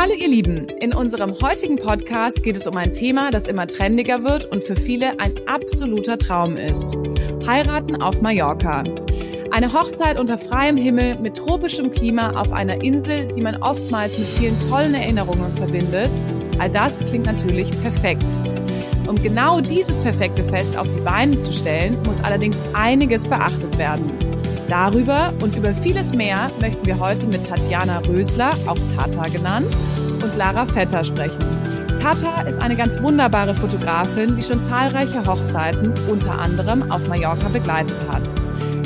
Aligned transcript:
Hallo 0.00 0.12
ihr 0.14 0.28
Lieben, 0.28 0.68
in 0.80 0.94
unserem 0.94 1.34
heutigen 1.42 1.74
Podcast 1.74 2.44
geht 2.44 2.54
es 2.54 2.68
um 2.68 2.76
ein 2.76 2.92
Thema, 2.92 3.32
das 3.32 3.48
immer 3.48 3.66
trendiger 3.66 4.22
wird 4.22 4.44
und 4.44 4.62
für 4.62 4.76
viele 4.76 5.18
ein 5.18 5.34
absoluter 5.46 6.16
Traum 6.18 6.56
ist. 6.56 6.96
Heiraten 7.44 8.00
auf 8.00 8.22
Mallorca. 8.22 8.84
Eine 9.50 9.72
Hochzeit 9.72 10.20
unter 10.20 10.38
freiem 10.38 10.76
Himmel 10.76 11.18
mit 11.18 11.36
tropischem 11.36 11.90
Klima 11.90 12.40
auf 12.40 12.52
einer 12.52 12.80
Insel, 12.80 13.26
die 13.32 13.40
man 13.40 13.60
oftmals 13.60 14.16
mit 14.16 14.28
vielen 14.28 14.60
tollen 14.70 14.94
Erinnerungen 14.94 15.52
verbindet. 15.56 16.10
All 16.60 16.70
das 16.70 17.04
klingt 17.04 17.26
natürlich 17.26 17.72
perfekt. 17.82 18.38
Um 19.08 19.20
genau 19.20 19.60
dieses 19.60 19.98
perfekte 19.98 20.44
Fest 20.44 20.76
auf 20.76 20.88
die 20.92 21.00
Beine 21.00 21.38
zu 21.38 21.52
stellen, 21.52 22.00
muss 22.06 22.22
allerdings 22.22 22.62
einiges 22.72 23.26
beachtet 23.26 23.76
werden. 23.78 24.27
Darüber 24.68 25.32
und 25.42 25.56
über 25.56 25.74
vieles 25.74 26.12
mehr 26.12 26.50
möchten 26.60 26.84
wir 26.84 26.98
heute 26.98 27.26
mit 27.26 27.46
Tatjana 27.46 28.00
Rösler, 28.06 28.50
auch 28.66 28.78
Tata 28.94 29.22
genannt, 29.22 29.74
und 30.22 30.36
Lara 30.36 30.66
Vetter 30.66 31.04
sprechen. 31.04 31.42
Tata 31.98 32.42
ist 32.42 32.60
eine 32.60 32.76
ganz 32.76 33.00
wunderbare 33.00 33.54
Fotografin, 33.54 34.36
die 34.36 34.42
schon 34.42 34.60
zahlreiche 34.60 35.24
Hochzeiten, 35.26 35.94
unter 36.10 36.38
anderem 36.38 36.90
auf 36.92 37.08
Mallorca, 37.08 37.48
begleitet 37.48 37.96
hat. 38.12 38.22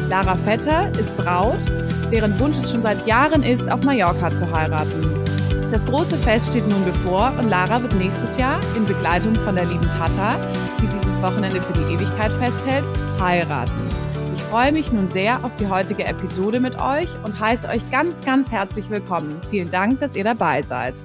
Lara 0.09 0.37
Vetter 0.37 0.93
ist 1.01 1.17
Braut, 1.17 1.65
deren 2.13 2.39
Wunsch 2.39 2.59
es 2.59 2.71
schon 2.71 2.83
seit 2.83 3.05
Jahren 3.05 3.43
ist, 3.43 3.71
auf 3.71 3.83
Mallorca 3.83 4.33
zu 4.33 4.51
heiraten. 4.53 5.25
Das 5.73 5.85
große 5.85 6.17
Fest 6.17 6.51
steht 6.51 6.69
nun 6.69 6.85
bevor 6.85 7.33
und 7.39 7.49
Lara 7.49 7.83
wird 7.83 7.95
nächstes 7.95 8.37
Jahr 8.37 8.61
in 8.77 8.87
Begleitung 8.87 9.35
von 9.35 9.57
der 9.57 9.65
lieben 9.65 9.91
Tata, 9.91 10.37
die 10.81 10.87
dieses 10.87 11.21
Wochenende 11.23 11.61
für 11.61 11.73
die 11.73 11.95
Ewigkeit 11.95 12.33
festhält, 12.35 12.87
heiraten. 13.19 13.92
Ich 14.33 14.43
freue 14.45 14.73
mich 14.73 14.91
nun 14.93 15.09
sehr 15.09 15.45
auf 15.45 15.57
die 15.57 15.67
heutige 15.67 16.05
Episode 16.05 16.59
mit 16.59 16.81
euch 16.81 17.23
und 17.23 17.39
heiße 17.39 17.69
euch 17.69 17.91
ganz, 17.91 18.25
ganz 18.25 18.51
herzlich 18.51 18.89
willkommen. 18.89 19.41
Vielen 19.51 19.69
Dank, 19.69 20.01
dass 20.01 20.17
ihr 20.17 20.25
dabei 20.25 20.63
seid. 20.63 21.05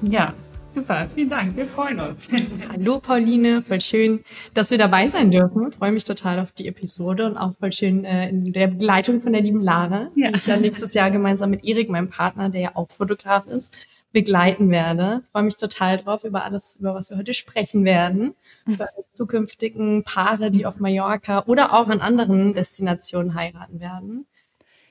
Ja, 0.00 0.32
super. 0.70 1.08
Vielen 1.14 1.28
Dank. 1.28 1.54
Wir 1.56 1.66
freuen 1.66 2.00
uns. 2.00 2.28
Hallo 2.72 3.00
Pauline, 3.00 3.60
voll 3.60 3.82
schön, 3.82 4.24
dass 4.54 4.70
wir 4.70 4.78
dabei 4.78 5.08
sein 5.08 5.30
dürfen. 5.30 5.68
Ich 5.70 5.76
freue 5.76 5.92
mich 5.92 6.04
total 6.04 6.38
auf 6.38 6.52
die 6.52 6.68
Episode 6.68 7.26
und 7.26 7.36
auch 7.36 7.52
voll 7.60 7.72
schön 7.72 8.06
äh, 8.06 8.30
in 8.30 8.52
der 8.54 8.68
Begleitung 8.68 9.20
von 9.20 9.32
der 9.34 9.42
lieben 9.42 9.60
Lara, 9.60 10.08
ja. 10.14 10.30
die 10.30 10.36
ich 10.36 10.46
ja 10.46 10.56
nächstes 10.56 10.94
Jahr 10.94 11.10
gemeinsam 11.10 11.50
mit 11.50 11.64
Erik, 11.64 11.90
meinem 11.90 12.08
Partner, 12.08 12.48
der 12.48 12.60
ja 12.62 12.70
auch 12.74 12.90
Fotograf 12.90 13.46
ist, 13.46 13.74
begleiten 14.12 14.70
werde. 14.70 15.22
Ich 15.24 15.30
freue 15.30 15.42
mich 15.44 15.56
total 15.56 15.98
drauf 15.98 16.24
über 16.24 16.44
alles, 16.44 16.76
über 16.78 16.94
was 16.94 17.10
wir 17.10 17.16
heute 17.16 17.34
sprechen 17.34 17.84
werden. 17.84 18.34
Über 18.66 18.88
zukünftigen 19.12 20.04
Paare, 20.04 20.52
die 20.52 20.66
auf 20.66 20.78
Mallorca 20.78 21.44
oder 21.46 21.72
auch 21.72 21.88
an 21.88 22.00
anderen 22.00 22.54
Destinationen 22.54 23.34
heiraten 23.34 23.80
werden. 23.80 24.26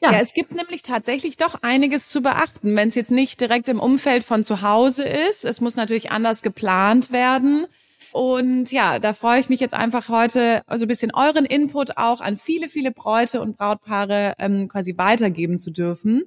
Ja. 0.02 0.12
ja, 0.12 0.20
es 0.20 0.34
gibt 0.34 0.54
nämlich 0.54 0.82
tatsächlich 0.82 1.38
doch 1.38 1.56
einiges 1.62 2.10
zu 2.10 2.22
beachten, 2.22 2.76
wenn 2.76 2.90
es 2.90 2.96
jetzt 2.96 3.12
nicht 3.12 3.40
direkt 3.40 3.70
im 3.70 3.80
Umfeld 3.80 4.24
von 4.24 4.44
zu 4.44 4.62
Hause 4.62 5.04
ist. 5.04 5.46
Es 5.46 5.62
muss 5.62 5.76
natürlich 5.76 6.12
anders 6.12 6.42
geplant 6.42 7.12
werden. 7.12 7.68
Und 8.12 8.72
ja, 8.72 9.00
da 9.00 9.14
freue 9.14 9.40
ich 9.40 9.50
mich 9.50 9.60
jetzt 9.60 9.74
einfach 9.74 10.10
heute 10.10 10.62
so 10.76 10.86
ein 10.86 10.88
bisschen 10.88 11.12
euren 11.14 11.46
Input 11.46 11.98
auch 11.98 12.22
an 12.22 12.36
viele, 12.36 12.70
viele 12.70 12.92
Bräute 12.92 13.42
und 13.42 13.58
Brautpaare 13.58 14.34
ähm, 14.40 14.68
quasi 14.68 14.98
weitergeben 14.98 15.58
zu 15.58 15.72
dürfen. 15.72 16.24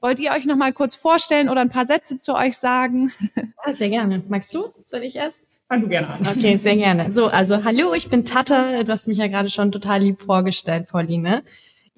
Wollt 0.00 0.20
ihr 0.20 0.32
euch 0.32 0.46
noch 0.46 0.56
mal 0.56 0.72
kurz 0.72 0.94
vorstellen 0.94 1.48
oder 1.48 1.60
ein 1.60 1.70
paar 1.70 1.86
Sätze 1.86 2.16
zu 2.16 2.34
euch 2.34 2.56
sagen? 2.56 3.10
Ja, 3.66 3.74
sehr 3.74 3.88
gerne. 3.88 4.22
Magst 4.28 4.54
du? 4.54 4.68
Soll 4.86 5.02
ich 5.02 5.16
erst? 5.16 5.42
Fang 5.68 5.82
du 5.82 5.88
gerne 5.88 6.08
an. 6.08 6.26
Okay, 6.26 6.56
sehr 6.56 6.76
gerne. 6.76 7.12
So, 7.12 7.26
also 7.26 7.64
hallo, 7.64 7.92
ich 7.92 8.08
bin 8.08 8.24
Tata. 8.24 8.82
Du 8.82 8.92
hast 8.92 9.06
mich 9.06 9.18
ja 9.18 9.26
gerade 9.26 9.50
schon 9.50 9.72
total 9.72 10.00
lieb 10.00 10.20
vorgestellt, 10.20 10.88
Pauline. 10.88 11.42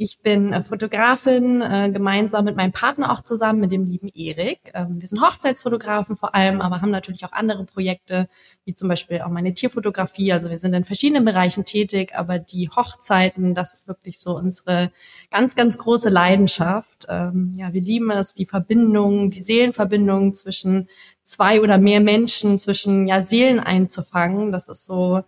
Ich 0.03 0.23
bin 0.23 0.55
äh, 0.55 0.63
Fotografin, 0.63 1.61
äh, 1.61 1.91
gemeinsam 1.93 2.47
mit 2.47 2.57
meinem 2.57 2.73
Partner 2.73 3.13
auch 3.13 3.21
zusammen, 3.21 3.61
mit 3.61 3.71
dem 3.71 3.85
lieben 3.85 4.09
Erik. 4.09 4.61
Ähm, 4.73 4.99
wir 4.99 5.07
sind 5.07 5.21
Hochzeitsfotografen 5.21 6.17
vor 6.17 6.35
allem, 6.35 6.63
aber 6.63 6.81
haben 6.81 6.91
natürlich 6.91 7.23
auch 7.27 7.33
andere 7.33 7.67
Projekte, 7.67 8.27
wie 8.65 8.75
zum 8.75 8.89
Beispiel 8.89 9.21
auch 9.21 9.29
meine 9.29 9.53
Tierfotografie. 9.53 10.33
Also 10.33 10.49
wir 10.49 10.59
sind 10.59 10.73
in 10.73 10.85
verschiedenen 10.85 11.27
Bereichen 11.27 11.67
tätig, 11.67 12.15
aber 12.15 12.39
die 12.39 12.71
Hochzeiten, 12.71 13.55
das 13.55 13.75
ist 13.75 13.89
wirklich 13.89 14.19
so 14.19 14.39
unsere 14.39 14.91
ganz, 15.31 15.55
ganz 15.55 15.77
große 15.77 16.09
Leidenschaft. 16.09 17.05
Ähm, 17.11 17.53
ja, 17.59 17.75
wir 17.75 17.83
lieben 17.83 18.11
es, 18.11 18.33
die 18.33 18.47
Verbindung, 18.47 19.31
die 19.31 19.43
Seelenverbindung 19.43 20.35
zwischen 20.35 20.89
zwei 21.25 21.61
oder 21.61 21.77
mehr 21.77 22.01
Menschen, 22.01 22.59
zwischen 22.59 23.07
ja 23.07 23.21
Seelen 23.21 23.61
einzufangen. 23.61 24.51
Das 24.51 24.67
ist 24.67 24.87
so 24.87 25.25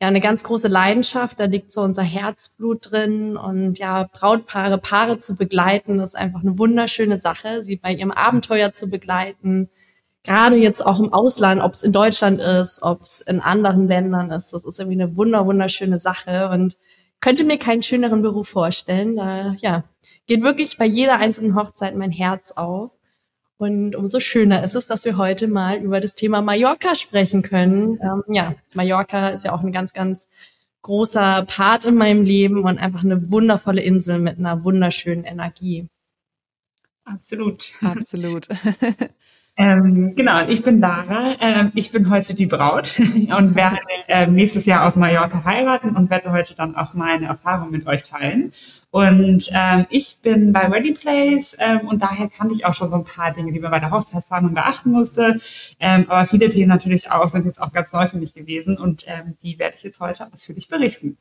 ja 0.00 0.08
eine 0.08 0.20
ganz 0.20 0.44
große 0.44 0.68
Leidenschaft. 0.68 1.40
Da 1.40 1.44
liegt 1.44 1.72
so 1.72 1.82
unser 1.82 2.02
Herzblut 2.02 2.90
drin 2.90 3.36
und 3.36 3.78
ja 3.78 4.08
Brautpaare, 4.12 4.78
Paare 4.78 5.18
zu 5.18 5.36
begleiten, 5.36 6.00
ist 6.00 6.16
einfach 6.16 6.42
eine 6.42 6.58
wunderschöne 6.58 7.18
Sache. 7.18 7.62
Sie 7.62 7.76
bei 7.76 7.92
ihrem 7.92 8.10
Abenteuer 8.10 8.72
zu 8.72 8.90
begleiten, 8.90 9.70
gerade 10.22 10.56
jetzt 10.56 10.84
auch 10.84 11.00
im 11.00 11.12
Ausland, 11.12 11.62
ob 11.62 11.72
es 11.72 11.82
in 11.82 11.92
Deutschland 11.92 12.40
ist, 12.40 12.82
ob 12.82 13.02
es 13.02 13.20
in 13.20 13.40
anderen 13.40 13.86
Ländern 13.88 14.30
ist, 14.30 14.52
das 14.52 14.64
ist 14.64 14.78
irgendwie 14.78 15.00
eine 15.00 15.16
wunder 15.16 15.46
wunderschöne 15.46 15.98
Sache 15.98 16.50
und 16.52 16.76
könnte 17.20 17.44
mir 17.44 17.58
keinen 17.58 17.82
schöneren 17.82 18.22
Beruf 18.22 18.48
vorstellen. 18.48 19.16
Da 19.16 19.54
ja 19.60 19.84
geht 20.26 20.42
wirklich 20.42 20.76
bei 20.76 20.86
jeder 20.86 21.18
einzelnen 21.18 21.54
Hochzeit 21.54 21.96
mein 21.96 22.10
Herz 22.10 22.52
auf. 22.52 22.95
Und 23.58 23.96
umso 23.96 24.20
schöner 24.20 24.62
ist 24.64 24.74
es, 24.74 24.86
dass 24.86 25.04
wir 25.04 25.16
heute 25.16 25.48
mal 25.48 25.78
über 25.78 26.00
das 26.00 26.14
Thema 26.14 26.42
Mallorca 26.42 26.94
sprechen 26.94 27.42
können. 27.42 27.98
Ähm, 28.02 28.22
ja, 28.28 28.54
Mallorca 28.74 29.30
ist 29.30 29.44
ja 29.44 29.52
auch 29.54 29.62
ein 29.62 29.72
ganz, 29.72 29.94
ganz 29.94 30.28
großer 30.82 31.46
Part 31.48 31.86
in 31.86 31.94
meinem 31.94 32.22
Leben 32.22 32.62
und 32.62 32.78
einfach 32.78 33.02
eine 33.02 33.30
wundervolle 33.30 33.82
Insel 33.82 34.18
mit 34.18 34.38
einer 34.38 34.62
wunderschönen 34.62 35.24
Energie. 35.24 35.88
Absolut. 37.04 37.72
Absolut. 37.80 38.48
Ähm, 39.58 40.14
genau, 40.14 40.46
ich 40.48 40.62
bin 40.62 40.80
Lara. 40.80 41.34
Ähm, 41.40 41.72
ich 41.74 41.90
bin 41.90 42.10
heute 42.10 42.34
die 42.34 42.44
Braut 42.44 42.98
und 43.00 43.54
werde 43.54 43.78
ähm, 44.06 44.34
nächstes 44.34 44.66
Jahr 44.66 44.86
auf 44.86 44.96
Mallorca 44.96 45.44
heiraten 45.44 45.96
und 45.96 46.10
werde 46.10 46.30
heute 46.30 46.54
dann 46.54 46.76
auch 46.76 46.92
meine 46.92 47.26
Erfahrung 47.26 47.70
mit 47.70 47.86
euch 47.86 48.04
teilen. 48.04 48.52
Und 48.90 49.48
ähm, 49.54 49.86
ich 49.88 50.18
bin 50.22 50.52
bei 50.52 50.66
Ready 50.66 50.92
Place 50.92 51.56
ähm, 51.58 51.88
und 51.88 52.02
daher 52.02 52.28
kannte 52.28 52.54
ich 52.54 52.66
auch 52.66 52.74
schon 52.74 52.90
so 52.90 52.96
ein 52.96 53.04
paar 53.04 53.32
Dinge, 53.32 53.52
die 53.52 53.60
man 53.60 53.70
bei 53.70 53.80
der 53.80 53.90
Hochzeitsplanung 53.90 54.52
beachten 54.52 54.90
musste. 54.90 55.40
Ähm, 55.80 56.04
aber 56.08 56.26
viele 56.26 56.50
Themen 56.50 56.68
natürlich 56.68 57.10
auch 57.10 57.28
sind 57.30 57.46
jetzt 57.46 57.60
auch 57.60 57.72
ganz 57.72 57.92
neu 57.94 58.08
für 58.08 58.18
mich 58.18 58.34
gewesen 58.34 58.76
und 58.76 59.04
ähm, 59.06 59.36
die 59.42 59.58
werde 59.58 59.76
ich 59.76 59.82
jetzt 59.82 60.00
heute 60.00 60.30
ausführlich 60.32 60.68
berichten. 60.68 61.16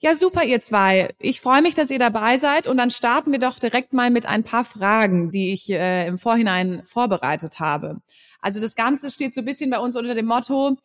Ja, 0.00 0.14
super, 0.14 0.44
ihr 0.44 0.60
zwei. 0.60 1.10
Ich 1.18 1.40
freue 1.40 1.62
mich, 1.62 1.74
dass 1.74 1.90
ihr 1.90 1.98
dabei 1.98 2.38
seid 2.38 2.66
und 2.66 2.76
dann 2.76 2.90
starten 2.90 3.32
wir 3.32 3.38
doch 3.38 3.58
direkt 3.58 3.92
mal 3.92 4.10
mit 4.10 4.26
ein 4.26 4.44
paar 4.44 4.64
Fragen, 4.64 5.30
die 5.30 5.52
ich 5.52 5.70
äh, 5.70 6.06
im 6.06 6.18
Vorhinein 6.18 6.82
vorbereitet 6.84 7.60
habe. 7.60 8.00
Also 8.40 8.60
das 8.60 8.74
Ganze 8.74 9.10
steht 9.10 9.34
so 9.34 9.42
ein 9.42 9.44
bisschen 9.44 9.70
bei 9.70 9.78
uns 9.78 9.96
unter 9.96 10.14
dem 10.14 10.26
Motto 10.26 10.76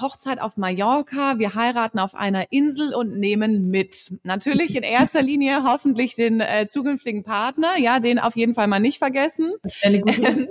Hochzeit 0.00 0.40
auf 0.40 0.56
Mallorca, 0.56 1.38
wir 1.38 1.54
heiraten 1.54 1.98
auf 1.98 2.14
einer 2.14 2.50
Insel 2.50 2.94
und 2.94 3.18
nehmen 3.18 3.68
mit. 3.68 4.14
Natürlich 4.22 4.74
in 4.74 4.82
erster 4.82 5.20
Linie 5.22 5.64
hoffentlich 5.70 6.14
den 6.14 6.40
äh, 6.40 6.66
zukünftigen 6.66 7.22
Partner, 7.22 7.78
ja, 7.78 8.00
den 8.00 8.18
auf 8.18 8.34
jeden 8.36 8.54
Fall 8.54 8.68
mal 8.68 8.80
nicht 8.80 8.98
vergessen. 8.98 9.52
Eine 9.82 10.00
gute 10.00 10.48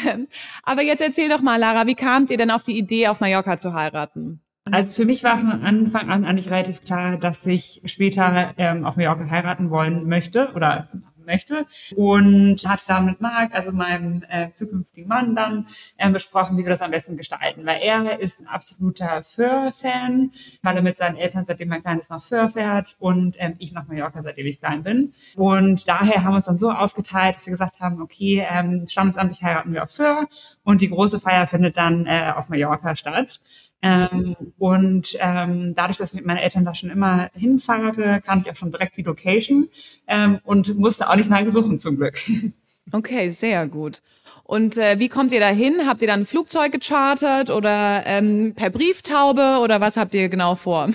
Aber 0.64 0.82
jetzt 0.82 1.02
erzähl 1.02 1.28
doch 1.28 1.42
mal, 1.42 1.56
Lara, 1.56 1.86
wie 1.86 1.94
kamt 1.94 2.30
ihr 2.30 2.36
denn 2.36 2.50
auf 2.50 2.64
die 2.64 2.76
Idee, 2.76 3.08
auf 3.08 3.20
Mallorca 3.20 3.56
zu 3.56 3.72
heiraten? 3.72 4.42
Also 4.64 4.92
für 4.92 5.04
mich 5.04 5.24
war 5.24 5.38
von 5.38 5.50
Anfang 5.50 6.10
an 6.10 6.24
eigentlich 6.24 6.50
relativ 6.50 6.84
klar, 6.84 7.16
dass 7.16 7.46
ich 7.46 7.82
später 7.86 8.54
ähm, 8.58 8.84
auf 8.84 8.96
Mallorca 8.96 9.28
heiraten 9.28 9.70
wollen 9.70 10.06
möchte 10.06 10.52
oder 10.54 10.88
möchte 11.30 11.66
und 11.96 12.58
hatte 12.66 12.84
dann 12.88 13.06
mit 13.06 13.20
Marc, 13.20 13.54
also 13.54 13.72
meinem 13.72 14.24
äh, 14.28 14.52
zukünftigen 14.52 15.08
Mann, 15.08 15.34
dann 15.34 15.68
äh, 15.96 16.10
besprochen, 16.10 16.56
wie 16.58 16.64
wir 16.64 16.70
das 16.70 16.82
am 16.82 16.90
besten 16.90 17.16
gestalten, 17.16 17.64
weil 17.64 17.80
er 17.82 18.20
ist 18.20 18.40
ein 18.40 18.48
absoluter 18.48 19.22
Föhr-Fan, 19.22 20.32
weil 20.62 20.76
er 20.76 20.82
mit 20.82 20.98
seinen 20.98 21.16
Eltern, 21.16 21.44
seitdem 21.44 21.68
mein 21.68 21.82
Kleines 21.82 22.10
noch 22.10 22.24
Föhr 22.24 22.48
fährt 22.48 22.96
und 22.98 23.36
ähm, 23.38 23.54
ich 23.58 23.72
nach 23.72 23.86
Mallorca, 23.86 24.22
seitdem 24.22 24.46
ich 24.46 24.58
klein 24.58 24.82
bin. 24.82 25.12
Und 25.36 25.88
daher 25.88 26.24
haben 26.24 26.32
wir 26.32 26.36
uns 26.36 26.46
dann 26.46 26.58
so 26.58 26.70
aufgeteilt, 26.70 27.36
dass 27.36 27.46
wir 27.46 27.52
gesagt 27.52 27.80
haben, 27.80 28.02
okay, 28.02 28.46
ähm, 28.50 28.86
standesamtlich 28.88 29.42
heiraten 29.42 29.72
wir 29.72 29.84
auf 29.84 29.90
Föhr 29.90 30.26
und 30.64 30.80
die 30.80 30.90
große 30.90 31.20
Feier 31.20 31.46
findet 31.46 31.76
dann 31.76 32.06
äh, 32.06 32.32
auf 32.34 32.48
Mallorca 32.48 32.96
statt. 32.96 33.40
Ähm, 33.82 34.36
und 34.58 35.16
ähm, 35.20 35.74
dadurch, 35.74 35.96
dass 35.96 36.10
ich 36.10 36.16
mit 36.16 36.26
meinen 36.26 36.38
Eltern 36.38 36.64
da 36.64 36.74
schon 36.74 36.90
immer 36.90 37.30
hinfahre, 37.34 38.20
kannte 38.20 38.46
ich 38.46 38.52
auch 38.52 38.56
schon 38.56 38.70
direkt 38.70 38.96
die 38.96 39.02
Location 39.02 39.68
ähm, 40.06 40.38
und 40.44 40.78
musste 40.78 41.08
auch 41.08 41.16
nicht 41.16 41.30
lange 41.30 41.50
suchen 41.50 41.78
zum 41.78 41.96
Glück. 41.96 42.18
Okay, 42.92 43.30
sehr 43.30 43.66
gut. 43.66 44.02
Und 44.50 44.76
äh, 44.78 44.98
wie 44.98 45.08
kommt 45.08 45.30
ihr 45.30 45.38
da 45.38 45.48
hin? 45.48 45.74
Habt 45.86 46.02
ihr 46.02 46.08
dann 46.08 46.20
ein 46.20 46.26
Flugzeug 46.26 46.72
gechartert 46.72 47.50
oder 47.50 48.02
ähm, 48.04 48.54
per 48.56 48.70
Brieftaube 48.70 49.58
oder 49.62 49.80
was 49.80 49.96
habt 49.96 50.12
ihr 50.14 50.28
genau 50.28 50.56
vor? 50.56 50.88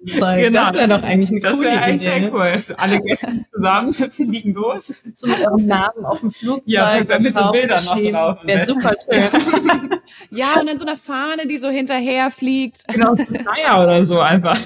genau. 0.00 0.64
Das 0.64 0.74
wäre 0.74 0.88
doch 0.88 1.02
eigentlich 1.02 1.30
eine 1.30 1.40
das 1.40 1.52
coole 1.52 1.94
Idee. 1.94 2.20
Sehr 2.20 2.34
cool. 2.34 2.60
Alle 2.78 3.00
Gäste 3.00 3.46
zusammen 3.52 3.94
fliegen 4.10 4.54
los. 4.54 4.92
So 5.14 5.28
mit 5.28 5.40
eurem 5.40 5.66
Namen 5.66 6.04
auf 6.04 6.20
dem 6.20 6.32
Flugzeug. 6.32 6.64
Ja, 6.66 7.04
mit 7.18 7.36
so 7.36 7.50
Bildern 7.52 7.84
noch 7.84 7.96
drauf. 7.96 8.38
Wäre 8.44 8.64
super 8.64 8.94
schön. 9.08 9.90
ja, 10.30 10.58
und 10.58 10.68
dann 10.68 10.78
so 10.78 10.86
eine 10.86 10.96
Fahne, 10.96 11.46
die 11.46 11.58
so 11.58 11.68
hinterher 11.68 12.30
fliegt. 12.30 12.88
Genau, 12.88 13.14
so 13.14 13.22
ein 13.22 13.26
Flyer 13.26 13.84
oder 13.84 14.04
so 14.04 14.18
einfach. 14.18 14.58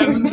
ähm, 0.00 0.30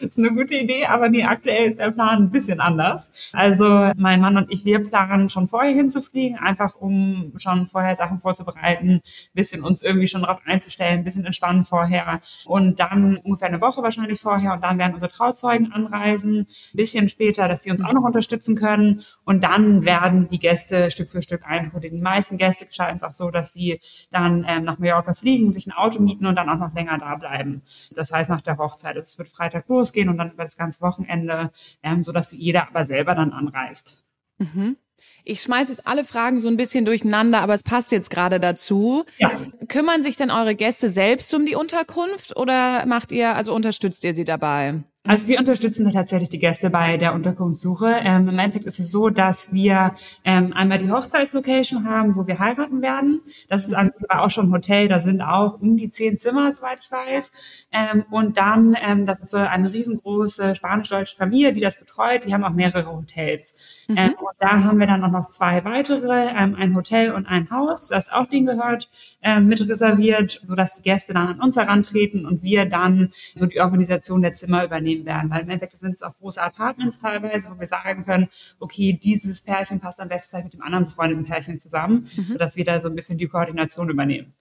ist 0.00 0.18
eine 0.18 0.30
gute 0.30 0.54
Idee, 0.54 0.86
aber 0.86 1.08
nee, 1.08 1.24
aktuell 1.24 1.72
ist 1.72 1.78
der 1.78 1.90
Plan 1.90 2.22
ein 2.22 2.30
bisschen 2.30 2.60
anders. 2.60 3.10
Also 3.32 3.55
Also 3.58 3.90
mein 3.96 4.20
Mann 4.20 4.36
und 4.36 4.52
ich, 4.52 4.66
wir 4.66 4.84
planen 4.84 5.30
schon 5.30 5.48
vorher 5.48 5.72
hinzufliegen, 5.72 6.36
einfach 6.36 6.74
um 6.74 7.32
schon 7.38 7.66
vorher 7.66 7.96
Sachen 7.96 8.20
vorzubereiten, 8.20 9.00
bisschen 9.32 9.64
uns 9.64 9.80
irgendwie 9.80 10.08
schon 10.08 10.20
darauf 10.22 10.40
einzustellen, 10.44 11.04
bisschen 11.04 11.24
entspannen 11.24 11.64
vorher 11.64 12.20
und 12.44 12.78
dann 12.80 13.16
ungefähr 13.16 13.48
eine 13.48 13.62
Woche 13.62 13.82
wahrscheinlich 13.82 14.20
vorher 14.20 14.52
und 14.52 14.62
dann 14.62 14.76
werden 14.76 14.92
unsere 14.92 15.10
Trauzeugen 15.10 15.72
anreisen, 15.72 16.48
bisschen 16.74 17.08
später, 17.08 17.48
dass 17.48 17.62
die 17.62 17.70
uns 17.70 17.82
auch 17.82 17.94
noch 17.94 18.02
unterstützen 18.02 18.56
können 18.56 19.04
und 19.24 19.42
dann 19.42 19.86
werden 19.86 20.28
die 20.28 20.38
Gäste 20.38 20.90
Stück 20.90 21.08
für 21.08 21.22
Stück 21.22 21.46
einholen. 21.46 21.80
Die 21.80 22.02
meisten 22.02 22.36
Gäste 22.36 22.66
gestalten 22.66 22.96
es 22.96 23.02
auch 23.04 23.14
so, 23.14 23.30
dass 23.30 23.54
sie 23.54 23.80
dann 24.10 24.44
ähm, 24.46 24.64
nach 24.64 24.78
Mallorca 24.78 25.14
fliegen, 25.14 25.50
sich 25.54 25.66
ein 25.66 25.72
Auto 25.72 25.98
mieten 25.98 26.26
und 26.26 26.36
dann 26.36 26.50
auch 26.50 26.58
noch 26.58 26.74
länger 26.74 26.98
da 26.98 27.14
bleiben. 27.14 27.62
Das 27.94 28.12
heißt 28.12 28.28
nach 28.28 28.42
der 28.42 28.58
Hochzeit. 28.58 28.96
Es 28.96 29.16
wird 29.16 29.30
Freitag 29.30 29.66
losgehen 29.68 30.10
und 30.10 30.18
dann 30.18 30.32
über 30.32 30.44
das 30.44 30.58
ganze 30.58 30.82
Wochenende, 30.82 31.52
ähm, 31.82 32.04
so 32.04 32.12
dass 32.12 32.32
jeder 32.32 32.68
aber 32.68 32.84
selber 32.84 33.14
dann 33.14 33.32
anreist. 33.48 34.04
Mhm. 34.38 34.76
Ich 35.24 35.42
schmeiße 35.42 35.72
jetzt 35.72 35.86
alle 35.86 36.04
Fragen 36.04 36.38
so 36.38 36.48
ein 36.48 36.56
bisschen 36.56 36.84
durcheinander, 36.84 37.40
aber 37.40 37.54
es 37.54 37.64
passt 37.64 37.90
jetzt 37.90 38.10
gerade 38.10 38.38
dazu. 38.38 39.04
Ja. 39.18 39.30
Kümmern 39.68 40.02
sich 40.02 40.16
denn 40.16 40.30
eure 40.30 40.54
Gäste 40.54 40.88
selbst 40.88 41.34
um 41.34 41.46
die 41.46 41.56
Unterkunft 41.56 42.36
oder 42.36 42.86
macht 42.86 43.10
ihr, 43.10 43.34
also 43.34 43.52
unterstützt 43.52 44.04
ihr 44.04 44.14
sie 44.14 44.24
dabei? 44.24 44.84
Also 45.06 45.28
wir 45.28 45.38
unterstützen 45.38 45.90
tatsächlich 45.92 46.30
die 46.30 46.40
Gäste 46.40 46.68
bei 46.68 46.96
der 46.96 47.14
Unterkunftssuche. 47.14 48.00
Ähm, 48.02 48.28
Im 48.28 48.38
Endeffekt 48.38 48.66
ist 48.66 48.80
es 48.80 48.90
so, 48.90 49.08
dass 49.08 49.52
wir 49.52 49.94
ähm, 50.24 50.52
einmal 50.52 50.78
die 50.78 50.90
Hochzeitslocation 50.90 51.88
haben, 51.88 52.16
wo 52.16 52.26
wir 52.26 52.40
heiraten 52.40 52.82
werden. 52.82 53.20
Das 53.48 53.66
ist 53.66 53.72
an 53.72 53.92
auch 54.08 54.30
schon 54.30 54.48
ein 54.48 54.52
Hotel, 54.52 54.88
da 54.88 54.98
sind 54.98 55.20
auch 55.20 55.60
um 55.60 55.76
die 55.76 55.90
zehn 55.90 56.18
Zimmer, 56.18 56.52
soweit 56.52 56.80
ich 56.80 56.90
weiß. 56.90 57.32
Ähm, 57.70 58.04
und 58.10 58.36
dann, 58.36 58.76
ähm, 58.80 59.06
das 59.06 59.20
ist 59.20 59.30
so 59.30 59.36
eine 59.36 59.72
riesengroße 59.72 60.56
spanisch-deutsche 60.56 61.16
Familie, 61.16 61.52
die 61.52 61.60
das 61.60 61.78
betreut. 61.78 62.24
Die 62.24 62.34
haben 62.34 62.44
auch 62.44 62.50
mehrere 62.50 62.92
Hotels. 62.92 63.56
Mhm. 63.88 63.96
Ähm, 63.96 64.14
und 64.18 64.36
da 64.38 64.64
haben 64.64 64.78
wir 64.78 64.86
dann 64.86 65.04
auch 65.04 65.10
noch 65.10 65.28
zwei 65.28 65.64
weitere, 65.64 66.28
ähm, 66.28 66.54
ein 66.56 66.74
Hotel 66.74 67.12
und 67.12 67.26
ein 67.26 67.50
Haus, 67.50 67.88
das 67.88 68.10
auch 68.10 68.26
denen 68.26 68.46
gehört, 68.46 68.88
ähm, 69.22 69.46
mit 69.46 69.60
reserviert, 69.60 70.40
sodass 70.42 70.76
die 70.76 70.82
Gäste 70.82 71.14
dann 71.14 71.28
an 71.28 71.40
uns 71.40 71.56
herantreten 71.56 72.26
und 72.26 72.42
wir 72.42 72.66
dann 72.66 73.12
so 73.34 73.46
die 73.46 73.60
Organisation 73.60 74.22
der 74.22 74.34
Zimmer 74.34 74.64
übernehmen 74.64 75.04
werden. 75.06 75.30
Weil 75.30 75.42
im 75.42 75.50
Endeffekt 75.50 75.78
sind 75.78 75.94
es 75.94 76.02
auch 76.02 76.16
große 76.18 76.42
Apartments 76.42 77.00
teilweise, 77.00 77.50
wo 77.50 77.60
wir 77.60 77.66
sagen 77.66 78.04
können, 78.04 78.28
okay, 78.58 78.92
dieses 78.92 79.42
Pärchen 79.42 79.80
passt 79.80 80.00
am 80.00 80.08
besten 80.08 80.42
mit 80.42 80.54
dem 80.54 80.62
anderen 80.62 80.86
befreundeten 80.86 81.24
Pärchen 81.24 81.58
zusammen, 81.58 82.08
mhm. 82.16 82.32
sodass 82.32 82.56
wir 82.56 82.64
da 82.64 82.80
so 82.80 82.88
ein 82.88 82.94
bisschen 82.94 83.18
die 83.18 83.28
Koordination 83.28 83.88
übernehmen. 83.88 84.34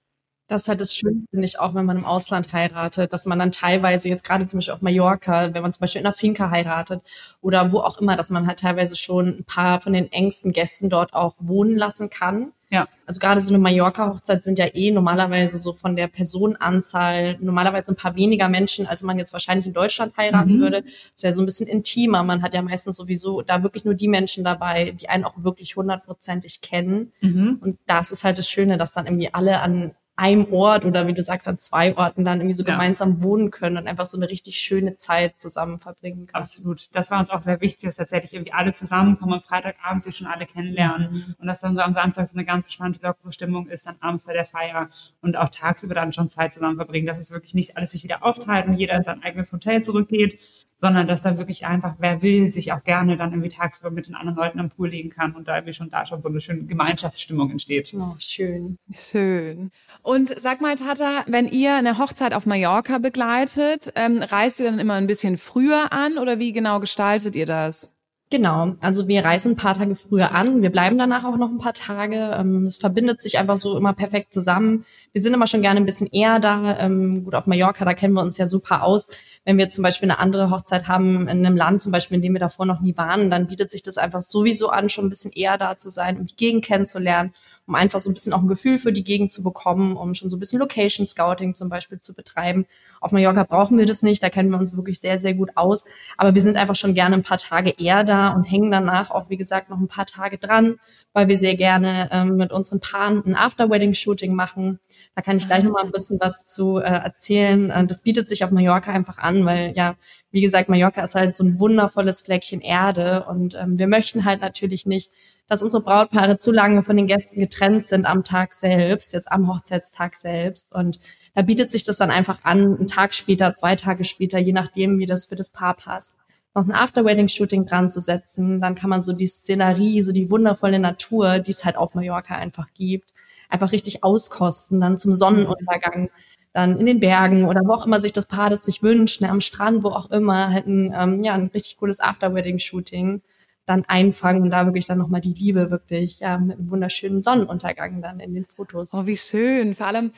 Das 0.48 0.64
ist 0.64 0.68
halt 0.68 0.80
das 0.80 0.96
Schöne, 0.96 1.24
finde 1.32 1.46
ich, 1.46 1.60
auch 1.60 1.74
wenn 1.74 1.86
man 1.86 1.98
im 1.98 2.06
Ausland 2.06 2.54
heiratet, 2.54 3.14
dass 3.14 3.26
man 3.26 3.40
dann 3.40 3.52
teilweise 3.52 4.10
jetzt 4.10 4.24
gerade 4.24 4.46
zum 4.46 4.60
Beispiel 4.60 4.76
auf 4.76 4.82
Mallorca, 4.82 5.54
wenn 5.54 5.64
man 5.64 5.74
zum 5.74 5.82
Beispiel 5.82 6.02
in 6.02 6.06
einer 6.06 6.14
Finca 6.16 6.52
heiratet 6.52 7.02
oder 7.42 7.72
wo 7.72 7.80
auch 7.80 8.00
immer, 8.00 8.16
dass 8.16 8.30
man 8.30 8.46
halt 8.46 8.60
teilweise 8.60 8.96
schon 8.96 9.40
ein 9.40 9.44
paar 9.44 9.82
von 9.82 9.94
den 9.94 10.12
engsten 10.12 10.52
Gästen 10.52 10.90
dort 10.90 11.14
auch 11.14 11.34
wohnen 11.40 11.76
lassen 11.76 12.12
kann. 12.12 12.52
Ja. 12.70 12.88
Also 13.06 13.20
gerade 13.20 13.42
so 13.42 13.54
eine 13.54 13.62
Mallorca-Hochzeit 13.62 14.44
sind 14.44 14.60
ja 14.60 14.68
eh 14.74 14.92
normalerweise 14.92 15.58
so 15.58 15.74
von 15.74 15.96
der 15.96 16.08
Personenanzahl 16.08 17.38
normalerweise 17.40 17.92
ein 17.92 17.96
paar 17.96 18.16
weniger 18.16 18.50
Menschen, 18.50 18.86
als 18.86 19.02
man 19.02 19.18
jetzt 19.18 19.34
wahrscheinlich 19.34 19.66
in 19.66 19.74
Deutschland 19.74 20.18
heiraten 20.18 20.58
mhm. 20.58 20.62
würde. 20.62 20.82
Das 20.82 20.92
ist 21.16 21.24
ja 21.24 21.34
so 21.34 21.42
ein 21.42 21.46
bisschen 21.46 21.68
intimer. 21.68 22.24
Man 22.24 22.42
hat 22.42 22.54
ja 22.54 22.62
meistens 22.62 22.98
sowieso 22.98 23.42
da 23.42 23.64
wirklich 23.64 23.86
nur 23.86 23.94
die 23.94 24.08
Menschen 24.08 24.44
dabei, 24.44 24.92
die 24.92 25.10
einen 25.10 25.26
auch 25.26 25.36
wirklich 25.38 25.76
hundertprozentig 25.76 26.62
kennen. 26.62 27.14
Mhm. 27.22 27.60
Und 27.62 27.80
das 27.86 28.12
ist 28.12 28.24
halt 28.24 28.38
das 28.38 28.50
Schöne, 28.50 28.78
dass 28.78 28.94
dann 28.94 29.06
irgendwie 29.06 29.34
alle 29.34 29.62
an 29.62 29.96
einem 30.18 30.52
Ort 30.54 30.86
oder 30.86 31.08
wie 31.08 31.14
du 31.14 31.24
sagst, 31.24 31.48
an 31.48 31.60
zwei 31.60 31.96
Orten 31.98 32.24
dann 32.24 32.40
irgendwie 32.40 32.56
so 32.56 32.64
ja. 32.64 32.72
gemeinsam 32.72 33.22
wohnen 33.22 33.52
können 33.52 33.78
und 33.78 33.88
einfach 33.88 34.06
so 34.06 34.18
eine 34.18 34.30
richtig 34.30 34.58
schöne 34.58 34.96
Zeit 34.96 35.42
zusammen 35.42 35.80
verbringen 35.80 36.28
können. 36.28 36.44
Absolut. 36.44 36.88
Das 36.94 37.12
war 37.12 37.20
uns 37.20 37.30
auch 37.30 37.42
sehr 37.42 37.60
wichtig, 37.60 37.84
dass 37.84 37.98
tatsächlich 37.98 38.34
irgendwie 38.34 38.54
alle 38.54 38.72
zusammenkommen 38.72 39.34
und 39.34 39.44
Freitagabend 39.44 40.04
sich 40.04 40.16
schon 40.16 40.28
alle 40.28 40.46
kennenlernen 40.46 41.12
mhm. 41.12 41.36
und 41.38 41.48
dass 41.48 41.60
dann 41.60 41.76
so 41.76 41.82
am 41.82 41.94
Samstag 41.94 42.30
so 42.30 42.36
eine 42.36 42.46
ganz 42.46 42.72
spannende, 42.72 43.00
lockere 43.02 43.34
Stimmung 43.34 43.68
ist, 43.68 43.86
dann 43.88 43.98
abends 44.00 44.26
bei 44.26 44.34
der 44.34 44.46
Feier 44.46 44.90
und 45.22 45.36
auch 45.36 45.50
tagsüber 45.50 45.96
dann 45.96 46.14
schon 46.14 46.30
Zeit 46.30 46.54
zusammen 46.54 46.78
verbringen, 46.78 47.08
dass 47.08 47.20
es 47.20 47.32
wirklich 47.32 47.54
nicht 47.54 47.76
alles 47.76 47.92
sich 47.92 48.04
wieder 48.04 48.24
aufteilt 48.24 48.68
und 48.68 48.76
jeder 48.76 48.96
in 48.96 49.04
sein 49.04 49.22
eigenes 49.22 49.52
Hotel 49.52 49.84
zurückgeht, 49.84 50.40
sondern 50.78 51.08
dass 51.08 51.22
da 51.22 51.38
wirklich 51.38 51.66
einfach, 51.66 51.96
wer 52.00 52.22
will, 52.22 52.52
sich 52.52 52.74
auch 52.74 52.84
gerne 52.84 53.18
dann 53.18 53.32
irgendwie 53.32 53.50
tagsüber 53.50 53.92
mit 53.92 54.08
den 54.08 54.16
anderen 54.16 54.38
Leuten 54.38 54.60
am 54.60 54.70
Pool 54.70 54.90
legen 54.90 55.10
kann 55.10 55.34
und 55.34 55.48
da 55.48 55.56
irgendwie 55.56 55.74
schon 55.74 55.90
da 55.90 56.06
schon 56.06 56.22
so 56.22 56.30
eine 56.30 56.42
schöne 56.42 56.66
Gemeinschaftsstimmung 56.66 57.52
entsteht. 57.52 57.94
Oh, 57.98 58.16
schön. 58.20 58.78
Schön. 58.94 59.72
Und 60.02 60.38
sag 60.40 60.62
mal, 60.62 60.76
Tata, 60.76 61.24
wenn 61.28 61.48
ihr 61.48 61.76
eine 61.76 61.98
Hochzeit 61.98 62.34
auf 62.34 62.46
Mallorca 62.46 62.98
begleitet, 62.98 63.92
ähm, 63.96 64.22
reist 64.22 64.60
ihr 64.60 64.66
dann 64.70 64.80
immer 64.80 64.96
ein 64.96 65.08
bisschen 65.08 65.38
früher 65.38 65.94
an 65.94 66.18
oder 66.18 66.40
wie 66.40 66.54
genau 66.54 66.80
gestaltet 66.80 67.36
ihr 67.36 67.46
das? 67.46 67.95
Genau, 68.36 68.76
also 68.82 69.08
wir 69.08 69.24
reisen 69.24 69.54
ein 69.54 69.56
paar 69.56 69.76
Tage 69.76 69.96
früher 69.96 70.34
an, 70.34 70.62
wir 70.62 70.70
bleiben 70.70 70.98
danach 70.98 71.24
auch 71.24 71.38
noch 71.38 71.50
ein 71.50 71.58
paar 71.58 71.74
Tage. 71.74 72.36
Ähm, 72.38 72.68
es 72.68 72.76
verbindet 72.76 73.22
sich 73.22 73.38
einfach 73.40 73.62
so 73.62 73.78
immer 73.78 73.94
perfekt 73.94 74.34
zusammen. 74.34 74.84
Wir 75.14 75.22
sind 75.22 75.34
immer 75.34 75.48
schon 75.48 75.62
gerne 75.62 75.80
ein 75.80 75.86
bisschen 75.86 76.08
eher 76.08 76.42
da. 76.42 76.78
Ähm, 76.80 77.24
gut, 77.24 77.34
auf 77.34 77.48
Mallorca, 77.48 77.86
da 77.86 77.94
kennen 77.94 78.14
wir 78.14 78.22
uns 78.22 78.38
ja 78.38 78.48
super 78.48 78.84
aus. 78.84 79.08
Wenn 79.46 79.58
wir 79.58 79.70
zum 79.70 79.84
Beispiel 79.84 80.12
eine 80.12 80.20
andere 80.20 80.52
Hochzeit 80.52 80.90
haben 80.90 81.30
in 81.30 81.46
einem 81.46 81.56
Land, 81.56 81.82
zum 81.82 81.94
Beispiel, 81.94 82.18
in 82.18 82.24
dem 82.24 82.34
wir 82.34 82.42
davor 82.42 82.66
noch 82.66 82.82
nie 82.82 82.98
waren, 82.98 83.32
dann 83.32 83.48
bietet 83.48 83.72
sich 83.72 83.84
das 83.84 83.98
einfach 83.98 84.22
sowieso 84.22 84.68
an, 84.68 84.90
schon 84.90 85.06
ein 85.06 85.10
bisschen 85.10 85.32
eher 85.32 85.58
da 85.58 85.78
zu 85.78 85.90
sein, 85.90 86.18
um 86.18 86.26
die 86.26 86.36
Gegend 86.36 86.66
kennenzulernen 86.66 87.34
um 87.68 87.76
einfach 87.76 88.00
so 88.00 88.10
ein 88.10 88.14
bisschen 88.14 88.34
auch 88.34 88.42
ein 88.42 88.48
Gefühl 88.48 88.78
für 88.78 88.94
die 88.94 89.04
Gegend 89.04 89.32
zu 89.32 89.42
bekommen, 89.42 89.98
um 89.98 90.14
schon 90.14 90.30
so 90.30 90.38
ein 90.38 90.40
bisschen 90.40 90.60
Location 90.60 91.08
Scouting 91.08 91.56
zum 91.56 91.70
Beispiel 91.70 92.00
zu 92.00 92.14
betreiben. 92.14 92.66
Auf 93.02 93.12
Mallorca 93.12 93.44
brauchen 93.44 93.78
wir 93.78 93.86
das 93.86 94.04
nicht, 94.04 94.22
da 94.22 94.30
kennen 94.30 94.50
wir 94.50 94.60
uns 94.60 94.76
wirklich 94.76 95.00
sehr, 95.00 95.20
sehr 95.20 95.34
gut 95.34 95.52
aus. 95.56 95.84
Aber 96.18 96.36
wir 96.36 96.42
sind 96.42 96.58
einfach 96.58 96.76
schon 96.76 96.94
gerne 96.94 97.16
ein 97.16 97.24
paar 97.24 97.40
Tage 97.40 97.72
eher 97.72 98.04
da 98.04 98.30
und 98.30 98.44
hängen 98.44 98.70
danach 98.70 99.10
auch, 99.10 99.30
wie 99.30 99.38
gesagt, 99.38 99.70
noch 99.70 99.80
ein 99.80 99.88
paar 99.88 100.06
Tage 100.06 100.38
dran, 100.38 100.80
weil 101.14 101.28
wir 101.28 101.38
sehr 101.38 101.56
gerne 101.56 102.10
ähm, 102.12 102.36
mit 102.36 102.52
unseren 102.52 102.80
Paaren 102.80 103.24
ein 103.26 103.36
After-Wedding-Shooting 103.36 104.34
machen. 104.34 104.80
Da 105.16 105.22
kann 105.22 105.38
ich 105.38 105.48
gleich 105.48 105.64
noch 105.64 105.72
mal 105.72 105.84
ein 105.84 105.92
bisschen 105.92 106.20
was 106.20 106.46
zu 106.46 106.78
äh, 106.78 106.84
erzählen. 106.84 107.72
Äh, 107.72 107.86
das 107.88 108.02
bietet 108.02 108.28
sich 108.28 108.44
auf 108.44 108.52
Mallorca 108.52 108.92
einfach 108.92 109.18
an, 109.18 109.46
weil 109.46 109.74
ja, 109.76 109.96
wie 110.32 110.42
gesagt, 110.42 110.70
Mallorca 110.70 111.04
ist 111.04 111.16
halt 111.16 111.36
so 111.36 111.44
ein 111.44 111.60
wundervolles 111.60 112.22
Fleckchen 112.22 112.62
Erde 112.62 113.26
und 113.28 113.56
ähm, 113.56 113.80
wir 113.80 113.88
möchten 113.88 114.26
halt 114.26 114.42
natürlich 114.42 114.86
nicht, 114.86 115.12
dass 115.48 115.62
unsere 115.62 115.84
Brautpaare 115.84 116.38
zu 116.38 116.52
lange 116.52 116.84
von 116.84 116.98
den 116.98 117.08
Gästen 117.08 117.40
getrennt 117.40 117.86
sind 117.86 118.06
am 118.06 118.24
Tag 118.24 118.54
selbst, 118.54 119.14
jetzt 119.14 119.32
am 119.32 119.48
Hochzeitstag 119.48 120.16
selbst. 120.16 120.74
Und 120.74 121.00
da 121.36 121.44
bietet 121.44 121.72
sich 121.72 121.84
das 121.84 121.98
dann 121.98 122.12
einfach 122.12 122.44
an, 122.44 122.78
einen 122.78 122.88
Tag 122.88 123.14
später, 123.14 123.54
zwei 123.54 123.76
Tage 123.76 124.04
später, 124.06 124.40
je 124.40 124.54
nachdem, 124.54 125.00
wie 125.00 125.06
das 125.06 125.28
für 125.28 125.36
das 125.36 125.50
Paar 125.50 125.76
passt, 125.76 126.16
noch 126.56 126.66
ein 126.66 126.72
After-Wedding-Shooting 126.72 127.66
dran 127.66 127.92
zu 127.92 128.02
setzen. 128.02 128.62
Dann 128.62 128.76
kann 128.76 128.90
man 128.90 129.04
so 129.04 129.14
die 129.14 129.28
Szenerie, 129.28 130.02
so 130.02 130.12
die 130.12 130.32
wundervolle 130.32 130.80
Natur, 130.80 131.40
die 131.40 131.52
es 131.52 131.66
halt 131.66 131.76
auf 131.78 131.94
Mallorca 131.94 132.36
einfach 132.36 132.68
gibt, 132.74 133.14
einfach 133.50 133.72
richtig 133.72 134.04
auskosten, 134.04 134.80
dann 134.82 134.98
zum 134.98 135.14
Sonnenuntergang 135.14 136.10
dann 136.54 136.78
in 136.80 136.86
den 136.86 137.02
Bergen 137.02 137.46
oder 137.46 137.62
wo 137.66 137.74
auch 137.74 137.86
immer 137.86 138.00
sich 138.00 138.14
das 138.14 138.28
Paar 138.28 138.50
das 138.50 138.64
sich 138.64 138.82
wünscht, 138.82 139.20
ne, 139.20 139.30
am 139.30 139.42
Strand, 139.42 139.84
wo 139.84 139.90
auch 139.90 140.10
immer, 140.10 140.52
halt 140.52 140.68
ein, 140.68 140.96
ähm, 140.98 141.24
ja, 141.24 141.34
ein 141.34 141.52
richtig 141.54 141.78
cooles 141.78 142.00
After-Wedding-Shooting 142.00 143.22
dann 143.66 143.84
einfangen 143.88 144.44
und 144.44 144.52
da 144.52 144.66
wirklich 144.66 144.86
dann 144.86 144.98
nochmal 144.98 145.22
die 145.22 145.34
Liebe 145.34 145.72
wirklich 145.72 146.20
ja, 146.20 146.38
mit 146.38 146.58
einem 146.58 146.70
wunderschönen 146.70 147.24
Sonnenuntergang 147.24 148.02
dann 148.02 148.20
in 148.20 148.34
den 148.34 148.46
Fotos. 148.46 148.94
Oh, 148.94 149.06
wie 149.06 149.18
schön. 149.18 149.74
Vor 149.74 149.88
allem, 149.88 150.12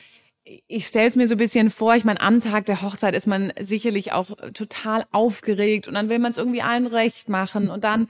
ich 0.66 0.86
stelle 0.86 1.06
es 1.06 1.16
mir 1.16 1.26
so 1.26 1.34
ein 1.34 1.38
bisschen 1.38 1.70
vor, 1.70 1.94
ich 1.94 2.04
meine, 2.04 2.20
am 2.20 2.40
Tag 2.40 2.66
der 2.66 2.82
Hochzeit 2.82 3.14
ist 3.14 3.26
man 3.26 3.52
sicherlich 3.60 4.12
auch 4.12 4.30
total 4.54 5.04
aufgeregt 5.12 5.88
und 5.88 5.94
dann 5.94 6.08
will 6.08 6.18
man 6.18 6.30
es 6.30 6.38
irgendwie 6.38 6.62
allen 6.62 6.86
recht 6.86 7.28
machen 7.28 7.68
und 7.68 7.84
dann, 7.84 8.08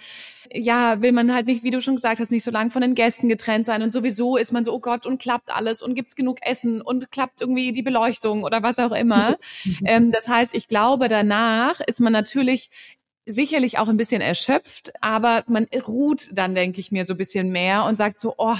ja, 0.53 1.01
will 1.03 1.13
man 1.13 1.35
halt 1.35 1.47
nicht, 1.47 1.63
wie 1.63 1.71
du 1.71 1.81
schon 1.81 1.97
gesagt 1.97 2.21
hast, 2.21 2.31
nicht 2.31 2.45
so 2.45 2.51
lange 2.51 2.71
von 2.71 2.83
den 2.83 2.95
Gästen 2.95 3.29
getrennt 3.29 3.67
sein 3.67 3.83
und 3.83 3.91
sowieso 3.91 4.37
ist 4.37 4.53
man 4.53 4.65
so, 4.65 4.73
oh 4.73 4.81
Gott, 4.81 5.07
und 5.07 5.21
klappt 5.21 5.55
alles 5.55 5.83
und 5.83 5.95
gibt's 5.95 6.17
genug 6.17 6.39
Essen 6.43 6.81
und 6.81 7.11
klappt 7.11 7.41
irgendwie 7.41 7.73
die 7.73 7.83
Beleuchtung 7.83 8.45
oder 8.45 8.63
was 8.63 8.79
auch 8.79 8.93
immer. 8.93 9.37
ähm, 9.85 10.13
das 10.13 10.29
heißt, 10.29 10.55
ich 10.55 10.69
glaube, 10.69 11.09
danach 11.09 11.81
ist 11.87 12.01
man 12.01 12.13
natürlich 12.13 12.71
sicherlich 13.29 13.79
auch 13.79 13.89
ein 13.89 13.97
bisschen 13.97 14.21
erschöpft, 14.21 14.93
aber 15.01 15.45
man 15.47 15.67
ruht 15.87 16.31
dann, 16.33 16.55
denke 16.55 16.81
ich 16.81 16.91
mir, 16.91 17.05
so 17.05 17.15
ein 17.15 17.19
bisschen 17.19 17.51
mehr 17.51 17.85
und 17.85 17.97
sagt 17.97 18.19
so, 18.19 18.35
oh, 18.39 18.57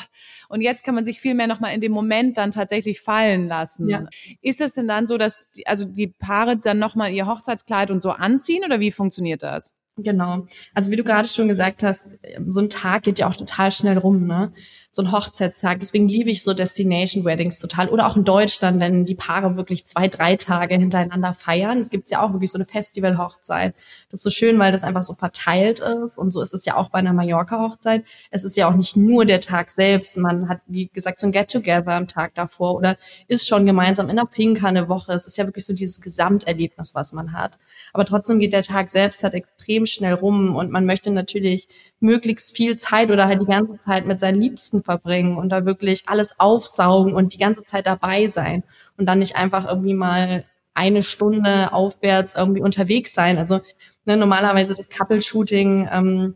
und 0.49 0.61
jetzt 0.61 0.85
kann 0.85 0.95
man 0.95 1.05
sich 1.05 1.21
viel 1.21 1.35
mehr 1.35 1.47
nochmal 1.47 1.75
in 1.75 1.81
dem 1.81 1.93
Moment 1.93 2.37
dann 2.37 2.51
tatsächlich 2.51 3.01
fallen 3.01 3.49
lassen. 3.49 3.89
Ja. 3.89 4.07
Ist 4.43 4.61
es 4.61 4.75
denn 4.75 4.87
dann 4.87 5.07
so, 5.07 5.17
dass 5.17 5.51
die, 5.51 5.67
also 5.67 5.87
die 5.87 6.09
Paare 6.09 6.59
dann 6.59 6.79
nochmal 6.79 7.13
ihr 7.13 7.27
Hochzeitskleid 7.27 7.91
und 7.91 8.01
so 8.01 8.11
anziehen 8.11 8.63
oder 8.65 8.79
wie 8.79 8.93
funktioniert 8.93 9.43
das? 9.43 9.75
Genau. 9.97 10.47
Also 10.75 10.91
wie 10.91 10.97
du 10.97 11.03
gerade 11.03 11.29
schon 11.29 11.49
gesagt 11.49 11.83
hast, 11.83 12.19
so 12.47 12.61
ein 12.61 12.71
Tag 12.71 13.03
geht 13.03 13.19
ja 13.19 13.29
auch 13.29 13.35
total 13.35 13.73
schnell 13.73 13.99
rum, 13.99 14.27
ne? 14.27 14.53
So 14.91 15.03
ein 15.03 15.13
Hochzeitstag. 15.13 15.81
Deswegen 15.81 16.09
liebe 16.09 16.31
ich 16.31 16.43
so 16.43 16.55
Destination 16.55 17.25
Weddings 17.25 17.59
total. 17.59 17.89
Oder 17.91 18.07
auch 18.07 18.17
in 18.17 18.25
Deutschland, 18.25 18.81
wenn 18.81 19.05
die 19.05 19.15
Paare 19.15 19.57
wirklich 19.57 19.87
zwei, 19.87 20.09
drei 20.09 20.37
Tage 20.37 20.77
hintereinander 20.77 21.35
feiern. 21.35 21.79
Es 21.79 21.91
gibt 21.91 22.11
ja 22.11 22.23
auch 22.23 22.33
wirklich 22.33 22.51
so 22.51 22.59
eine 22.59 22.65
Festival-Hochzeit. 22.65 23.75
Das 24.11 24.21
ist 24.21 24.25
so 24.25 24.31
schön, 24.31 24.59
weil 24.59 24.73
das 24.73 24.85
einfach 24.85 25.03
so 25.03 25.15
verteilt 25.15 25.81
ist. 25.81 26.17
Und 26.17 26.33
so 26.33 26.41
ist 26.41 26.55
es 26.55 26.65
ja 26.65 26.77
auch 26.77 26.89
bei 26.89 27.01
einer 27.01 27.13
Mallorca-Hochzeit. 27.13 28.05
Es 28.31 28.45
ist 28.45 28.57
ja 28.57 28.69
auch 28.69 28.75
nicht 28.75 28.97
nur 28.97 29.27
der 29.27 29.43
Tag 29.43 29.71
selbst. 29.71 30.17
Man 30.17 30.49
hat, 30.49 30.61
wie 30.67 30.89
gesagt, 30.89 31.21
so 31.21 31.27
ein 31.27 31.33
Get-Together 31.33 31.93
am 31.93 32.09
Tag 32.09 32.35
davor 32.35 32.75
oder 32.75 32.97
ist 33.29 33.47
schon 33.47 33.67
gemeinsam 33.67 34.09
in 34.09 34.17
der 34.17 34.25
Pinka 34.25 34.69
eine 34.69 34.89
Woche. 34.89 35.13
Es 35.13 35.27
ist 35.27 35.37
ja 35.37 35.45
wirklich 35.45 35.67
so 35.67 35.75
dieses 35.75 36.01
Gesamterlebnis, 36.01 36.95
was 36.95 37.13
man 37.13 37.35
hat. 37.35 37.59
Aber 37.93 38.07
trotzdem 38.07 38.39
geht 38.39 38.55
der 38.55 38.63
Tag 38.63 38.89
selbst 38.89 39.23
halt 39.23 39.35
extrem 39.35 39.85
schnell 39.85 40.15
rum 40.15 40.57
und 40.57 40.71
man 40.71 40.87
möchte 40.87 41.11
natürlich 41.11 41.69
möglichst 42.01 42.57
viel 42.57 42.77
Zeit 42.77 43.11
oder 43.11 43.27
halt 43.27 43.41
die 43.41 43.47
ganze 43.47 43.79
Zeit 43.81 44.07
mit 44.07 44.21
seinen 44.21 44.41
Liebsten 44.41 44.78
verbringen 44.83 45.37
und 45.37 45.51
da 45.51 45.65
wirklich 45.65 46.05
alles 46.07 46.39
aufsaugen 46.39 47.15
und 47.15 47.35
die 47.35 47.39
ganze 47.39 47.65
Zeit 47.65 47.87
dabei 47.87 48.29
sein 48.29 48.65
und 48.97 49.07
dann 49.07 49.19
nicht 49.19 49.37
einfach 49.37 49.67
irgendwie 49.67 49.95
mal 49.95 50.45
eine 50.75 51.03
Stunde 51.03 51.73
aufwärts 51.73 52.37
irgendwie 52.37 52.63
unterwegs 52.63 53.13
sein. 53.13 53.37
Also 53.39 53.61
ne, 54.05 54.17
normalerweise 54.17 54.75
das 54.75 54.89
Couple-Shooting, 54.89 55.89
ähm, 55.91 56.35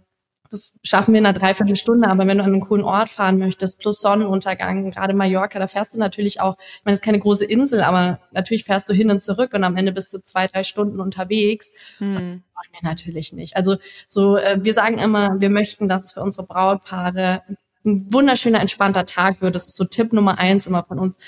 das 0.51 0.75
schaffen 0.83 1.15
wir 1.15 1.21
in 1.21 1.27
einer 1.27 1.39
Dreiviertelstunde, 1.39 2.09
aber 2.09 2.27
wenn 2.27 2.37
du 2.37 2.45
an 2.45 2.53
einen 2.53 2.61
coolen 2.61 2.85
Ort 2.85 3.09
fahren 3.09 3.39
möchtest, 3.39 3.79
plus 3.79 4.01
Sonnenuntergang, 4.01 4.91
gerade 4.91 5.15
Mallorca, 5.15 5.59
da 5.59 5.67
fährst 5.67 5.95
du 5.95 5.99
natürlich 5.99 6.41
auch, 6.41 6.59
ich 6.59 6.85
meine, 6.85 6.95
es 6.95 7.01
ist 7.01 7.05
keine 7.05 7.21
große 7.21 7.47
Insel, 7.47 7.83
aber 7.83 8.21
natürlich 8.33 8.65
fährst 8.65 8.89
du 8.91 8.93
hin 8.93 9.11
und 9.11 9.23
zurück 9.23 9.55
und 9.55 9.65
am 9.65 9.77
Ende 9.77 9.93
bist 9.93 10.13
du 10.13 10.19
zwei, 10.19 10.49
drei 10.49 10.63
Stunden 10.63 11.01
unterwegs. 11.01 11.73
Hm. 11.99 12.43
Das 12.55 12.83
wir 12.83 12.89
natürlich 12.89 13.33
nicht. 13.33 13.57
Also 13.57 13.77
so, 14.09 14.37
äh, 14.37 14.59
wir 14.63 14.75
sagen 14.75 14.99
immer, 14.99 15.41
wir 15.41 15.51
möchten, 15.51 15.89
dass 15.89 16.05
es 16.05 16.13
für 16.13 16.21
unsere 16.21 16.47
Brautpaare 16.47 17.43
ein 17.85 18.13
wunderschöner, 18.13 18.61
entspannter 18.61 19.07
Tag 19.07 19.41
wird. 19.41 19.55
Das 19.55 19.67
ist 19.67 19.77
so 19.77 19.85
Tipp 19.85 20.13
Nummer 20.13 20.39
eins 20.39 20.67
immer 20.67 20.85
von 20.85 20.99
uns. 20.99 21.19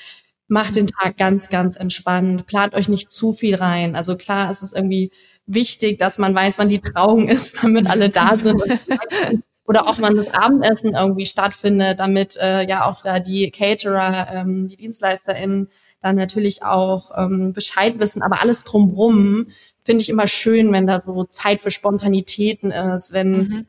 Macht 0.47 0.77
den 0.77 0.87
Tag 0.87 1.17
ganz, 1.17 1.49
ganz 1.49 1.77
entspannt. 1.77 2.47
Plant 2.47 2.75
euch 2.75 2.89
nicht 2.89 3.13
zu 3.13 3.33
viel 3.33 3.55
rein. 3.55 3.97
Also 3.97 4.17
klar, 4.17 4.51
es 4.51 4.63
ist 4.63 4.75
irgendwie 4.75 5.11
wichtig, 5.47 5.99
dass 5.99 6.19
man 6.19 6.35
weiß, 6.35 6.59
wann 6.59 6.69
die 6.69 6.81
Trauung 6.81 7.29
ist, 7.29 7.63
damit 7.63 7.87
alle 7.87 8.11
da 8.11 8.37
sind. 8.37 8.63
oder 9.67 9.89
auch 9.89 9.97
wann 10.01 10.17
das 10.17 10.33
Abendessen 10.33 10.95
irgendwie 10.95 11.27
stattfindet, 11.27 11.99
damit 11.99 12.37
äh, 12.37 12.67
ja 12.69 12.85
auch 12.85 13.01
da 13.01 13.19
die 13.19 13.51
Caterer, 13.51 14.29
ähm, 14.33 14.69
die 14.69 14.77
DienstleisterInnen 14.77 15.69
dann 16.03 16.17
natürlich 16.17 16.63
auch 16.63 17.11
ähm, 17.17 17.53
Bescheid 17.55 17.99
wissen. 17.99 18.23
Aber 18.23 18.43
alles 18.43 18.65
drumrum 18.65 19.49
finde 19.85 20.03
ich 20.03 20.11
immer 20.11 20.29
schön, 20.29 20.71
wenn 20.73 20.87
da 20.87 21.01
so 21.01 21.25
Zeit 21.25 21.63
für 21.63 21.71
Spontanitäten 21.71 22.71
ist, 22.71 23.13
wenn 23.13 23.33
mhm. 23.33 23.67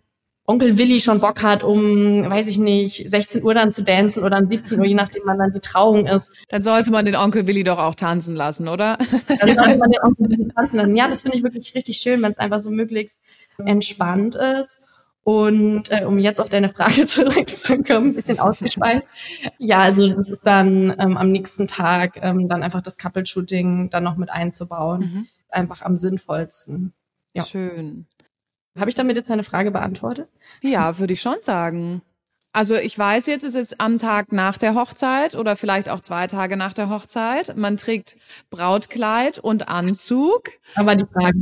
Onkel 0.47 0.77
Willi 0.77 1.01
schon 1.01 1.19
Bock 1.19 1.41
hat, 1.41 1.63
um, 1.63 2.29
weiß 2.29 2.47
ich 2.47 2.59
nicht, 2.59 3.09
16 3.09 3.43
Uhr 3.43 3.55
dann 3.55 3.71
zu 3.71 3.83
tanzen 3.83 4.23
oder 4.23 4.39
um 4.39 4.49
17 4.49 4.79
Uhr, 4.79 4.85
je 4.85 4.93
nachdem 4.93 5.23
wann 5.25 5.39
dann 5.39 5.53
die 5.53 5.59
Trauung 5.59 6.05
ist. 6.05 6.31
Dann 6.49 6.61
sollte 6.61 6.91
man 6.91 7.03
den 7.03 7.15
Onkel 7.15 7.47
Willi 7.47 7.63
doch 7.63 7.79
auch 7.79 7.95
tanzen 7.95 8.35
lassen, 8.35 8.67
oder? 8.67 8.97
Dann 9.39 9.55
sollte 9.55 9.77
man 9.77 9.89
den 9.89 10.01
Onkel 10.01 10.29
Willi 10.29 10.47
tanzen 10.55 10.75
lassen. 10.77 10.95
Ja, 10.95 11.07
das 11.07 11.23
finde 11.23 11.37
ich 11.37 11.43
wirklich 11.43 11.73
richtig 11.73 11.97
schön, 11.97 12.21
wenn 12.21 12.31
es 12.31 12.37
einfach 12.37 12.59
so 12.59 12.69
möglichst 12.69 13.19
entspannt 13.57 14.35
ist. 14.35 14.79
Und 15.23 15.91
äh, 15.91 16.05
um 16.05 16.19
jetzt 16.19 16.39
auf 16.39 16.49
deine 16.49 16.69
Frage 16.69 17.07
zurückzukommen, 17.07 18.09
ein 18.09 18.13
bisschen 18.13 18.39
ausgespeicht. 18.39 19.07
Ja, 19.57 19.79
also 19.79 20.07
das 20.09 20.29
ist 20.29 20.45
dann 20.45 20.95
ähm, 20.99 21.17
am 21.17 21.31
nächsten 21.31 21.67
Tag 21.67 22.19
ähm, 22.21 22.47
dann 22.47 22.61
einfach 22.61 22.81
das 22.81 22.99
Couple-Shooting 22.99 23.89
dann 23.89 24.03
noch 24.03 24.17
mit 24.17 24.29
einzubauen. 24.29 24.99
Mhm. 24.99 25.27
Einfach 25.49 25.81
am 25.81 25.97
sinnvollsten. 25.97 26.93
Ja. 27.33 27.43
Schön. 27.43 28.05
Habe 28.77 28.89
ich 28.89 28.95
damit 28.95 29.15
jetzt 29.15 29.31
eine 29.31 29.43
Frage 29.43 29.71
beantwortet? 29.71 30.27
Ja, 30.61 30.97
würde 30.97 31.13
ich 31.13 31.21
schon 31.21 31.37
sagen. 31.41 32.01
Also 32.55 32.75
ich 32.75 32.97
weiß 32.97 33.27
jetzt, 33.27 33.43
es 33.43 33.53
ist 33.53 33.81
am 33.81 33.99
Tag 33.99 34.31
nach 34.31 34.57
der 34.57 34.75
Hochzeit 34.75 35.35
oder 35.35 35.57
vielleicht 35.57 35.89
auch 35.89 35.99
zwei 35.99 36.25
Tage 36.27 36.55
nach 36.55 36.71
der 36.71 36.89
Hochzeit. 36.89 37.57
Man 37.57 37.75
trägt 37.75 38.15
Brautkleid 38.49 39.39
und 39.39 39.67
Anzug. 39.67 40.51
Aber 40.75 40.95
die 40.95 41.03
Frage. 41.03 41.37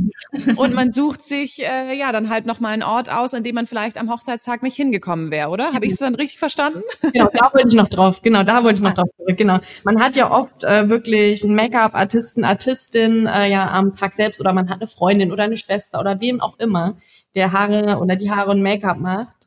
Und 0.56 0.74
man 0.74 0.90
sucht 0.90 1.22
sich 1.22 1.62
äh, 1.62 1.96
ja 1.96 2.10
dann 2.10 2.30
halt 2.30 2.46
noch 2.46 2.58
mal 2.58 2.70
einen 2.70 2.82
Ort 2.82 3.12
aus, 3.12 3.32
an 3.32 3.44
dem 3.44 3.54
man 3.54 3.66
vielleicht 3.66 3.96
am 3.96 4.10
Hochzeitstag 4.10 4.64
nicht 4.64 4.74
hingekommen 4.74 5.30
wäre, 5.30 5.50
oder? 5.50 5.72
Habe 5.72 5.86
ich 5.86 5.92
es 5.92 6.00
dann 6.00 6.16
richtig 6.16 6.40
verstanden? 6.40 6.82
Genau, 7.12 7.30
da 7.32 7.54
wollte 7.54 7.68
ich 7.68 7.74
noch 7.74 7.88
drauf. 7.88 8.20
Genau, 8.22 8.42
da 8.42 8.64
wollte 8.64 8.80
ich 8.80 8.84
noch 8.84 8.94
drauf 8.94 9.08
zurück. 9.16 9.36
Genau. 9.36 9.60
Man 9.84 10.02
hat 10.02 10.16
ja 10.16 10.32
oft 10.32 10.64
äh, 10.64 10.88
wirklich 10.88 11.44
einen 11.44 11.54
Make-up-Artisten, 11.54 12.42
Artistin 12.42 13.26
äh, 13.26 13.48
ja 13.48 13.70
am 13.70 13.94
Tag 13.94 14.14
selbst 14.14 14.40
oder 14.40 14.52
man 14.52 14.68
hat 14.68 14.80
eine 14.80 14.88
Freundin 14.88 15.30
oder 15.30 15.44
eine 15.44 15.58
Schwester 15.58 16.00
oder 16.00 16.20
wem 16.20 16.40
auch 16.40 16.58
immer, 16.58 16.96
der 17.34 17.52
Haare 17.52 17.98
oder 18.00 18.16
die 18.16 18.30
Haare 18.30 18.50
und 18.50 18.62
Make-up 18.62 18.98
macht. 18.98 19.43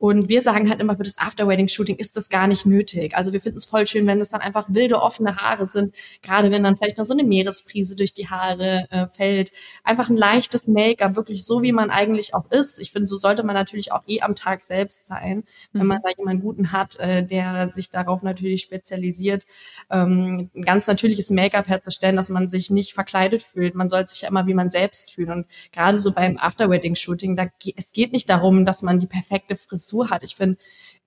Und 0.00 0.30
wir 0.30 0.40
sagen 0.40 0.70
halt 0.70 0.80
immer, 0.80 0.96
für 0.96 1.02
das 1.02 1.18
After-Wedding-Shooting 1.18 1.96
ist 1.96 2.16
das 2.16 2.30
gar 2.30 2.46
nicht 2.46 2.64
nötig. 2.64 3.14
Also 3.14 3.34
wir 3.34 3.42
finden 3.42 3.58
es 3.58 3.66
voll 3.66 3.86
schön, 3.86 4.06
wenn 4.06 4.18
es 4.22 4.30
dann 4.30 4.40
einfach 4.40 4.64
wilde, 4.70 5.02
offene 5.02 5.36
Haare 5.36 5.66
sind. 5.66 5.94
Gerade 6.22 6.50
wenn 6.50 6.62
dann 6.62 6.78
vielleicht 6.78 6.96
noch 6.96 7.04
so 7.04 7.12
eine 7.12 7.22
Meeresprise 7.22 7.96
durch 7.96 8.14
die 8.14 8.30
Haare 8.30 8.86
äh, 8.90 9.08
fällt. 9.14 9.52
Einfach 9.84 10.08
ein 10.08 10.16
leichtes 10.16 10.66
Make-up, 10.66 11.16
wirklich 11.16 11.44
so, 11.44 11.60
wie 11.60 11.72
man 11.72 11.90
eigentlich 11.90 12.34
auch 12.34 12.50
ist. 12.50 12.78
Ich 12.78 12.92
finde, 12.92 13.08
so 13.08 13.18
sollte 13.18 13.42
man 13.42 13.52
natürlich 13.52 13.92
auch 13.92 14.02
eh 14.06 14.22
am 14.22 14.34
Tag 14.34 14.62
selbst 14.62 15.06
sein, 15.06 15.44
wenn 15.74 15.86
man 15.86 15.98
mhm. 15.98 16.02
da 16.02 16.10
jemanden 16.16 16.42
guten 16.42 16.72
hat, 16.72 16.98
äh, 16.98 17.22
der 17.22 17.68
sich 17.68 17.90
darauf 17.90 18.22
natürlich 18.22 18.62
spezialisiert, 18.62 19.44
ähm, 19.90 20.48
ein 20.54 20.62
ganz 20.62 20.86
natürliches 20.86 21.28
Make-up 21.28 21.68
herzustellen, 21.68 22.16
dass 22.16 22.30
man 22.30 22.48
sich 22.48 22.70
nicht 22.70 22.94
verkleidet 22.94 23.42
fühlt. 23.42 23.74
Man 23.74 23.90
soll 23.90 24.08
sich 24.08 24.22
ja 24.22 24.30
immer 24.30 24.46
wie 24.46 24.54
man 24.54 24.70
selbst 24.70 25.10
fühlen. 25.10 25.30
Und 25.30 25.46
gerade 25.72 25.98
so 25.98 26.12
beim 26.12 26.38
After-Wedding-Shooting, 26.38 27.36
da, 27.36 27.48
es 27.76 27.92
geht 27.92 28.12
nicht 28.12 28.30
darum, 28.30 28.64
dass 28.64 28.80
man 28.80 28.98
die 28.98 29.06
perfekte 29.06 29.56
Frisur 29.56 29.89
Zensur 29.90 30.10
hat. 30.10 30.22
Ich 30.22 30.36
finde, 30.36 30.56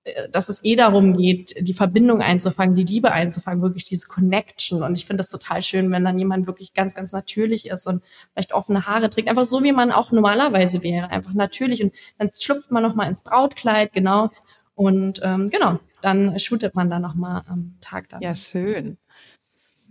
äh, 0.04 0.28
dass 0.30 0.48
es 0.48 0.64
eh 0.64 0.76
darum 0.76 1.16
geht, 1.16 1.54
die 1.60 1.74
Verbindung 1.74 2.20
einzufangen, 2.20 2.76
die 2.76 2.84
Liebe 2.84 3.12
einzufangen, 3.12 3.62
wirklich 3.62 3.84
diese 3.84 4.08
Connection. 4.08 4.82
Und 4.82 4.96
ich 4.96 5.06
finde 5.06 5.18
das 5.18 5.30
total 5.30 5.62
schön, 5.62 5.90
wenn 5.90 6.04
dann 6.04 6.18
jemand 6.18 6.46
wirklich 6.46 6.74
ganz, 6.74 6.94
ganz 6.94 7.12
natürlich 7.12 7.68
ist 7.68 7.86
und 7.86 8.02
vielleicht 8.32 8.52
offene 8.52 8.86
Haare 8.86 9.10
trägt, 9.10 9.28
einfach 9.28 9.46
so, 9.46 9.62
wie 9.62 9.72
man 9.72 9.92
auch 9.92 10.12
normalerweise 10.12 10.82
wäre, 10.82 11.10
einfach 11.10 11.34
natürlich. 11.34 11.82
Und 11.82 11.92
dann 12.18 12.30
schlüpft 12.38 12.70
man 12.70 12.82
nochmal 12.82 13.08
ins 13.08 13.22
Brautkleid, 13.22 13.92
genau. 13.92 14.30
Und 14.74 15.20
ähm, 15.22 15.48
genau, 15.50 15.78
dann 16.02 16.38
shootet 16.38 16.74
man 16.74 16.90
da 16.90 16.98
nochmal 16.98 17.42
am 17.46 17.76
Tag 17.80 18.08
dann. 18.08 18.20
Ja, 18.20 18.34
schön. 18.34 18.98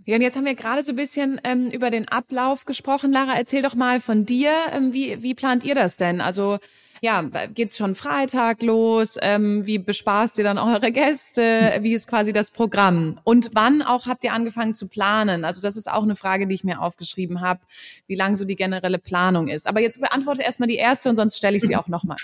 Ja, 0.06 0.16
und 0.16 0.22
jetzt 0.22 0.36
haben 0.36 0.44
wir 0.44 0.54
gerade 0.54 0.84
so 0.84 0.92
ein 0.92 0.96
bisschen 0.96 1.40
ähm, 1.44 1.70
über 1.70 1.88
den 1.88 2.06
Ablauf 2.08 2.66
gesprochen. 2.66 3.10
Lara, 3.10 3.38
erzähl 3.38 3.62
doch 3.62 3.74
mal 3.74 4.00
von 4.00 4.26
dir. 4.26 4.52
Ähm, 4.70 4.92
wie, 4.92 5.22
wie 5.22 5.34
plant 5.34 5.64
ihr 5.64 5.74
das 5.74 5.96
denn? 5.96 6.20
Also 6.20 6.58
ja, 7.04 7.22
geht's 7.52 7.76
schon 7.76 7.94
Freitag 7.94 8.62
los? 8.62 9.18
Ähm, 9.20 9.66
wie 9.66 9.78
bespaßt 9.78 10.38
ihr 10.38 10.44
dann 10.44 10.56
eure 10.56 10.90
Gäste? 10.90 11.74
Wie 11.80 11.92
ist 11.92 12.08
quasi 12.08 12.32
das 12.32 12.50
Programm? 12.50 13.20
Und 13.24 13.50
wann 13.52 13.82
auch 13.82 14.06
habt 14.06 14.24
ihr 14.24 14.32
angefangen 14.32 14.72
zu 14.72 14.88
planen? 14.88 15.44
Also 15.44 15.60
das 15.60 15.76
ist 15.76 15.90
auch 15.90 16.02
eine 16.02 16.16
Frage, 16.16 16.46
die 16.46 16.54
ich 16.54 16.64
mir 16.64 16.80
aufgeschrieben 16.80 17.42
habe, 17.42 17.60
wie 18.06 18.14
lang 18.14 18.36
so 18.36 18.46
die 18.46 18.56
generelle 18.56 18.98
Planung 18.98 19.48
ist. 19.48 19.68
Aber 19.68 19.82
jetzt 19.82 20.00
beantworte 20.00 20.42
erstmal 20.42 20.66
die 20.66 20.76
erste 20.76 21.10
und 21.10 21.16
sonst 21.16 21.36
stelle 21.36 21.58
ich 21.58 21.62
sie 21.62 21.76
auch 21.76 21.88
nochmal. 21.88 22.16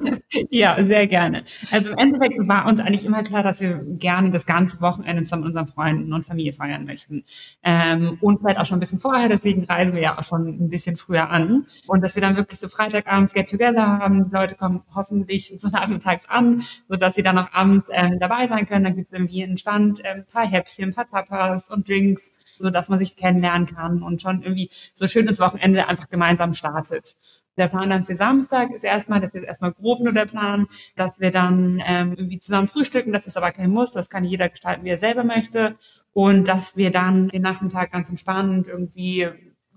ja, 0.50 0.82
sehr 0.82 1.06
gerne. 1.06 1.44
Also 1.70 1.90
im 1.90 1.98
Endeffekt 1.98 2.36
war 2.48 2.64
uns 2.66 2.80
eigentlich 2.80 3.04
immer 3.04 3.22
klar, 3.24 3.42
dass 3.42 3.60
wir 3.60 3.82
gerne 3.84 4.30
das 4.30 4.46
ganze 4.46 4.80
Wochenende 4.80 5.24
zusammen 5.24 5.42
mit 5.42 5.50
unseren 5.50 5.66
Freunden 5.66 6.10
und 6.14 6.24
Familie 6.24 6.54
feiern 6.54 6.86
möchten. 6.86 7.24
Ähm, 7.62 8.16
und 8.22 8.40
vielleicht 8.40 8.58
auch 8.58 8.64
schon 8.64 8.78
ein 8.78 8.80
bisschen 8.80 9.00
vorher, 9.00 9.28
deswegen 9.28 9.64
reisen 9.64 9.92
wir 9.92 10.00
ja 10.00 10.18
auch 10.18 10.24
schon 10.24 10.48
ein 10.48 10.70
bisschen 10.70 10.96
früher 10.96 11.28
an. 11.28 11.66
Und 11.86 12.02
dass 12.02 12.14
wir 12.14 12.22
dann 12.22 12.36
wirklich 12.36 12.58
so 12.58 12.68
Freitagabends 12.68 13.34
Get-Together 13.34 13.98
haben, 13.98 14.21
die 14.28 14.34
Leute 14.34 14.54
kommen 14.54 14.82
hoffentlich 14.94 15.54
so 15.58 15.68
nachmittags 15.72 16.28
an, 16.28 16.62
so 16.88 16.96
dass 16.96 17.14
sie 17.14 17.22
dann 17.22 17.38
auch 17.38 17.52
abends 17.52 17.86
ähm, 17.90 18.18
dabei 18.18 18.46
sein 18.46 18.66
können. 18.66 18.84
Dann 18.84 18.96
gibt 18.96 19.12
es 19.12 19.18
irgendwie 19.18 19.42
einen 19.42 19.58
Stand, 19.58 20.00
ähm, 20.04 20.18
ein 20.18 20.26
paar 20.26 20.46
Häppchen, 20.46 20.90
ein 20.90 20.94
paar 20.94 21.08
Tapas 21.08 21.70
und 21.70 21.88
Drinks, 21.88 22.32
so 22.58 22.70
dass 22.70 22.88
man 22.88 22.98
sich 22.98 23.16
kennenlernen 23.16 23.66
kann 23.66 24.02
und 24.02 24.22
schon 24.22 24.42
irgendwie 24.42 24.70
so 24.94 25.06
schönes 25.06 25.40
Wochenende 25.40 25.88
einfach 25.88 26.08
gemeinsam 26.08 26.54
startet. 26.54 27.16
Der 27.58 27.68
Plan 27.68 27.90
dann 27.90 28.04
für 28.04 28.14
Samstag 28.16 28.70
ist 28.70 28.82
erstmal, 28.82 29.20
das 29.20 29.34
ist 29.34 29.42
erstmal 29.42 29.72
grob 29.72 30.00
nur 30.00 30.14
der 30.14 30.24
Plan, 30.24 30.68
dass 30.96 31.20
wir 31.20 31.30
dann 31.30 31.82
ähm, 31.86 32.14
irgendwie 32.16 32.38
zusammen 32.38 32.66
frühstücken. 32.68 33.12
Das 33.12 33.26
ist 33.26 33.36
aber 33.36 33.52
kein 33.52 33.70
Muss, 33.70 33.92
das 33.92 34.08
kann 34.08 34.24
jeder 34.24 34.48
gestalten, 34.48 34.84
wie 34.84 34.90
er 34.90 34.98
selber 34.98 35.22
möchte. 35.22 35.76
Und 36.14 36.48
dass 36.48 36.76
wir 36.76 36.90
dann 36.90 37.28
den 37.28 37.42
Nachmittag 37.42 37.92
ganz 37.92 38.08
entspannt 38.08 38.68
irgendwie 38.68 39.28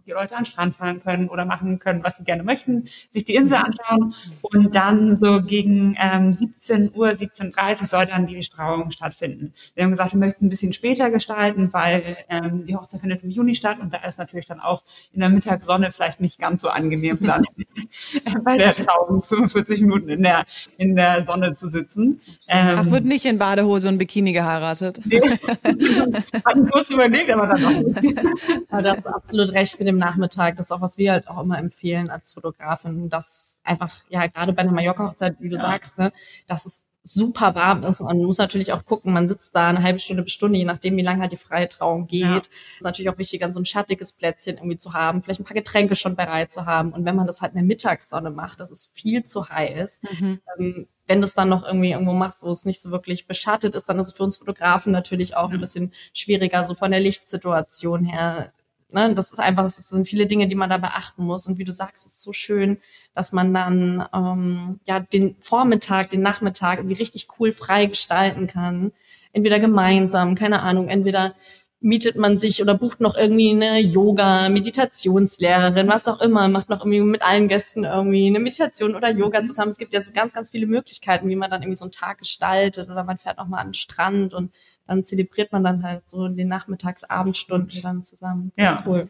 die 0.05 0.11
Leute 0.11 0.35
an 0.35 0.43
den 0.43 0.45
Strand 0.45 0.75
fahren 0.75 1.01
können 1.01 1.29
oder 1.29 1.45
machen 1.45 1.79
können, 1.79 2.03
was 2.03 2.17
sie 2.17 2.23
gerne 2.23 2.43
möchten, 2.43 2.87
sich 3.11 3.25
die 3.25 3.35
Insel 3.35 3.57
anschauen 3.57 4.13
und 4.41 4.75
dann 4.75 5.17
so 5.17 5.41
gegen 5.41 5.95
ähm, 5.99 6.33
17 6.33 6.91
Uhr, 6.93 7.09
17.30 7.09 7.81
Uhr 7.81 7.87
soll 7.87 8.05
dann 8.05 8.27
die 8.27 8.39
Trauung 8.41 8.91
stattfinden. 8.91 9.53
Wir 9.73 9.83
haben 9.83 9.91
gesagt, 9.91 10.13
wir 10.13 10.19
möchten 10.19 10.37
es 10.37 10.41
ein 10.43 10.49
bisschen 10.49 10.73
später 10.73 11.09
gestalten, 11.09 11.71
weil 11.71 12.17
ähm, 12.29 12.65
die 12.65 12.75
Hochzeit 12.75 13.01
findet 13.01 13.23
im 13.23 13.29
Juni 13.29 13.55
statt 13.55 13.77
und 13.81 13.93
da 13.93 13.97
ist 14.05 14.19
natürlich 14.19 14.45
dann 14.45 14.59
auch 14.59 14.83
in 15.13 15.21
der 15.21 15.29
Mittagssonne 15.29 15.91
vielleicht 15.91 16.21
nicht 16.21 16.39
ganz 16.39 16.61
so 16.61 16.69
angenehm 16.69 17.17
dann 17.21 17.43
bei 18.43 18.57
der 18.57 18.75
Trauung 18.75 19.23
45 19.23 19.81
Minuten 19.81 20.09
in 20.09 20.23
der, 20.23 20.45
in 20.77 20.95
der 20.95 21.25
Sonne 21.25 21.53
zu 21.53 21.69
sitzen. 21.69 22.21
Ähm, 22.49 22.75
Ach, 22.79 22.91
wird 22.91 23.05
nicht 23.05 23.25
in 23.25 23.37
Badehose 23.37 23.89
und 23.89 23.97
Bikini 23.97 24.33
geheiratet. 24.33 25.01
Nee. 25.05 25.21
Hatten 26.45 26.69
kurz 26.69 26.89
überlegt, 26.89 27.29
aber 27.29 27.47
dann 27.47 27.61
noch 27.61 27.71
nicht. 27.71 28.15
Aber 28.69 28.81
da 28.81 28.95
hast 28.95 29.05
du 29.05 29.09
absolut 29.09 29.53
recht 29.53 29.79
mit 29.79 29.87
dem 29.87 29.94
Nachmittag. 29.97 30.57
Das 30.57 30.67
ist 30.67 30.71
auch, 30.71 30.81
was 30.81 30.97
wir 30.97 31.11
halt 31.11 31.27
auch 31.27 31.41
immer 31.41 31.57
empfehlen 31.57 32.09
als 32.09 32.33
Fotografin, 32.33 33.09
dass 33.09 33.59
einfach, 33.63 34.03
ja, 34.09 34.27
gerade 34.27 34.53
bei 34.53 34.61
einer 34.61 34.71
Mallorca-Hochzeit, 34.71 35.37
wie 35.39 35.49
du 35.49 35.55
ja. 35.55 35.61
sagst, 35.61 35.97
ne, 35.97 36.11
dass 36.47 36.65
es 36.65 36.83
super 37.05 37.53
warm 37.53 37.83
ist. 37.83 38.01
Und 38.01 38.07
man 38.07 38.17
muss 38.17 38.39
natürlich 38.39 38.73
auch 38.73 38.83
gucken, 38.83 39.13
man 39.13 39.27
sitzt 39.27 39.55
da 39.55 39.69
eine 39.69 39.83
halbe 39.83 39.99
Stunde 39.99 40.23
bis 40.23 40.33
Stunde, 40.33 40.57
je 40.57 40.65
nachdem, 40.65 40.97
wie 40.97 41.03
lange 41.03 41.21
halt 41.21 41.31
die 41.31 41.37
freie 41.37 41.69
Trauung 41.69 42.07
geht. 42.07 42.21
Ja. 42.21 42.37
ist 42.37 42.83
natürlich 42.83 43.09
auch 43.09 43.17
wichtig, 43.19 43.41
dann 43.41 43.53
so 43.53 43.59
ein 43.59 43.65
schattiges 43.65 44.11
Plätzchen 44.11 44.57
irgendwie 44.57 44.79
zu 44.79 44.93
haben, 44.93 45.21
vielleicht 45.21 45.39
ein 45.39 45.45
paar 45.45 45.53
Getränke 45.53 45.95
schon 45.95 46.15
bereit 46.15 46.51
zu 46.51 46.65
haben. 46.65 46.91
Und 46.93 47.05
wenn 47.05 47.15
man 47.15 47.27
das 47.27 47.41
halt 47.41 47.53
in 47.53 47.59
der 47.59 47.67
Mittagssonne 47.67 48.31
macht, 48.31 48.59
das 48.59 48.71
ist 48.71 48.91
viel 48.95 49.23
zu 49.23 49.47
heiß. 49.47 50.01
Mhm. 50.19 50.41
Ähm, 50.57 50.87
wenn 51.07 51.21
du 51.21 51.25
es 51.25 51.35
dann 51.35 51.49
noch 51.49 51.63
irgendwie 51.63 51.91
irgendwo 51.91 52.13
machst, 52.13 52.41
wo 52.41 52.49
es 52.49 52.65
nicht 52.65 52.81
so 52.81 52.89
wirklich 52.89 53.27
beschattet 53.27 53.75
ist, 53.75 53.87
dann 53.87 53.99
ist 53.99 54.07
es 54.07 54.13
für 54.13 54.23
uns 54.23 54.37
Fotografen 54.37 54.91
natürlich 54.91 55.35
auch 55.35 55.51
ein 55.51 55.61
bisschen 55.61 55.93
schwieriger, 56.13 56.65
so 56.65 56.73
von 56.73 56.89
der 56.89 56.99
Lichtsituation 56.99 58.05
her 58.05 58.51
Ne, 58.95 59.13
das 59.13 59.33
ist 59.33 59.39
einfach, 59.39 59.65
es 59.65 59.75
sind 59.75 60.07
viele 60.07 60.25
Dinge, 60.25 60.47
die 60.47 60.55
man 60.55 60.69
da 60.69 60.77
beachten 60.77 61.25
muss. 61.25 61.47
Und 61.47 61.57
wie 61.57 61.65
du 61.65 61.73
sagst, 61.73 62.05
es 62.05 62.13
ist 62.13 62.21
so 62.21 62.31
schön, 62.31 62.77
dass 63.13 63.33
man 63.33 63.53
dann 63.53 64.07
ähm, 64.13 64.79
ja 64.87 65.01
den 65.01 65.35
Vormittag, 65.41 66.11
den 66.11 66.21
Nachmittag 66.21 66.79
irgendwie 66.79 66.95
richtig 66.95 67.27
cool 67.37 67.51
frei 67.51 67.87
gestalten 67.87 68.47
kann. 68.47 68.93
Entweder 69.33 69.59
gemeinsam, 69.59 70.35
keine 70.35 70.61
Ahnung, 70.61 70.87
entweder 70.87 71.35
mietet 71.81 72.15
man 72.15 72.37
sich 72.37 72.61
oder 72.61 72.73
bucht 72.73 73.01
noch 73.01 73.17
irgendwie 73.17 73.51
eine 73.51 73.81
Yoga, 73.81 74.47
Meditationslehrerin, 74.47 75.89
was 75.89 76.07
auch 76.07 76.21
immer, 76.21 76.47
macht 76.47 76.69
noch 76.69 76.79
irgendwie 76.79 77.01
mit 77.01 77.21
allen 77.21 77.49
Gästen 77.49 77.83
irgendwie 77.83 78.27
eine 78.27 78.39
Meditation 78.39 78.95
oder 78.95 79.11
Yoga 79.11 79.41
mhm. 79.41 79.45
zusammen. 79.45 79.71
Es 79.71 79.77
gibt 79.77 79.93
ja 79.93 79.99
so 79.99 80.11
ganz, 80.13 80.31
ganz 80.33 80.51
viele 80.51 80.67
Möglichkeiten, 80.67 81.27
wie 81.27 81.35
man 81.35 81.51
dann 81.51 81.63
irgendwie 81.63 81.75
so 81.75 81.83
einen 81.83 81.91
Tag 81.91 82.19
gestaltet 82.19 82.89
oder 82.89 83.03
man 83.03 83.17
fährt 83.17 83.39
noch 83.39 83.47
mal 83.47 83.57
an 83.57 83.67
den 83.67 83.73
Strand 83.73 84.33
und 84.33 84.53
dann 84.87 85.03
zelebriert 85.03 85.51
man 85.51 85.63
dann 85.63 85.83
halt 85.83 86.09
so 86.09 86.25
in 86.25 86.37
den 86.37 86.47
Nachmittagsabendstunden 86.47 87.81
dann 87.81 88.03
zusammen. 88.03 88.51
Das 88.55 88.65
ja. 88.65 88.79
ist 88.79 88.87
cool. 88.87 89.09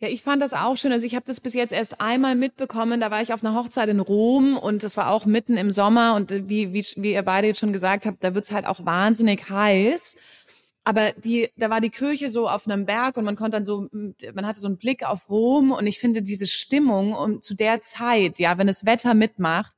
Ja, 0.00 0.06
ich 0.08 0.22
fand 0.22 0.40
das 0.40 0.54
auch 0.54 0.76
schön. 0.76 0.92
Also 0.92 1.06
ich 1.06 1.16
habe 1.16 1.24
das 1.26 1.40
bis 1.40 1.54
jetzt 1.54 1.72
erst 1.72 2.00
einmal 2.00 2.36
mitbekommen. 2.36 3.00
Da 3.00 3.10
war 3.10 3.20
ich 3.20 3.32
auf 3.32 3.42
einer 3.42 3.56
Hochzeit 3.56 3.88
in 3.88 3.98
Rom 3.98 4.56
und 4.56 4.84
das 4.84 4.96
war 4.96 5.10
auch 5.10 5.26
mitten 5.26 5.56
im 5.56 5.72
Sommer 5.72 6.14
und 6.14 6.30
wie, 6.48 6.72
wie, 6.72 6.86
wie 6.96 7.14
ihr 7.14 7.22
beide 7.22 7.48
jetzt 7.48 7.58
schon 7.58 7.72
gesagt 7.72 8.06
habt, 8.06 8.22
da 8.22 8.34
wird's 8.34 8.52
halt 8.52 8.64
auch 8.64 8.84
wahnsinnig 8.84 9.50
heiß. 9.50 10.16
Aber 10.84 11.12
die, 11.12 11.50
da 11.56 11.68
war 11.68 11.80
die 11.80 11.90
Kirche 11.90 12.30
so 12.30 12.48
auf 12.48 12.66
einem 12.66 12.86
Berg 12.86 13.16
und 13.16 13.24
man 13.24 13.34
konnte 13.34 13.56
dann 13.56 13.64
so, 13.64 13.88
man 13.92 14.46
hatte 14.46 14.60
so 14.60 14.68
einen 14.68 14.78
Blick 14.78 15.04
auf 15.04 15.28
Rom 15.28 15.72
und 15.72 15.86
ich 15.86 15.98
finde 15.98 16.22
diese 16.22 16.46
Stimmung 16.46 17.12
um 17.12 17.42
zu 17.42 17.54
der 17.54 17.80
Zeit, 17.80 18.38
ja, 18.38 18.56
wenn 18.56 18.68
das 18.68 18.86
Wetter 18.86 19.14
mitmacht, 19.14 19.72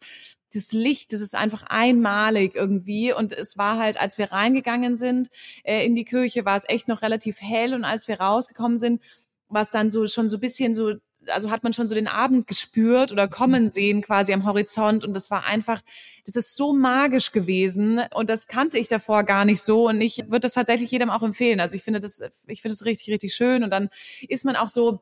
das 0.55 0.73
Licht, 0.73 1.13
das 1.13 1.21
ist 1.21 1.35
einfach 1.35 1.65
einmalig 1.69 2.55
irgendwie. 2.55 3.13
Und 3.13 3.33
es 3.33 3.57
war 3.57 3.79
halt, 3.79 4.01
als 4.01 4.19
wir 4.19 4.33
reingegangen 4.33 4.97
sind 4.97 5.29
äh, 5.63 5.85
in 5.85 5.95
die 5.95 6.05
Kirche, 6.05 6.45
war 6.45 6.57
es 6.57 6.69
echt 6.69 6.89
noch 6.89 7.03
relativ 7.03 7.41
hell. 7.41 7.75
Und 7.75 7.85
als 7.85 8.09
wir 8.09 8.21
rausgekommen 8.21 8.79
sind, 8.79 9.01
war 9.49 9.63
es 9.63 9.71
dann 9.71 9.91
so 9.91 10.07
schon 10.07 10.29
so 10.29 10.39
bisschen 10.39 10.75
so, 10.75 10.95
also 11.27 11.51
hat 11.51 11.63
man 11.63 11.73
schon 11.73 11.89
so 11.89 11.95
den 11.95 12.09
Abend 12.09 12.47
gespürt 12.47 13.13
oder 13.13 13.29
kommen 13.29 13.69
sehen 13.69 14.03
quasi 14.03 14.33
am 14.33 14.45
Horizont. 14.45 15.05
Und 15.05 15.15
das 15.15 15.31
war 15.31 15.47
einfach, 15.47 15.83
das 16.25 16.37
ist 16.37 16.57
so 16.57 16.73
magisch 16.73 17.33
gewesen. 17.33 18.01
Und 18.15 18.31
das 18.31 18.47
kannte 18.47 18.79
ich 18.79 18.89
davor 18.89 19.25
gar 19.25 19.45
nicht 19.45 19.63
so. 19.63 19.89
Und 19.89 20.01
ich 20.01 20.19
würde 20.27 20.41
das 20.41 20.55
tatsächlich 20.55 20.91
jedem 20.91 21.11
auch 21.11 21.23
empfehlen. 21.23 21.61
Also 21.61 21.77
ich 21.77 21.83
finde 21.83 22.01
das, 22.01 22.21
ich 22.47 22.63
finde 22.63 22.77
das 22.77 22.85
richtig, 22.85 23.13
richtig 23.13 23.35
schön. 23.35 23.63
Und 23.63 23.71
dann 23.71 23.89
ist 24.29 24.45
man 24.45 24.57
auch 24.57 24.69
so, 24.69 25.01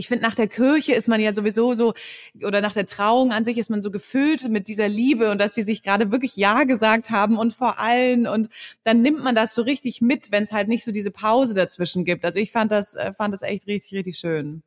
ich 0.00 0.08
finde, 0.08 0.24
nach 0.24 0.34
der 0.34 0.48
Kirche 0.48 0.94
ist 0.94 1.08
man 1.08 1.20
ja 1.20 1.32
sowieso 1.34 1.74
so, 1.74 1.92
oder 2.42 2.62
nach 2.62 2.72
der 2.72 2.86
Trauung 2.86 3.32
an 3.32 3.44
sich 3.44 3.58
ist 3.58 3.68
man 3.70 3.82
so 3.82 3.90
gefüllt 3.90 4.48
mit 4.48 4.66
dieser 4.66 4.88
Liebe 4.88 5.30
und 5.30 5.38
dass 5.38 5.52
die 5.52 5.62
sich 5.62 5.82
gerade 5.82 6.10
wirklich 6.10 6.36
Ja 6.36 6.64
gesagt 6.64 7.10
haben 7.10 7.36
und 7.36 7.52
vor 7.52 7.78
allen 7.78 8.26
und 8.26 8.48
dann 8.82 9.02
nimmt 9.02 9.22
man 9.22 9.34
das 9.34 9.54
so 9.54 9.62
richtig 9.62 10.00
mit, 10.00 10.32
wenn 10.32 10.42
es 10.42 10.52
halt 10.52 10.68
nicht 10.68 10.84
so 10.84 10.90
diese 10.90 11.10
Pause 11.10 11.54
dazwischen 11.54 12.06
gibt. 12.06 12.24
Also 12.24 12.38
ich 12.38 12.50
fand 12.50 12.72
das, 12.72 12.94
äh, 12.94 13.12
fand 13.12 13.34
das 13.34 13.42
echt 13.42 13.66
richtig, 13.66 13.92
richtig 13.98 14.16
schön. 14.16 14.62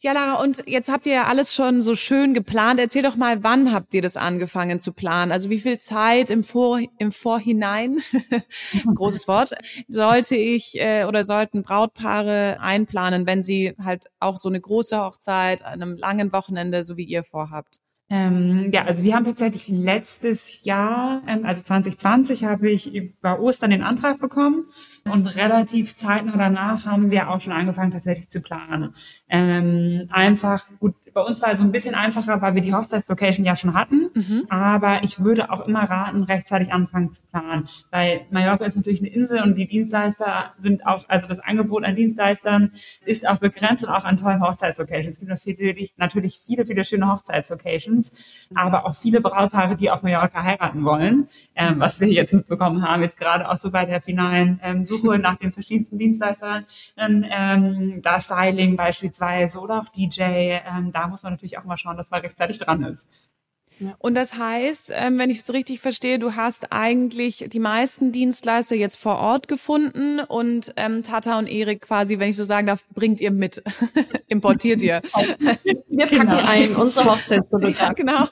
Ja, 0.00 0.12
Lara, 0.12 0.42
und 0.42 0.62
jetzt 0.66 0.90
habt 0.90 1.06
ihr 1.06 1.14
ja 1.14 1.24
alles 1.24 1.54
schon 1.54 1.80
so 1.80 1.94
schön 1.94 2.34
geplant. 2.34 2.78
Erzähl 2.78 3.02
doch 3.02 3.16
mal, 3.16 3.42
wann 3.42 3.72
habt 3.72 3.94
ihr 3.94 4.02
das 4.02 4.16
angefangen 4.16 4.78
zu 4.78 4.92
planen? 4.92 5.32
Also 5.32 5.48
wie 5.48 5.58
viel 5.58 5.78
Zeit 5.78 6.30
im, 6.30 6.44
Vor 6.44 6.80
im 6.98 7.12
Vorhinein, 7.12 7.98
großes 8.94 9.26
Wort, 9.26 9.52
sollte 9.88 10.36
ich 10.36 10.78
äh, 10.78 11.04
oder 11.04 11.24
sollten 11.24 11.62
Brautpaare 11.62 12.58
einplanen, 12.60 13.26
wenn 13.26 13.42
sie 13.42 13.74
halt 13.82 14.06
auch 14.20 14.36
so 14.36 14.48
eine 14.48 14.60
große 14.60 14.98
Hochzeit 14.98 15.64
an 15.64 15.82
einem 15.82 15.96
langen 15.96 16.32
Wochenende, 16.32 16.84
so 16.84 16.96
wie 16.96 17.04
ihr 17.04 17.24
vorhabt? 17.24 17.80
Ähm, 18.08 18.70
ja, 18.72 18.84
also 18.84 19.02
wir 19.02 19.16
haben 19.16 19.24
tatsächlich 19.24 19.66
letztes 19.66 20.64
Jahr, 20.64 21.22
ähm, 21.26 21.44
also 21.44 21.60
2020, 21.62 22.44
habe 22.44 22.70
ich 22.70 22.94
über 22.94 23.40
Ostern 23.40 23.70
den 23.70 23.82
Antrag 23.82 24.20
bekommen 24.20 24.66
und 25.10 25.26
relativ 25.36 25.96
zeitnah 25.96 26.36
danach 26.36 26.86
haben 26.86 27.10
wir 27.10 27.30
auch 27.30 27.40
schon 27.40 27.52
angefangen 27.52 27.90
tatsächlich 27.90 28.28
zu 28.28 28.42
planen. 28.42 28.94
Ähm, 29.28 30.08
einfach, 30.10 30.68
gut, 30.78 30.94
bei 31.16 31.22
uns 31.22 31.40
war 31.40 31.50
es 31.50 31.58
so 31.58 31.64
ein 31.64 31.72
bisschen 31.72 31.94
einfacher, 31.94 32.42
weil 32.42 32.54
wir 32.54 32.60
die 32.60 32.74
Hochzeitslocation 32.74 33.46
ja 33.46 33.56
schon 33.56 33.72
hatten. 33.72 34.10
Mhm. 34.14 34.46
Aber 34.50 35.02
ich 35.02 35.18
würde 35.18 35.50
auch 35.50 35.66
immer 35.66 35.84
raten, 35.84 36.24
rechtzeitig 36.24 36.74
anfangen 36.74 37.10
zu 37.10 37.26
planen. 37.28 37.70
Weil 37.90 38.26
Mallorca 38.30 38.66
ist 38.66 38.76
natürlich 38.76 39.00
eine 39.00 39.08
Insel 39.08 39.42
und 39.42 39.54
die 39.54 39.66
Dienstleister 39.66 40.52
sind 40.58 40.86
auch, 40.86 41.08
also 41.08 41.26
das 41.26 41.40
Angebot 41.40 41.84
an 41.84 41.96
Dienstleistern 41.96 42.72
ist 43.06 43.26
auch 43.26 43.38
begrenzt 43.38 43.82
und 43.82 43.90
auch 43.90 44.04
an 44.04 44.18
tollen 44.18 44.42
Hochzeitslocations. 44.42 45.16
Es 45.16 45.20
gibt 45.20 45.30
natürlich, 45.30 45.94
natürlich 45.96 46.42
viele, 46.46 46.66
viele 46.66 46.84
schöne 46.84 47.10
Hochzeitslocations, 47.10 48.12
aber 48.54 48.84
auch 48.84 48.94
viele 48.94 49.22
Brautpaare, 49.22 49.76
die 49.76 49.90
auf 49.90 50.02
Mallorca 50.02 50.42
heiraten 50.42 50.84
wollen, 50.84 51.28
ähm, 51.54 51.80
was 51.80 51.98
wir 51.98 52.08
jetzt 52.08 52.34
mitbekommen 52.34 52.86
haben, 52.86 53.02
jetzt 53.02 53.18
gerade 53.18 53.48
auch 53.48 53.56
so 53.56 53.70
bei 53.70 53.86
der 53.86 54.02
finalen 54.02 54.60
ähm, 54.62 54.84
Suche 54.84 55.18
nach 55.18 55.36
den 55.36 55.50
verschiedensten 55.50 55.96
Dienstleistern, 55.96 56.66
ähm, 56.98 58.02
da 58.02 58.20
Styling 58.20 58.76
beispielsweise 58.76 59.15
oder 59.20 59.80
auch 59.80 59.88
DJ, 59.90 60.22
ähm, 60.22 60.92
da 60.92 61.06
muss 61.08 61.22
man 61.22 61.34
natürlich 61.34 61.58
auch 61.58 61.64
mal 61.64 61.76
schauen, 61.76 61.96
dass 61.96 62.10
man 62.10 62.20
rechtzeitig 62.20 62.58
dran 62.58 62.82
ist. 62.84 63.06
Ja. 63.78 63.94
Und 63.98 64.14
das 64.14 64.34
heißt, 64.38 64.90
ähm, 64.94 65.18
wenn 65.18 65.28
ich 65.28 65.40
es 65.40 65.52
richtig 65.52 65.80
verstehe, 65.80 66.18
du 66.18 66.34
hast 66.34 66.72
eigentlich 66.72 67.46
die 67.48 67.58
meisten 67.58 68.10
Dienstleister 68.10 68.74
jetzt 68.74 68.96
vor 68.96 69.18
Ort 69.18 69.48
gefunden 69.48 70.20
und 70.20 70.72
ähm, 70.76 71.02
Tata 71.02 71.38
und 71.38 71.46
Erik 71.46 71.82
quasi, 71.82 72.18
wenn 72.18 72.30
ich 72.30 72.36
so 72.36 72.44
sagen 72.44 72.66
darf, 72.66 72.86
bringt 72.94 73.20
ihr 73.20 73.30
mit, 73.30 73.62
importiert 74.28 74.80
ihr. 74.80 75.02
Wir 75.88 76.06
packen 76.06 76.20
genau. 76.20 76.42
ein, 76.42 76.74
unsere 76.76 77.10
Hochzeitsprodukte. 77.10 77.76
Ja, 77.86 77.92
genau. 77.92 78.26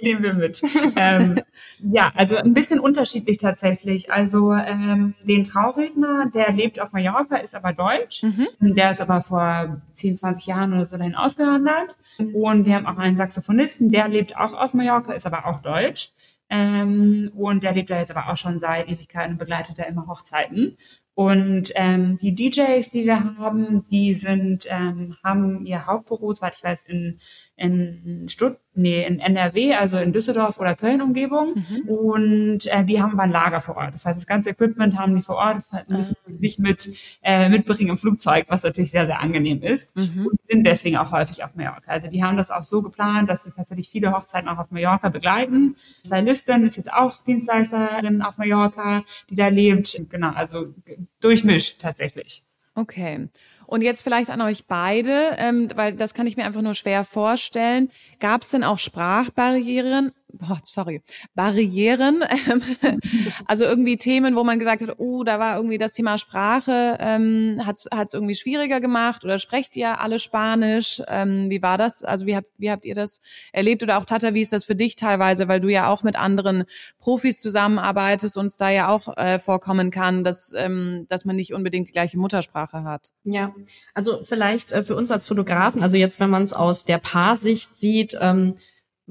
Die 0.00 0.06
nehmen 0.06 0.22
wir 0.22 0.34
mit. 0.34 0.62
ähm, 0.96 1.40
ja, 1.92 2.12
also 2.14 2.36
ein 2.36 2.54
bisschen 2.54 2.80
unterschiedlich 2.80 3.38
tatsächlich. 3.38 4.12
Also 4.12 4.52
ähm, 4.52 5.14
den 5.22 5.48
Trauredner, 5.48 6.30
der 6.32 6.52
lebt 6.52 6.80
auf 6.80 6.92
Mallorca, 6.92 7.36
ist 7.36 7.54
aber 7.54 7.72
deutsch. 7.72 8.22
Mhm. 8.22 8.74
Der 8.74 8.90
ist 8.90 9.00
aber 9.00 9.22
vor 9.22 9.82
10, 9.92 10.16
20 10.16 10.46
Jahren 10.46 10.72
oder 10.72 10.86
so 10.86 10.96
dahin 10.96 11.14
ausgewandert. 11.14 11.96
Und 12.18 12.66
wir 12.66 12.74
haben 12.74 12.86
auch 12.86 12.98
einen 12.98 13.16
Saxophonisten, 13.16 13.90
der 13.90 14.08
lebt 14.08 14.36
auch 14.36 14.52
auf 14.52 14.74
Mallorca, 14.74 15.12
ist 15.12 15.26
aber 15.26 15.46
auch 15.46 15.62
deutsch. 15.62 16.10
Ähm, 16.50 17.30
und 17.36 17.62
der 17.62 17.72
lebt 17.72 17.90
da 17.90 17.98
jetzt 17.98 18.10
aber 18.10 18.28
auch 18.28 18.36
schon 18.36 18.58
seit 18.58 18.88
Ewigkeiten 18.88 19.32
und 19.32 19.38
begleitet 19.38 19.78
da 19.78 19.84
immer 19.84 20.06
Hochzeiten. 20.08 20.76
Und 21.14 21.72
ähm, 21.74 22.16
die 22.16 22.34
DJs, 22.34 22.90
die 22.90 23.04
wir 23.04 23.36
haben, 23.36 23.86
die 23.88 24.14
sind, 24.14 24.66
ähm, 24.70 25.16
haben 25.22 25.66
ihr 25.66 25.86
Hauptbüro, 25.86 26.32
soweit 26.32 26.54
ich 26.56 26.64
weiß, 26.64 26.86
in, 26.86 27.20
in 27.60 28.28
Stutt 28.28 28.58
nee, 28.74 29.04
in 29.04 29.20
NRW, 29.20 29.74
also 29.74 29.98
in 29.98 30.12
Düsseldorf 30.12 30.58
oder 30.58 30.74
Köln 30.74 31.02
Umgebung. 31.02 31.54
Mhm. 31.54 31.88
Und 31.88 32.66
äh, 32.66 32.84
die 32.84 33.02
haben 33.02 33.12
aber 33.12 33.22
ein 33.22 33.30
Lager 33.30 33.60
vor 33.60 33.76
Ort. 33.76 33.94
Das 33.94 34.04
heißt, 34.04 34.16
das 34.16 34.26
ganze 34.26 34.50
Equipment 34.50 34.98
haben 34.98 35.14
die 35.14 35.22
vor 35.22 35.36
Ort. 35.36 35.56
Das 35.56 35.72
müssen 35.88 36.16
sie 36.26 36.32
nicht 36.34 36.58
mit 36.58 36.88
äh, 37.22 37.48
mitbringen 37.48 37.90
im 37.90 37.98
Flugzeug, 37.98 38.46
was 38.48 38.62
natürlich 38.62 38.90
sehr, 38.90 39.06
sehr 39.06 39.20
angenehm 39.20 39.62
ist. 39.62 39.96
Mhm. 39.96 40.28
Und 40.30 40.40
sind 40.48 40.64
deswegen 40.64 40.96
auch 40.96 41.12
häufig 41.12 41.44
auf 41.44 41.54
Mallorca. 41.54 41.90
Also 41.90 42.08
die 42.08 42.22
haben 42.22 42.36
das 42.36 42.50
auch 42.50 42.64
so 42.64 42.82
geplant, 42.82 43.28
dass 43.28 43.44
sie 43.44 43.52
tatsächlich 43.52 43.88
viele 43.88 44.12
Hochzeiten 44.12 44.48
auch 44.48 44.58
auf 44.58 44.70
Mallorca 44.70 45.08
begleiten. 45.08 45.76
Stylistin 46.06 46.64
ist 46.64 46.76
jetzt 46.76 46.92
auch 46.92 47.22
Dienstleisterin 47.24 48.22
auf 48.22 48.38
Mallorca, 48.38 49.04
die 49.28 49.36
da 49.36 49.48
lebt. 49.48 50.00
Genau, 50.10 50.30
also 50.30 50.74
durchmischt 51.20 51.80
tatsächlich. 51.80 52.42
Okay. 52.74 53.28
Und 53.70 53.82
jetzt 53.82 54.02
vielleicht 54.02 54.30
an 54.30 54.40
euch 54.40 54.66
beide, 54.66 55.36
ähm, 55.38 55.68
weil 55.76 55.92
das 55.92 56.12
kann 56.12 56.26
ich 56.26 56.36
mir 56.36 56.44
einfach 56.44 56.60
nur 56.60 56.74
schwer 56.74 57.04
vorstellen. 57.04 57.88
Gab 58.18 58.42
es 58.42 58.50
denn 58.50 58.64
auch 58.64 58.78
Sprachbarrieren? 58.78 60.10
Boah, 60.40 60.58
sorry, 60.62 61.02
Barrieren, 61.34 62.24
ähm, 62.50 63.00
also 63.46 63.64
irgendwie 63.64 63.98
Themen, 63.98 64.36
wo 64.36 64.44
man 64.44 64.58
gesagt 64.58 64.80
hat, 64.80 64.94
oh, 64.98 65.22
da 65.22 65.38
war 65.38 65.56
irgendwie 65.56 65.76
das 65.76 65.92
Thema 65.92 66.16
Sprache, 66.16 66.96
ähm, 66.98 67.60
hat 67.64 67.76
es 67.76 68.14
irgendwie 68.14 68.34
schwieriger 68.34 68.80
gemacht 68.80 69.24
oder 69.24 69.38
sprecht 69.38 69.76
ihr 69.76 70.00
alle 70.00 70.18
Spanisch? 70.18 71.02
Ähm, 71.08 71.50
wie 71.50 71.62
war 71.62 71.76
das? 71.76 72.02
Also 72.02 72.26
wie 72.26 72.36
habt, 72.36 72.48
wie 72.56 72.70
habt 72.70 72.86
ihr 72.86 72.94
das 72.94 73.20
erlebt? 73.52 73.82
Oder 73.82 73.98
auch 73.98 74.06
Tata, 74.06 74.32
wie 74.32 74.40
ist 74.40 74.52
das 74.52 74.64
für 74.64 74.74
dich 74.74 74.96
teilweise, 74.96 75.46
weil 75.46 75.60
du 75.60 75.68
ja 75.68 75.88
auch 75.88 76.02
mit 76.02 76.16
anderen 76.16 76.64
Profis 76.98 77.40
zusammenarbeitest 77.40 78.36
und 78.38 78.46
es 78.46 78.56
da 78.56 78.70
ja 78.70 78.88
auch 78.88 79.16
äh, 79.18 79.38
vorkommen 79.38 79.90
kann, 79.90 80.24
dass, 80.24 80.54
ähm, 80.56 81.06
dass 81.08 81.24
man 81.24 81.36
nicht 81.36 81.52
unbedingt 81.52 81.88
die 81.88 81.92
gleiche 81.92 82.18
Muttersprache 82.18 82.84
hat? 82.84 83.12
Ja, 83.24 83.54
also 83.94 84.24
vielleicht 84.24 84.72
äh, 84.72 84.84
für 84.84 84.96
uns 84.96 85.10
als 85.10 85.26
Fotografen, 85.26 85.82
also 85.82 85.96
jetzt, 85.96 86.18
wenn 86.18 86.30
man 86.30 86.44
es 86.44 86.52
aus 86.54 86.84
der 86.84 86.98
Paarsicht 86.98 87.76
sieht, 87.76 88.16
ähm, 88.20 88.56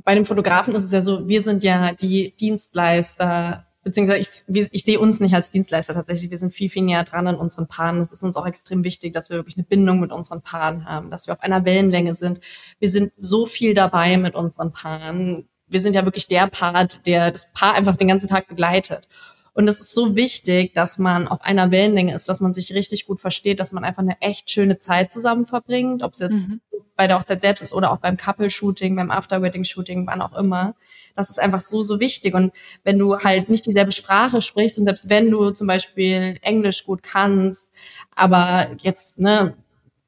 bei 0.03 0.15
dem 0.15 0.25
Fotografen 0.25 0.75
ist 0.75 0.83
es 0.83 0.91
ja 0.91 1.01
so, 1.01 1.27
wir 1.27 1.41
sind 1.41 1.63
ja 1.63 1.93
die 1.93 2.35
Dienstleister, 2.35 3.65
beziehungsweise 3.83 4.19
ich, 4.19 4.67
ich 4.71 4.83
sehe 4.83 4.99
uns 4.99 5.19
nicht 5.19 5.33
als 5.33 5.51
Dienstleister 5.51 5.93
tatsächlich. 5.93 6.31
Wir 6.31 6.37
sind 6.37 6.53
viel, 6.53 6.69
viel 6.69 6.83
näher 6.83 7.03
dran 7.03 7.27
an 7.27 7.35
unseren 7.35 7.67
Paaren. 7.67 8.01
Es 8.01 8.11
ist 8.11 8.23
uns 8.23 8.35
auch 8.35 8.45
extrem 8.45 8.83
wichtig, 8.83 9.13
dass 9.13 9.29
wir 9.29 9.37
wirklich 9.37 9.57
eine 9.57 9.65
Bindung 9.65 9.99
mit 9.99 10.11
unseren 10.11 10.41
Paaren 10.41 10.85
haben, 10.85 11.09
dass 11.09 11.27
wir 11.27 11.33
auf 11.33 11.41
einer 11.41 11.65
Wellenlänge 11.65 12.15
sind. 12.15 12.39
Wir 12.79 12.89
sind 12.89 13.11
so 13.17 13.45
viel 13.45 13.73
dabei 13.73 14.17
mit 14.17 14.35
unseren 14.35 14.71
Paaren 14.71 15.49
wir 15.69 15.81
sind 15.81 15.93
ja 15.93 16.03
wirklich 16.03 16.27
der 16.27 16.47
Part, 16.47 17.05
der 17.05 17.31
das 17.31 17.51
Paar 17.53 17.75
einfach 17.75 17.95
den 17.95 18.07
ganzen 18.07 18.27
Tag 18.27 18.47
begleitet. 18.47 19.07
Und 19.53 19.67
es 19.67 19.79
ist 19.79 19.93
so 19.93 20.15
wichtig, 20.15 20.73
dass 20.73 20.97
man 20.97 21.27
auf 21.27 21.41
einer 21.41 21.71
Wellenlänge 21.71 22.15
ist, 22.15 22.29
dass 22.29 22.39
man 22.39 22.53
sich 22.53 22.73
richtig 22.73 23.05
gut 23.05 23.19
versteht, 23.19 23.59
dass 23.59 23.71
man 23.71 23.83
einfach 23.83 24.01
eine 24.01 24.21
echt 24.21 24.49
schöne 24.49 24.79
Zeit 24.79 25.11
zusammen 25.11 25.45
verbringt, 25.45 26.03
ob 26.03 26.13
es 26.13 26.19
jetzt 26.19 26.47
mhm. 26.47 26.61
bei 26.95 27.07
der 27.07 27.19
Hochzeit 27.19 27.41
selbst 27.41 27.61
ist 27.61 27.73
oder 27.73 27.91
auch 27.91 27.97
beim 27.97 28.17
Couple-Shooting, 28.17 28.95
beim 28.95 29.11
After-Wedding-Shooting, 29.11 30.07
wann 30.07 30.21
auch 30.21 30.37
immer. 30.37 30.75
Das 31.15 31.29
ist 31.29 31.39
einfach 31.39 31.61
so, 31.61 31.83
so 31.83 31.99
wichtig. 31.99 32.33
Und 32.33 32.53
wenn 32.83 32.97
du 32.97 33.19
halt 33.19 33.49
nicht 33.49 33.65
dieselbe 33.65 33.91
Sprache 33.91 34.41
sprichst 34.41 34.77
und 34.77 34.85
selbst 34.85 35.09
wenn 35.09 35.29
du 35.29 35.51
zum 35.51 35.67
Beispiel 35.67 36.37
Englisch 36.41 36.85
gut 36.85 37.03
kannst, 37.03 37.71
aber 38.15 38.75
jetzt, 38.81 39.19
ne, 39.19 39.55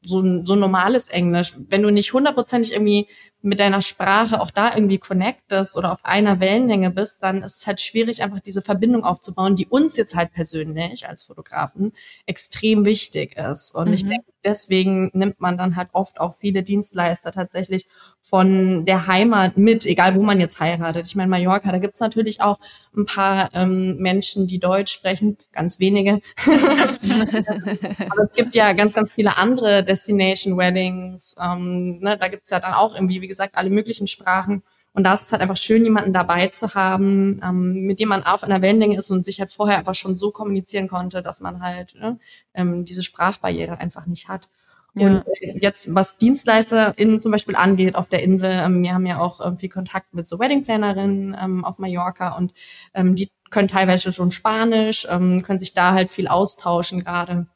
so, 0.04 0.44
so 0.46 0.56
normales 0.56 1.10
Englisch, 1.10 1.56
wenn 1.70 1.84
du 1.84 1.92
nicht 1.92 2.14
hundertprozentig 2.14 2.74
irgendwie 2.74 3.08
mit 3.42 3.60
deiner 3.60 3.82
Sprache 3.82 4.42
auch 4.42 4.52
da 4.52 4.76
irgendwie 4.76 4.98
connectest 4.98 5.78
oder 5.78 5.92
auf 5.92 6.04
einer 6.04 6.40
Wellenlänge 6.40 6.92
bist, 6.92 7.24
dann 7.24 7.44
ist 7.44 7.60
es 7.60 7.68
halt 7.68 7.82
schwierig, 7.82 8.24
einfach 8.24 8.40
diese 8.40 8.62
Verbindung 8.62 9.04
aufzubauen, 9.04 9.56
die 9.56 9.68
uns 9.68 9.98
jetzt 9.98 10.16
halt 10.16 10.34
persönlich 10.34 11.08
als 11.08 11.24
Fotografen 11.24 11.94
extrem 12.26 12.86
wichtig 12.86 13.38
ist. 13.38 13.74
Und 13.74 13.88
mhm. 13.88 13.94
ich 13.94 14.08
denke, 14.08 14.32
deswegen 14.44 15.12
nimmt 15.14 15.40
man 15.40 15.58
dann 15.58 15.76
halt 15.76 15.90
oft 15.94 16.20
auch 16.20 16.36
viele 16.36 16.64
Dienstleister 16.64 17.32
tatsächlich 17.32 17.88
von 18.22 18.86
der 18.86 19.08
Heimat 19.08 19.58
mit, 19.58 19.86
egal 19.86 20.16
wo 20.16 20.22
man 20.22 20.40
jetzt 20.40 20.60
heiratet. 20.60 21.06
Ich 21.08 21.16
meine, 21.16 21.30
Mallorca, 21.30 21.72
da 21.72 21.80
gibt's 21.80 22.00
natürlich 22.00 22.42
auch 22.42 22.60
ein 22.96 23.06
paar 23.06 23.50
ähm, 23.54 23.98
Menschen, 23.98 24.48
die 24.48 24.60
Deutsch 24.60 24.92
sprechen, 24.92 25.38
ganz 25.52 25.80
wenige. 25.80 26.22
Aber 26.46 28.24
es 28.24 28.34
gibt 28.36 28.56
ja 28.56 28.74
ganz, 28.74 28.94
ganz 28.94 29.12
viele 29.12 29.38
andere 29.38 29.84
Destination 29.84 30.58
Weddings. 30.58 31.36
Ähm, 31.42 32.00
ne, 32.00 32.18
da 32.18 32.28
gibt's 32.28 32.50
ja 32.52 32.60
dann 32.60 32.74
auch 32.74 32.96
irgendwie, 32.96 33.22
wie 33.22 33.28
gesagt, 33.32 33.56
alle 33.56 33.70
möglichen 33.70 34.08
Sprachen. 34.08 34.64
Und 34.94 35.06
da 35.06 35.14
ist 35.14 35.24
es 35.24 35.32
halt 35.32 35.42
einfach 35.42 35.58
schön, 35.58 35.84
jemanden 35.84 36.14
dabei 36.14 36.48
zu 36.48 36.74
haben, 36.74 37.40
ähm, 37.44 37.86
mit 37.86 38.00
dem 38.00 38.10
man 38.10 38.24
auf 38.24 38.44
einer 38.44 38.62
Wellenlänge 38.62 38.98
ist 38.98 39.10
und 39.10 39.26
sich 39.26 39.40
halt 39.40 39.52
vorher 39.52 39.78
einfach 39.78 39.96
schon 39.96 40.18
so 40.18 40.32
kommunizieren 40.32 40.88
konnte, 40.88 41.22
dass 41.22 41.40
man 41.40 41.62
halt 41.62 41.96
ne, 41.96 42.20
ähm, 42.54 42.86
diese 42.86 43.04
Sprachbarriere 43.04 43.80
einfach 43.80 44.06
nicht 44.06 44.28
hat. 44.28 44.50
Ja. 44.94 45.08
Und 45.08 45.24
äh, 45.40 45.58
jetzt, 45.58 45.96
was 45.96 46.18
DienstleisterInnen 46.18 47.22
zum 47.22 47.32
Beispiel 47.32 47.56
angeht 47.56 47.96
auf 47.96 48.10
der 48.10 48.22
Insel, 48.24 48.52
ähm, 48.52 48.84
wir 48.84 48.94
haben 48.94 49.06
ja 49.06 49.20
auch 49.20 49.46
ähm, 49.46 49.58
viel 49.58 49.70
Kontakt 49.70 50.14
mit 50.14 50.28
so 50.28 50.40
Wedding-Plannerinnen 50.40 51.38
ähm, 51.42 51.64
auf 51.64 51.80
Mallorca 51.80 52.36
und 52.36 52.54
ähm, 52.94 53.16
die 53.16 53.32
können 53.50 53.70
teilweise 53.70 54.12
schon 54.12 54.32
Spanisch, 54.32 55.08
ähm, 55.10 55.44
können 55.44 55.60
sich 55.60 55.74
da 55.74 55.94
halt 55.94 56.10
viel 56.10 56.28
austauschen 56.28 57.04
gerade 57.04 57.48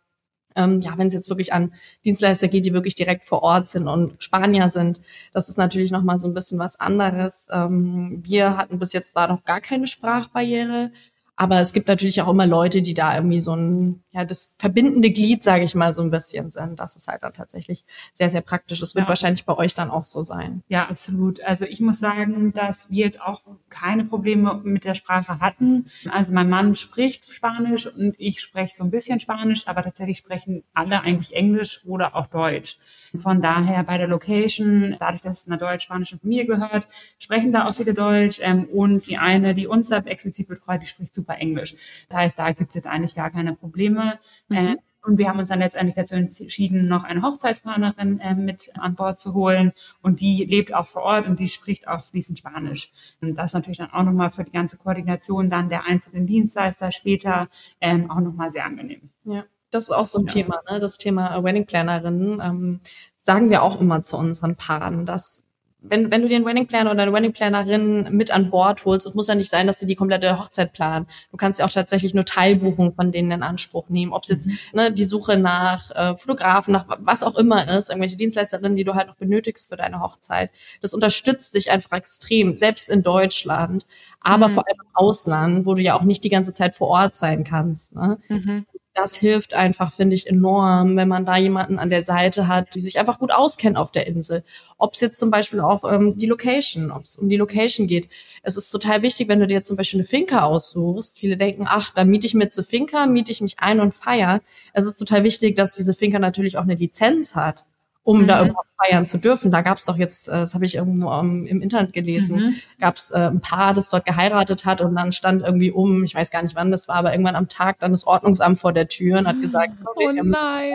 ähm, 0.56 0.80
ja, 0.80 0.98
wenn 0.98 1.08
es 1.08 1.14
jetzt 1.14 1.30
wirklich 1.30 1.54
an 1.54 1.74
Dienstleister 2.04 2.48
geht, 2.48 2.66
die 2.66 2.74
wirklich 2.74 2.96
direkt 2.96 3.26
vor 3.26 3.44
Ort 3.44 3.68
sind 3.68 3.88
und 3.88 4.22
Spanier 4.22 4.70
sind, 4.70 5.02
das 5.34 5.50
ist 5.50 5.58
natürlich 5.58 5.92
nochmal 5.92 6.20
so 6.20 6.28
ein 6.28 6.34
bisschen 6.34 6.60
was 6.60 6.80
anderes. 6.80 7.48
Ähm, 7.52 8.22
wir 8.24 8.58
hatten 8.58 8.80
bis 8.80 8.94
jetzt 8.94 9.16
da 9.16 9.28
noch 9.28 9.44
gar 9.44 9.62
keine 9.62 9.88
Sprachbarriere. 9.88 10.92
Aber 11.38 11.60
es 11.60 11.74
gibt 11.74 11.88
natürlich 11.88 12.22
auch 12.22 12.30
immer 12.30 12.48
Leute, 12.48 12.82
die 12.82 12.94
da 12.94 13.16
irgendwie 13.16 13.42
so 13.42 13.54
ein, 13.56 14.04
ja, 14.12 14.24
das 14.24 14.56
verbindende 14.58 15.12
Glied, 15.12 15.44
sage 15.44 15.66
ich 15.66 15.76
mal, 15.76 15.94
so 15.94 16.02
ein 16.02 16.12
bisschen 16.12 16.50
sind. 16.50 16.80
Das 16.80 16.96
ist 16.96 17.08
halt 17.08 17.24
dann 17.24 17.34
tatsächlich 17.34 17.86
sehr, 18.14 18.30
sehr 18.30 18.42
praktisch. 18.42 18.80
Das 18.80 18.96
wird 18.96 19.06
ja. 19.06 19.10
wahrscheinlich 19.10 19.46
bei 19.46 19.58
euch 19.58 19.74
dann 19.74 19.92
auch 19.92 20.06
so 20.06 20.24
sein. 20.24 20.64
Ja, 20.70 20.88
absolut. 20.88 21.42
Also 21.42 21.66
ich 21.66 21.82
muss 21.82 22.00
sagen, 22.00 22.54
dass 22.54 22.90
wir 22.90 23.06
jetzt 23.06 23.22
auch 23.22 23.42
keine 23.70 24.06
Probleme 24.06 24.62
mit 24.64 24.86
der 24.86 24.96
Sprache 24.96 25.42
hatten. 25.42 25.88
Also 26.10 26.34
mein 26.34 26.50
Mann 26.50 26.76
spricht 26.76 27.32
Spanisch 27.32 27.88
und 27.88 28.16
ich 28.18 28.40
spreche 28.40 28.76
so 28.76 28.84
ein 28.86 28.92
bisschen 28.92 29.20
Spanisch, 29.20 29.68
aber 29.68 29.84
tatsächlich 29.84 30.18
sprechen 30.18 30.64
alle 30.74 31.02
eigentlich 31.02 31.36
Englisch 31.36 31.82
oder 31.86 32.16
auch 32.16 32.28
Deutsch. 32.28 32.78
Von 33.18 33.42
daher 33.42 33.84
bei 33.84 33.98
der 33.98 34.08
Location, 34.08 34.96
dadurch, 35.00 35.22
dass 35.22 35.42
es 35.42 35.48
einer 35.48 35.58
deutsch-spanischen 35.58 36.20
Familie 36.20 36.46
gehört, 36.46 36.88
sprechen 37.20 37.52
da 37.52 37.68
auch 37.68 37.76
viele 37.76 37.94
Deutsch. 37.94 38.40
Ähm, 38.42 38.66
und 38.66 39.08
die 39.08 39.18
eine, 39.18 39.54
die 39.54 39.68
uns 39.68 39.90
da 39.90 39.98
explizit 39.98 40.48
betreut, 40.48 40.82
die 40.82 40.88
spricht 40.88 41.14
super 41.14 41.25
Englisch. 41.34 41.76
Das 42.10 42.18
heißt, 42.18 42.40
da 42.40 42.52
gibt 42.52 42.70
es 42.70 42.76
jetzt 42.76 42.88
eigentlich 42.88 43.16
gar 43.16 43.32
keine 43.32 43.54
Probleme. 43.54 44.20
Mhm. 44.50 44.58
Äh, 44.58 44.76
und 45.06 45.18
wir 45.18 45.30
haben 45.30 45.40
uns 45.40 45.50
dann 45.50 45.60
letztendlich 45.60 45.96
dazu 45.96 46.16
entschieden, 46.16 46.88
noch 46.88 47.04
eine 47.04 47.22
Hochzeitsplanerin 47.22 48.20
äh, 48.20 48.34
mit 48.34 48.72
an 48.78 48.96
Bord 48.96 49.20
zu 49.20 49.34
holen. 49.34 49.72
Und 50.02 50.20
die 50.20 50.46
lebt 50.46 50.74
auch 50.74 50.88
vor 50.88 51.04
Ort 51.04 51.28
und 51.28 51.40
die 51.40 51.48
spricht 51.48 51.88
auch 51.88 52.04
fließend 52.06 52.40
Spanisch. 52.40 52.92
Und 53.22 53.36
das 53.36 53.52
ist 53.52 53.54
natürlich 53.54 53.78
dann 53.78 53.92
auch 53.92 54.04
nochmal 54.04 54.32
für 54.32 54.44
die 54.44 54.52
ganze 54.52 54.78
Koordination 54.78 55.50
dann 55.50 55.70
der 55.70 55.86
einzelnen 55.86 56.26
Dienstleister 56.26 56.92
später 56.92 57.50
ähm, 57.82 58.10
auch 58.10 58.20
nochmal 58.20 58.52
sehr 58.52 58.66
angenehm. 58.66 59.10
Ja. 59.26 59.44
Das 59.72 59.86
ist 59.86 59.92
auch 59.92 60.06
so 60.06 60.20
ein 60.20 60.28
ja. 60.28 60.34
Thema, 60.34 60.62
ne? 60.70 60.80
das 60.80 60.98
Thema 60.98 61.44
Wedding 61.44 61.66
Plannerin. 61.66 62.40
Ähm, 62.42 62.80
sagen 63.18 63.50
wir 63.50 63.62
auch 63.62 63.82
immer 63.82 64.04
zu 64.04 64.18
unseren 64.18 64.56
Paaren, 64.56 65.06
dass 65.06 65.45
wenn, 65.90 66.12
wenn 66.12 66.22
du 66.22 66.28
dir 66.28 66.36
einen 66.36 66.46
Wedding 66.46 66.68
Planner 66.68 66.92
oder 66.92 67.04
eine 67.04 67.14
Wedding 67.14 67.34
Plannerin 67.34 68.08
mit 68.12 68.32
an 68.32 68.50
Bord 68.50 68.86
holst, 68.86 69.08
es 69.08 69.14
muss 69.14 69.28
ja 69.28 69.36
nicht 69.36 69.50
sein, 69.50 69.68
dass 69.68 69.80
sie 69.80 69.86
die 69.86 69.96
komplette 69.96 70.40
Hochzeit 70.40 70.74
planen. 70.74 71.08
Du 71.32 71.38
kannst 71.38 71.60
ja 71.60 71.66
auch 71.66 71.72
tatsächlich 71.72 72.14
nur 72.14 72.26
Teilbuchungen 72.26 72.94
von 72.94 73.12
denen 73.12 73.32
in 73.32 73.44
Anspruch 73.44 73.90
nehmen. 73.90 74.14
Ob 74.14 74.24
es 74.24 74.30
jetzt 74.30 74.48
mhm. 74.48 74.58
ne, 74.74 74.92
die 74.92 75.06
Suche 75.06 75.38
nach 75.38 75.92
äh, 75.92 76.18
Fotografen, 76.18 76.74
nach 76.74 76.86
was 77.00 77.24
auch 77.24 77.38
immer 77.38 77.78
ist, 77.78 77.90
irgendwelche 77.90 78.18
Dienstleisterinnen, 78.18 78.76
die 78.76 78.84
du 78.84 78.96
halt 78.96 79.08
noch 79.08 79.16
benötigst 79.16 79.70
für 79.70 79.78
deine 79.78 80.02
Hochzeit. 80.02 80.52
Das 80.82 80.94
unterstützt 80.94 81.56
dich 81.56 81.72
einfach 81.72 81.98
extrem, 81.98 82.56
selbst 82.56 82.90
in 82.90 83.04
Deutschland, 83.04 83.86
aber 84.22 84.48
mhm. 84.48 84.54
vor 84.54 84.68
allem 84.68 84.80
im 84.82 84.90
Ausland, 84.94 85.66
wo 85.66 85.76
du 85.76 85.82
ja 85.82 85.96
auch 85.96 86.04
nicht 86.04 86.24
die 86.24 86.30
ganze 86.30 86.54
Zeit 86.54 86.76
vor 86.76 86.88
Ort 86.88 87.18
sein 87.18 87.44
kannst. 87.44 87.96
Ne? 87.96 88.18
Mhm 88.30 88.66
das 88.96 89.14
hilft 89.14 89.54
einfach, 89.54 89.94
finde 89.94 90.16
ich, 90.16 90.26
enorm, 90.26 90.96
wenn 90.96 91.10
man 91.10 91.26
da 91.26 91.38
jemanden 91.38 91.80
an 91.80 91.90
der 91.90 92.04
Seite 92.04 92.48
hat, 92.48 92.74
die 92.76 92.80
sich 92.80 92.98
einfach 92.98 93.20
gut 93.20 93.32
auskennt 93.32 93.76
auf 93.76 93.92
der 93.92 94.08
Insel. 94.08 94.44
Ob 94.78 94.94
es 94.94 95.02
jetzt 95.02 95.20
zum 95.20 95.30
Beispiel 95.30 95.60
auch 95.60 95.84
ähm, 95.84 96.18
die 96.18 96.26
Location, 96.26 96.92
ob 96.92 97.04
es 97.04 97.18
um 97.18 97.28
die 97.28 97.36
Location 97.36 97.88
geht. 97.88 98.10
Es 98.42 98.56
ist 98.56 98.70
total 98.70 99.02
wichtig, 99.02 99.28
wenn 99.28 99.42
du 99.42 99.48
dir 99.48 99.64
zum 99.66 99.76
Beispiel 99.76 100.00
eine 100.00 100.08
Finca 100.08 100.44
aussuchst. 100.44 101.20
Viele 101.20 101.36
denken, 101.36 101.66
ach, 101.68 101.94
da 101.94 102.06
miete 102.06 102.26
ich 102.26 102.34
mir 102.34 102.50
zur 102.50 102.64
Finca, 102.64 103.06
miete 103.06 103.34
ich 103.34 103.42
mich 103.42 103.60
ein 103.60 103.82
und 103.82 103.94
feier. 103.94 104.42
Es 104.72 104.86
ist 104.86 104.96
total 104.96 105.26
wichtig, 105.26 105.58
dass 105.58 105.76
diese 105.76 105.94
Finca 105.94 106.18
natürlich 106.18 106.58
auch 106.58 106.64
eine 106.64 106.76
Lizenz 106.76 107.36
hat 107.36 107.66
um 108.06 108.22
mhm. 108.22 108.28
da 108.28 108.40
irgendwo 108.40 108.62
feiern 108.78 109.06
zu 109.06 109.18
dürfen. 109.18 109.52
Da 109.52 109.62
gab 109.62 109.80
es 109.80 109.86
doch 109.86 109.98
jetzt, 109.98 110.28
äh, 110.28 110.32
das 110.32 110.54
habe 110.54 110.66
ich 110.66 110.76
irgendwo 110.76 111.10
um, 111.10 111.46
im 111.48 111.62
Internet 111.62 111.92
gelesen, 111.92 112.38
mhm. 112.38 112.56
gab 112.80 112.98
es 112.98 113.10
äh, 113.10 113.18
ein 113.18 113.42
Paar, 113.42 113.74
das 113.74 113.90
dort 113.90 114.06
geheiratet 114.06 114.64
hat 114.64 114.80
und 114.80 114.96
dann 114.96 115.12
stand 115.12 115.42
irgendwie 115.42 115.72
um, 115.72 116.04
ich 116.04 116.14
weiß 116.14 116.30
gar 116.30 116.44
nicht 116.44 116.56
wann 116.56 116.72
das 116.72 116.88
war, 116.88 116.98
aber 116.98 117.14
irgendwann 117.14 117.36
am 117.36 117.48
Tag 117.48 117.80
dann 117.80 117.92
das 117.92 118.06
Ordnungsamt 118.06 118.60
vor 118.60 118.74
der 118.74 118.88
Tür 118.88 119.20
und 119.20 119.28
hat 119.28 119.42
gesagt, 119.42 119.72
okay, 119.86 120.08
oh 120.20 120.24
nein. 120.24 120.74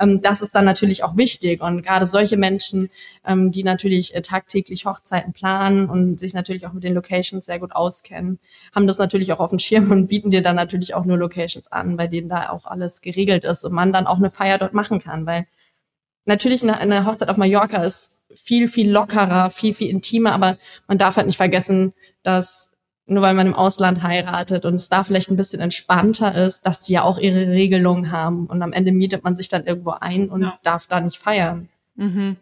Ähm, 0.00 0.22
das 0.22 0.40
ist 0.40 0.54
dann 0.54 0.64
natürlich 0.64 1.04
auch 1.04 1.16
wichtig 1.16 1.60
und 1.60 1.82
gerade 1.82 2.06
solche 2.06 2.38
Menschen, 2.38 2.88
ähm, 3.26 3.52
die 3.52 3.62
natürlich 3.62 4.14
äh, 4.14 4.22
tagtäglich 4.22 4.86
Hochzeiten 4.86 5.34
planen 5.34 5.90
und 5.90 6.18
sich 6.18 6.32
natürlich 6.32 6.66
auch 6.66 6.72
mit 6.72 6.84
den 6.84 6.94
Locations 6.94 7.44
sehr 7.44 7.58
gut 7.58 7.72
auskennen, 7.72 8.38
haben 8.74 8.86
das 8.86 8.98
natürlich 8.98 9.32
auch 9.32 9.40
auf 9.40 9.50
dem 9.50 9.58
Schirm 9.58 9.90
und 9.90 10.08
bieten 10.08 10.30
dir 10.30 10.42
dann 10.42 10.56
natürlich 10.56 10.94
auch 10.94 11.04
nur 11.04 11.18
Locations 11.18 11.70
an, 11.70 11.98
bei 11.98 12.06
denen 12.06 12.30
da 12.30 12.48
auch 12.48 12.64
alles 12.64 13.02
geregelt 13.02 13.44
ist 13.44 13.64
und 13.64 13.72
man 13.72 13.92
dann 13.92 14.06
auch 14.06 14.16
eine 14.16 14.30
Feier 14.30 14.56
dort 14.56 14.72
machen 14.72 15.00
kann, 15.00 15.26
weil 15.26 15.46
natürlich 16.28 16.62
eine, 16.62 16.78
eine 16.78 17.06
Hochzeit 17.06 17.28
auf 17.28 17.36
Mallorca 17.36 17.82
ist 17.82 18.18
viel, 18.34 18.68
viel 18.68 18.90
lockerer, 18.90 19.50
viel, 19.50 19.74
viel 19.74 19.90
intimer, 19.90 20.32
aber 20.32 20.58
man 20.86 20.98
darf 20.98 21.16
halt 21.16 21.26
nicht 21.26 21.38
vergessen, 21.38 21.94
dass 22.22 22.70
nur 23.06 23.22
weil 23.22 23.32
man 23.32 23.46
im 23.46 23.54
Ausland 23.54 24.02
heiratet 24.02 24.66
und 24.66 24.74
es 24.74 24.90
da 24.90 25.02
vielleicht 25.02 25.30
ein 25.30 25.38
bisschen 25.38 25.60
entspannter 25.60 26.34
ist, 26.46 26.66
dass 26.66 26.82
die 26.82 26.92
ja 26.92 27.02
auch 27.02 27.16
ihre 27.16 27.48
Regelungen 27.48 28.12
haben 28.12 28.46
und 28.46 28.62
am 28.62 28.74
Ende 28.74 28.92
mietet 28.92 29.24
man 29.24 29.34
sich 29.34 29.48
dann 29.48 29.64
irgendwo 29.64 29.92
ein 29.92 30.28
und 30.28 30.42
ja. 30.42 30.58
darf 30.62 30.86
da 30.86 31.00
nicht 31.00 31.16
feiern. 31.16 31.70
Mhm. 31.96 32.36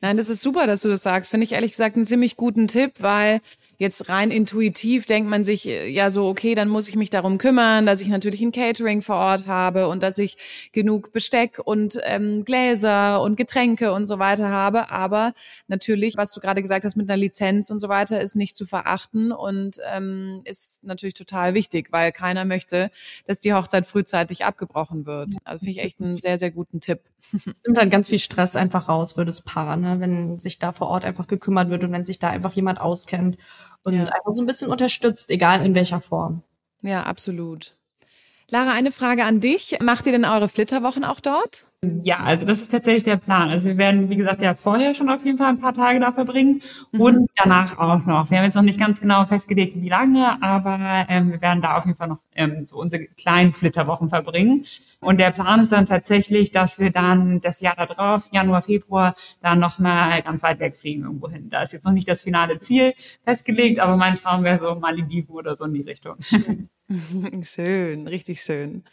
Nein, 0.00 0.16
das 0.16 0.28
ist 0.28 0.40
super, 0.40 0.68
dass 0.68 0.82
du 0.82 0.88
das 0.88 1.02
sagst. 1.02 1.30
Finde 1.30 1.44
ich 1.44 1.52
ehrlich 1.52 1.72
gesagt 1.72 1.96
einen 1.96 2.04
ziemlich 2.04 2.36
guten 2.36 2.68
Tipp, 2.68 2.94
weil 3.00 3.40
Jetzt 3.82 4.08
rein 4.08 4.30
intuitiv 4.30 5.06
denkt 5.06 5.28
man 5.28 5.42
sich 5.42 5.66
äh, 5.66 5.88
ja 5.88 6.12
so, 6.12 6.26
okay, 6.26 6.54
dann 6.54 6.68
muss 6.68 6.86
ich 6.86 6.94
mich 6.94 7.10
darum 7.10 7.36
kümmern, 7.36 7.84
dass 7.84 8.00
ich 8.00 8.06
natürlich 8.06 8.40
ein 8.40 8.52
Catering 8.52 9.02
vor 9.02 9.16
Ort 9.16 9.48
habe 9.48 9.88
und 9.88 10.04
dass 10.04 10.18
ich 10.18 10.36
genug 10.70 11.10
Besteck 11.10 11.58
und 11.64 11.98
ähm, 12.04 12.44
Gläser 12.44 13.20
und 13.20 13.36
Getränke 13.36 13.92
und 13.92 14.06
so 14.06 14.20
weiter 14.20 14.50
habe. 14.50 14.92
Aber 14.92 15.32
natürlich, 15.66 16.16
was 16.16 16.32
du 16.32 16.38
gerade 16.38 16.62
gesagt 16.62 16.84
hast 16.84 16.94
mit 16.94 17.10
einer 17.10 17.16
Lizenz 17.16 17.70
und 17.70 17.80
so 17.80 17.88
weiter, 17.88 18.20
ist 18.20 18.36
nicht 18.36 18.54
zu 18.54 18.66
verachten 18.66 19.32
und 19.32 19.78
ähm, 19.92 20.42
ist 20.44 20.84
natürlich 20.84 21.14
total 21.14 21.54
wichtig, 21.54 21.88
weil 21.90 22.12
keiner 22.12 22.44
möchte, 22.44 22.92
dass 23.26 23.40
die 23.40 23.52
Hochzeit 23.52 23.84
frühzeitig 23.84 24.44
abgebrochen 24.44 25.06
wird. 25.06 25.34
Also 25.42 25.64
finde 25.64 25.72
ich 25.72 25.84
echt 25.84 26.00
einen 26.00 26.18
sehr, 26.18 26.38
sehr 26.38 26.52
guten 26.52 26.78
Tipp. 26.78 27.00
Es 27.34 27.46
nimmt 27.66 27.78
dann 27.78 27.90
ganz 27.90 28.10
viel 28.10 28.20
Stress 28.20 28.54
einfach 28.54 28.88
raus 28.88 29.14
für 29.14 29.24
das 29.24 29.40
Paar, 29.40 29.76
ne? 29.76 29.98
wenn 29.98 30.38
sich 30.38 30.60
da 30.60 30.70
vor 30.70 30.86
Ort 30.86 31.04
einfach 31.04 31.26
gekümmert 31.26 31.68
wird 31.68 31.82
und 31.82 31.90
wenn 31.90 32.06
sich 32.06 32.20
da 32.20 32.30
einfach 32.30 32.52
jemand 32.52 32.80
auskennt 32.80 33.38
und 33.84 33.94
ja. 33.94 34.04
einfach 34.04 34.34
so 34.34 34.42
ein 34.42 34.46
bisschen 34.46 34.70
unterstützt, 34.70 35.30
egal 35.30 35.64
in 35.64 35.74
welcher 35.74 36.00
Form. 36.00 36.42
Ja, 36.82 37.04
absolut. 37.04 37.76
Lara, 38.52 38.74
eine 38.74 38.92
Frage 38.92 39.24
an 39.24 39.40
dich. 39.40 39.78
Macht 39.82 40.04
ihr 40.04 40.12
denn 40.12 40.26
eure 40.26 40.46
Flitterwochen 40.46 41.04
auch 41.04 41.20
dort? 41.20 41.64
Ja, 42.02 42.18
also 42.18 42.44
das 42.44 42.60
ist 42.60 42.70
tatsächlich 42.70 43.02
der 43.02 43.16
Plan. 43.16 43.48
Also 43.48 43.70
wir 43.70 43.78
werden, 43.78 44.10
wie 44.10 44.16
gesagt, 44.16 44.42
ja 44.42 44.54
vorher 44.54 44.94
schon 44.94 45.08
auf 45.08 45.24
jeden 45.24 45.38
Fall 45.38 45.48
ein 45.48 45.58
paar 45.58 45.74
Tage 45.74 46.00
da 46.00 46.12
verbringen 46.12 46.60
mhm. 46.92 47.00
und 47.00 47.30
danach 47.34 47.78
auch 47.78 48.04
noch. 48.04 48.30
Wir 48.30 48.36
haben 48.36 48.44
jetzt 48.44 48.54
noch 48.54 48.62
nicht 48.62 48.78
ganz 48.78 49.00
genau 49.00 49.24
festgelegt, 49.24 49.80
wie 49.80 49.88
lange, 49.88 50.42
aber 50.42 51.06
ähm, 51.08 51.32
wir 51.32 51.40
werden 51.40 51.62
da 51.62 51.78
auf 51.78 51.86
jeden 51.86 51.96
Fall 51.96 52.08
noch 52.08 52.18
ähm, 52.34 52.66
so 52.66 52.76
unsere 52.76 53.06
kleinen 53.06 53.54
Flitterwochen 53.54 54.10
verbringen. 54.10 54.66
Und 55.00 55.18
der 55.18 55.30
Plan 55.30 55.60
ist 55.60 55.72
dann 55.72 55.86
tatsächlich, 55.86 56.52
dass 56.52 56.78
wir 56.78 56.90
dann 56.90 57.40
das 57.40 57.62
Jahr 57.62 57.74
darauf, 57.74 58.28
Januar, 58.32 58.60
Februar, 58.60 59.14
dann 59.40 59.60
nochmal 59.60 60.20
ganz 60.20 60.42
weit 60.42 60.60
wegfliegen 60.60 61.04
irgendwo 61.04 61.30
hin. 61.30 61.48
Da 61.48 61.62
ist 61.62 61.72
jetzt 61.72 61.86
noch 61.86 61.92
nicht 61.92 62.06
das 62.06 62.22
finale 62.22 62.60
Ziel 62.60 62.92
festgelegt, 63.24 63.80
aber 63.80 63.96
mein 63.96 64.16
Traum 64.16 64.44
wäre 64.44 64.62
so 64.62 64.78
Malediven 64.78 65.34
oder 65.34 65.56
so 65.56 65.64
in 65.64 65.72
die 65.72 65.80
Richtung. 65.80 66.16
Schön, 66.20 66.68
richtig 68.06 68.42
schön. 68.42 68.84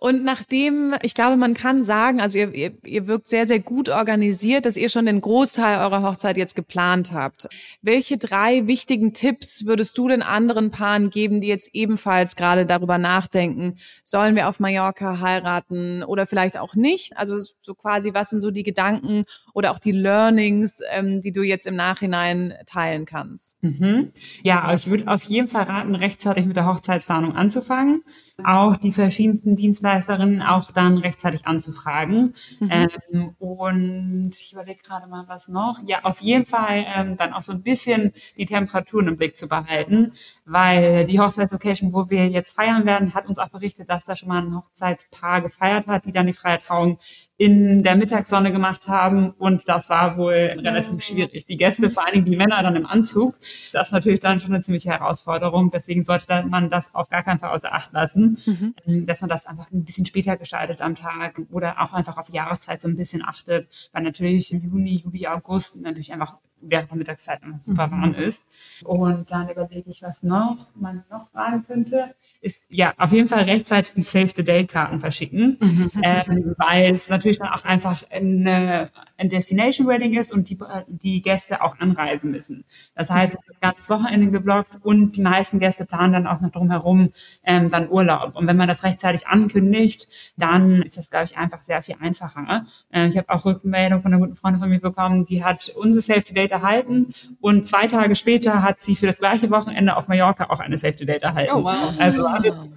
Und 0.00 0.22
nachdem, 0.22 0.94
ich 1.02 1.12
glaube, 1.12 1.36
man 1.36 1.54
kann 1.54 1.82
sagen, 1.82 2.20
also 2.20 2.38
ihr, 2.38 2.54
ihr, 2.54 2.72
ihr 2.84 3.08
wirkt 3.08 3.26
sehr, 3.26 3.48
sehr 3.48 3.58
gut 3.58 3.88
organisiert, 3.88 4.64
dass 4.64 4.76
ihr 4.76 4.90
schon 4.90 5.06
den 5.06 5.20
Großteil 5.20 5.80
eurer 5.80 6.04
Hochzeit 6.04 6.36
jetzt 6.36 6.54
geplant 6.54 7.10
habt. 7.12 7.48
Welche 7.82 8.16
drei 8.16 8.68
wichtigen 8.68 9.12
Tipps 9.12 9.66
würdest 9.66 9.98
du 9.98 10.06
den 10.06 10.22
anderen 10.22 10.70
Paaren 10.70 11.10
geben, 11.10 11.40
die 11.40 11.48
jetzt 11.48 11.70
ebenfalls 11.72 12.36
gerade 12.36 12.64
darüber 12.64 12.96
nachdenken, 12.96 13.74
sollen 14.04 14.36
wir 14.36 14.48
auf 14.48 14.60
Mallorca 14.60 15.18
heiraten 15.18 16.04
oder 16.04 16.28
vielleicht 16.28 16.58
auch 16.58 16.76
nicht? 16.76 17.16
Also 17.16 17.40
so 17.60 17.74
quasi, 17.74 18.14
was 18.14 18.30
sind 18.30 18.40
so 18.40 18.52
die 18.52 18.62
Gedanken 18.62 19.24
oder 19.52 19.72
auch 19.72 19.80
die 19.80 19.90
Learnings, 19.90 20.80
ähm, 20.92 21.20
die 21.20 21.32
du 21.32 21.42
jetzt 21.42 21.66
im 21.66 21.74
Nachhinein 21.74 22.54
teilen 22.66 23.04
kannst? 23.04 23.60
Mhm. 23.64 24.12
Ja, 24.44 24.72
ich 24.74 24.88
würde 24.88 25.08
auf 25.08 25.24
jeden 25.24 25.48
Fall 25.48 25.64
raten, 25.64 25.96
rechtzeitig 25.96 26.46
mit 26.46 26.56
der 26.56 26.66
Hochzeitsplanung 26.66 27.34
anzufangen 27.34 28.04
auch 28.44 28.76
die 28.76 28.92
verschiedensten 28.92 29.56
Dienstleisterinnen 29.56 30.42
auch 30.42 30.70
dann 30.70 30.98
rechtzeitig 30.98 31.46
anzufragen. 31.46 32.34
Mhm. 32.60 32.70
Ähm, 32.70 33.34
und 33.38 34.30
ich 34.38 34.52
überlege 34.52 34.82
gerade 34.82 35.08
mal, 35.08 35.24
was 35.26 35.48
noch. 35.48 35.80
Ja, 35.86 36.04
auf 36.04 36.20
jeden 36.20 36.46
Fall 36.46 36.86
ähm, 36.94 37.16
dann 37.16 37.32
auch 37.32 37.42
so 37.42 37.52
ein 37.52 37.62
bisschen 37.62 38.12
die 38.36 38.46
Temperaturen 38.46 39.08
im 39.08 39.16
Blick 39.16 39.36
zu 39.36 39.48
behalten, 39.48 40.12
weil 40.44 41.04
die 41.06 41.18
Hochzeitslocation, 41.18 41.92
wo 41.92 42.10
wir 42.10 42.28
jetzt 42.28 42.54
feiern 42.54 42.86
werden, 42.86 43.14
hat 43.14 43.26
uns 43.26 43.38
auch 43.38 43.48
berichtet, 43.48 43.90
dass 43.90 44.04
da 44.04 44.14
schon 44.14 44.28
mal 44.28 44.42
ein 44.42 44.56
Hochzeitspaar 44.56 45.42
gefeiert 45.42 45.86
hat, 45.88 46.06
die 46.06 46.12
dann 46.12 46.26
die 46.26 46.32
freie 46.32 46.58
Trauung 46.58 46.98
in 47.38 47.84
der 47.84 47.94
Mittagssonne 47.94 48.50
gemacht 48.50 48.88
haben 48.88 49.30
und 49.30 49.68
das 49.68 49.88
war 49.88 50.18
wohl 50.18 50.32
relativ 50.32 51.00
schwierig. 51.04 51.46
Die 51.46 51.56
Gäste, 51.56 51.88
vor 51.88 52.04
allen 52.04 52.14
Dingen 52.14 52.24
die 52.24 52.36
Männer 52.36 52.60
dann 52.64 52.74
im 52.74 52.84
Anzug, 52.84 53.36
das 53.72 53.88
ist 53.88 53.92
natürlich 53.92 54.18
dann 54.18 54.40
schon 54.40 54.52
eine 54.52 54.60
ziemliche 54.60 54.90
Herausforderung. 54.90 55.70
Deswegen 55.70 56.04
sollte 56.04 56.42
man 56.42 56.68
das 56.68 56.96
auf 56.96 57.08
gar 57.08 57.22
keinen 57.22 57.38
Fall 57.38 57.50
außer 57.50 57.72
Acht 57.72 57.92
lassen, 57.92 58.38
mhm. 58.44 59.06
Dass 59.06 59.20
man 59.20 59.30
das 59.30 59.46
einfach 59.46 59.70
ein 59.70 59.84
bisschen 59.84 60.04
später 60.04 60.36
gestaltet 60.36 60.80
am 60.80 60.96
Tag 60.96 61.40
oder 61.52 61.80
auch 61.80 61.92
einfach 61.92 62.18
auf 62.18 62.26
die 62.26 62.34
Jahreszeit 62.34 62.82
so 62.82 62.88
ein 62.88 62.96
bisschen 62.96 63.24
achtet, 63.24 63.68
weil 63.92 64.02
natürlich 64.02 64.52
im 64.52 64.60
Juni, 64.60 64.96
Juli, 65.04 65.28
August 65.28 65.80
natürlich 65.80 66.12
einfach 66.12 66.38
während 66.60 66.90
der 66.90 66.98
Mittagszeit 66.98 67.42
immer 67.42 67.58
super 67.60 67.86
mhm. 67.86 67.90
warm 67.90 68.14
ist. 68.14 68.46
Und 68.84 69.30
dann 69.30 69.48
überlege 69.48 69.90
ich, 69.90 70.02
was 70.02 70.22
noch 70.22 70.68
man 70.74 71.04
noch 71.10 71.30
fragen 71.30 71.64
könnte 71.66 72.14
ist 72.40 72.64
ja 72.68 72.94
auf 72.98 73.12
jeden 73.12 73.28
Fall 73.28 73.42
rechtzeitig 73.42 73.94
die 73.94 74.02
Save 74.02 74.30
the 74.36 74.44
Date 74.44 74.70
Karten 74.70 75.00
verschicken, 75.00 75.58
mhm. 75.60 75.90
ähm, 76.02 76.54
weil 76.58 76.94
es 76.94 77.08
natürlich 77.08 77.38
dann 77.38 77.48
auch 77.48 77.64
einfach 77.64 78.02
eine, 78.10 78.90
ein 79.18 79.28
Destination 79.28 79.86
Wedding 79.86 80.14
ist 80.16 80.32
und 80.32 80.48
die, 80.48 80.58
die 80.86 81.20
Gäste 81.20 81.62
auch 81.62 81.78
anreisen 81.80 82.30
müssen. 82.30 82.64
Das 82.94 83.10
heißt, 83.10 83.34
mhm. 83.34 83.54
das 83.60 83.90
Wochenende 83.90 84.30
geblockt 84.30 84.76
und 84.82 85.16
die 85.16 85.22
meisten 85.22 85.58
Gäste 85.58 85.84
planen 85.84 86.12
dann 86.12 86.26
auch 86.26 86.40
noch 86.40 86.52
drumherum 86.52 87.12
ähm, 87.42 87.70
dann 87.70 87.90
Urlaub. 87.90 88.36
Und 88.36 88.46
wenn 88.46 88.56
man 88.56 88.68
das 88.68 88.84
rechtzeitig 88.84 89.26
ankündigt, 89.26 90.08
dann 90.36 90.82
ist 90.82 90.96
das, 90.96 91.10
glaube 91.10 91.24
ich, 91.24 91.36
einfach 91.36 91.62
sehr 91.62 91.82
viel 91.82 91.96
einfacher. 92.00 92.66
Äh, 92.90 93.08
ich 93.08 93.18
habe 93.18 93.28
auch 93.30 93.44
Rückmeldung 93.44 94.02
von 94.02 94.12
einer 94.12 94.24
guten 94.24 94.36
Freundin 94.36 94.60
von 94.60 94.70
mir 94.70 94.80
bekommen, 94.80 95.26
die 95.26 95.44
hat 95.44 95.72
unser 95.76 96.00
Save 96.00 96.22
the 96.26 96.34
Date 96.34 96.52
erhalten 96.52 97.12
und 97.40 97.66
zwei 97.66 97.88
Tage 97.88 98.14
später 98.14 98.62
hat 98.62 98.80
sie 98.80 98.94
für 98.94 99.06
das 99.06 99.18
gleiche 99.18 99.50
Wochenende 99.50 99.96
auf 99.96 100.06
Mallorca 100.06 100.46
auch 100.50 100.60
eine 100.60 100.78
Save 100.78 100.94
the 100.98 101.06
Date 101.06 101.24
erhalten. 101.24 101.52
Oh, 101.54 101.64
wow. 101.64 101.94
Also 101.98 102.22
wir 102.22 102.68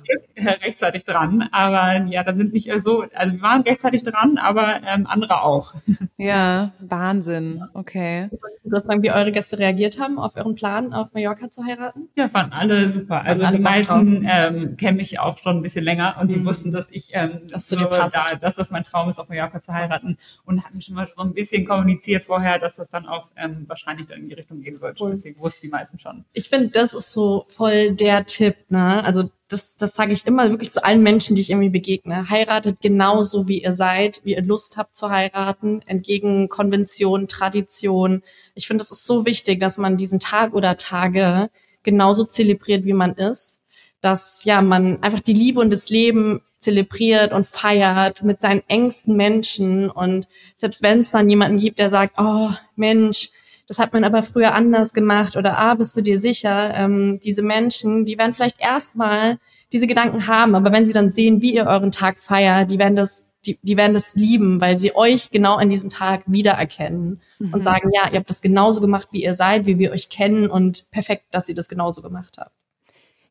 rechtzeitig 0.65 1.03
dran. 1.05 1.47
Aber 1.51 2.05
ja, 2.05 2.23
da 2.23 2.33
sind 2.33 2.53
nicht 2.53 2.71
so, 2.81 3.05
also 3.13 3.33
wir 3.33 3.41
waren 3.41 3.61
rechtzeitig 3.61 4.03
dran, 4.03 4.37
aber 4.37 4.81
ähm, 4.87 5.07
andere 5.07 5.43
auch. 5.43 5.75
Ja, 6.17 6.30
Wahnsinn. 6.79 7.63
Okay. 7.73 8.29
Ich 8.63 8.71
würde 8.71 8.85
sagen, 8.85 9.01
wie 9.03 9.11
eure 9.11 9.31
Gäste 9.31 9.57
reagiert 9.57 9.99
haben 9.99 10.19
auf 10.19 10.35
euren 10.35 10.55
Plan, 10.55 10.93
auf 10.93 11.13
Mallorca 11.13 11.49
zu 11.49 11.65
heiraten? 11.65 12.09
Ja, 12.15 12.29
fanden 12.29 12.53
alle 12.53 12.89
super. 12.89 13.23
Also 13.23 13.43
alle 13.43 13.57
die 13.57 13.63
meisten 13.63 14.25
ähm, 14.29 14.77
kennen 14.77 14.97
mich 14.97 15.19
auch 15.19 15.37
schon 15.39 15.57
ein 15.57 15.61
bisschen 15.61 15.83
länger 15.83 16.17
und 16.21 16.29
die 16.29 16.37
mhm. 16.37 16.45
wussten, 16.45 16.71
dass 16.71 16.87
ich 16.91 17.09
ähm, 17.13 17.41
dass, 17.49 17.67
so, 17.67 17.75
da, 17.75 18.09
dass 18.39 18.55
das 18.55 18.71
mein 18.71 18.83
Traum 18.83 19.09
ist, 19.09 19.19
auf 19.19 19.29
Mallorca 19.29 19.61
zu 19.61 19.73
heiraten 19.73 20.17
und 20.45 20.63
hatten 20.63 20.81
schon 20.81 20.95
mal 20.95 21.07
so 21.15 21.21
ein 21.21 21.33
bisschen 21.33 21.65
kommuniziert 21.65 22.23
vorher, 22.25 22.59
dass 22.59 22.75
das 22.75 22.89
dann 22.89 23.07
auch 23.07 23.29
ähm, 23.35 23.65
wahrscheinlich 23.67 24.07
dann 24.07 24.19
in 24.19 24.29
die 24.29 24.35
Richtung 24.35 24.61
gehen 24.61 24.79
wird. 24.79 25.01
Cool. 25.01 25.11
Deswegen 25.11 25.39
wussten 25.39 25.67
die 25.67 25.71
meisten 25.71 25.99
schon. 25.99 26.25
Ich 26.33 26.49
finde, 26.49 26.69
das 26.69 26.93
ist 26.93 27.11
so 27.11 27.45
voll 27.49 27.93
der 27.95 28.25
Tipp, 28.25 28.55
ne? 28.69 29.03
Also 29.03 29.29
das, 29.51 29.77
das 29.77 29.93
sage 29.93 30.13
ich 30.13 30.25
immer 30.25 30.49
wirklich 30.49 30.71
zu 30.71 30.83
allen 30.83 31.03
Menschen, 31.03 31.35
die 31.35 31.41
ich 31.41 31.49
irgendwie 31.49 31.69
begegne. 31.69 32.29
Heiratet 32.29 32.81
genauso, 32.81 33.47
wie 33.47 33.63
ihr 33.63 33.73
seid, 33.73 34.21
wie 34.23 34.33
ihr 34.33 34.41
Lust 34.41 34.77
habt 34.77 34.97
zu 34.97 35.09
heiraten, 35.09 35.81
entgegen 35.85 36.49
Konvention, 36.49 37.27
Tradition. 37.27 38.23
Ich 38.55 38.67
finde, 38.67 38.81
das 38.83 38.91
ist 38.91 39.05
so 39.05 39.25
wichtig, 39.25 39.59
dass 39.59 39.77
man 39.77 39.97
diesen 39.97 40.19
Tag 40.19 40.53
oder 40.53 40.77
Tage 40.77 41.49
genauso 41.83 42.25
zelebriert, 42.25 42.85
wie 42.85 42.93
man 42.93 43.13
ist. 43.13 43.59
Dass 44.01 44.43
ja 44.45 44.61
man 44.61 45.01
einfach 45.03 45.19
die 45.19 45.33
Liebe 45.33 45.59
und 45.59 45.71
das 45.71 45.89
Leben 45.89 46.41
zelebriert 46.59 47.33
und 47.33 47.47
feiert 47.47 48.23
mit 48.23 48.41
seinen 48.41 48.63
engsten 48.67 49.15
Menschen. 49.15 49.89
Und 49.89 50.27
selbst 50.55 50.81
wenn 50.81 50.99
es 50.99 51.11
dann 51.11 51.29
jemanden 51.29 51.59
gibt, 51.59 51.79
der 51.79 51.89
sagt, 51.89 52.13
oh 52.17 52.51
Mensch, 52.75 53.31
das 53.71 53.79
hat 53.79 53.93
man 53.93 54.03
aber 54.03 54.23
früher 54.23 54.53
anders 54.53 54.93
gemacht 54.93 55.37
oder 55.37 55.57
ah, 55.57 55.75
bist 55.75 55.95
du 55.95 56.01
dir 56.01 56.19
sicher? 56.19 56.73
Ähm, 56.75 57.21
diese 57.23 57.41
Menschen, 57.41 58.03
die 58.05 58.17
werden 58.17 58.33
vielleicht 58.33 58.59
erstmal 58.59 59.39
diese 59.71 59.87
Gedanken 59.87 60.27
haben, 60.27 60.55
aber 60.55 60.73
wenn 60.73 60.85
sie 60.85 60.91
dann 60.91 61.09
sehen, 61.09 61.41
wie 61.41 61.53
ihr 61.53 61.67
euren 61.67 61.93
Tag 61.93 62.19
feiert, 62.19 62.69
die 62.69 62.79
werden 62.79 62.97
das 62.97 63.29
die, 63.45 63.57
die 63.63 63.77
werden 63.77 63.93
das 63.93 64.13
lieben, 64.13 64.59
weil 64.59 64.77
sie 64.77 64.93
euch 64.93 65.31
genau 65.31 65.55
an 65.55 65.69
diesem 65.69 65.89
Tag 65.89 66.23
wiedererkennen 66.25 67.21
mhm. 67.39 67.53
und 67.53 67.63
sagen, 67.63 67.89
ja, 67.93 68.09
ihr 68.11 68.19
habt 68.19 68.29
das 68.29 68.41
genauso 68.41 68.81
gemacht, 68.81 69.07
wie 69.11 69.23
ihr 69.23 69.35
seid, 69.35 69.65
wie 69.65 69.79
wir 69.79 69.91
euch 69.91 70.09
kennen 70.09 70.49
und 70.49 70.91
perfekt, 70.91 71.23
dass 71.31 71.47
ihr 71.47 71.55
das 71.55 71.69
genauso 71.69 72.01
gemacht 72.01 72.35
habt. 72.37 72.51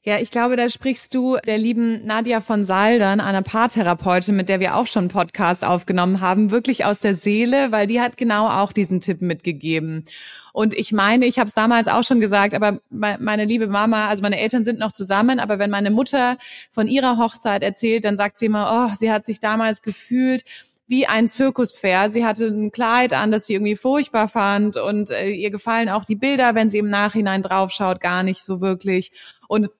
Ja, 0.03 0.19
ich 0.19 0.31
glaube, 0.31 0.57
da 0.57 0.71
sprichst 0.71 1.15
du 1.15 1.37
der 1.45 1.59
lieben 1.59 2.07
Nadia 2.07 2.41
von 2.41 2.65
Saldern, 2.65 3.21
einer 3.21 3.43
Paartherapeutin, 3.43 4.35
mit 4.35 4.49
der 4.49 4.59
wir 4.59 4.77
auch 4.77 4.87
schon 4.87 5.03
einen 5.03 5.11
Podcast 5.11 5.63
aufgenommen 5.63 6.23
haben, 6.23 6.51
wirklich 6.51 6.87
aus 6.87 7.01
der 7.01 7.13
Seele, 7.13 7.71
weil 7.71 7.87
die 7.87 8.01
hat 8.01 8.17
genau 8.17 8.49
auch 8.49 8.73
diesen 8.73 9.01
Tipp 9.01 9.21
mitgegeben. 9.21 10.07
Und 10.55 10.73
ich 10.73 10.93
meine, 10.93 11.27
ich 11.27 11.39
habe 11.39 11.49
es 11.49 11.53
damals 11.53 11.87
auch 11.87 12.03
schon 12.03 12.19
gesagt, 12.19 12.55
aber 12.55 12.81
meine 12.89 13.45
liebe 13.45 13.67
Mama, 13.67 14.09
also 14.09 14.23
meine 14.23 14.41
Eltern 14.41 14.65
sind 14.65 14.79
noch 14.79 14.93
zusammen, 14.93 15.39
aber 15.39 15.59
wenn 15.59 15.69
meine 15.69 15.91
Mutter 15.91 16.39
von 16.71 16.89
ihrer 16.89 17.19
Hochzeit 17.19 17.63
erzählt, 17.63 18.07
dann 18.07 18.17
sagt 18.17 18.39
sie 18.39 18.47
immer, 18.47 18.89
oh, 18.91 18.95
sie 18.97 19.13
hat 19.13 19.27
sich 19.27 19.39
damals 19.39 19.83
gefühlt, 19.83 20.45
wie 20.87 21.07
ein 21.07 21.29
Zirkuspferd. 21.29 22.15
Sie 22.15 22.25
hatte 22.25 22.47
ein 22.47 22.73
Kleid 22.73 23.13
an, 23.13 23.31
das 23.31 23.45
sie 23.45 23.53
irgendwie 23.53 23.77
furchtbar 23.77 24.29
fand 24.29 24.79
und 24.79 25.11
äh, 25.11 25.29
ihr 25.29 25.51
gefallen 25.51 25.91
auch 25.91 26.05
die 26.07 26.17
Bilder, 26.17 26.55
wenn 26.55 26.71
sie 26.71 26.79
im 26.79 26.89
Nachhinein 26.89 27.43
draufschaut, 27.43 28.01
gar 28.01 28.23
nicht 28.23 28.43
so 28.43 28.63
wirklich. 28.63 29.13
Und 29.47 29.71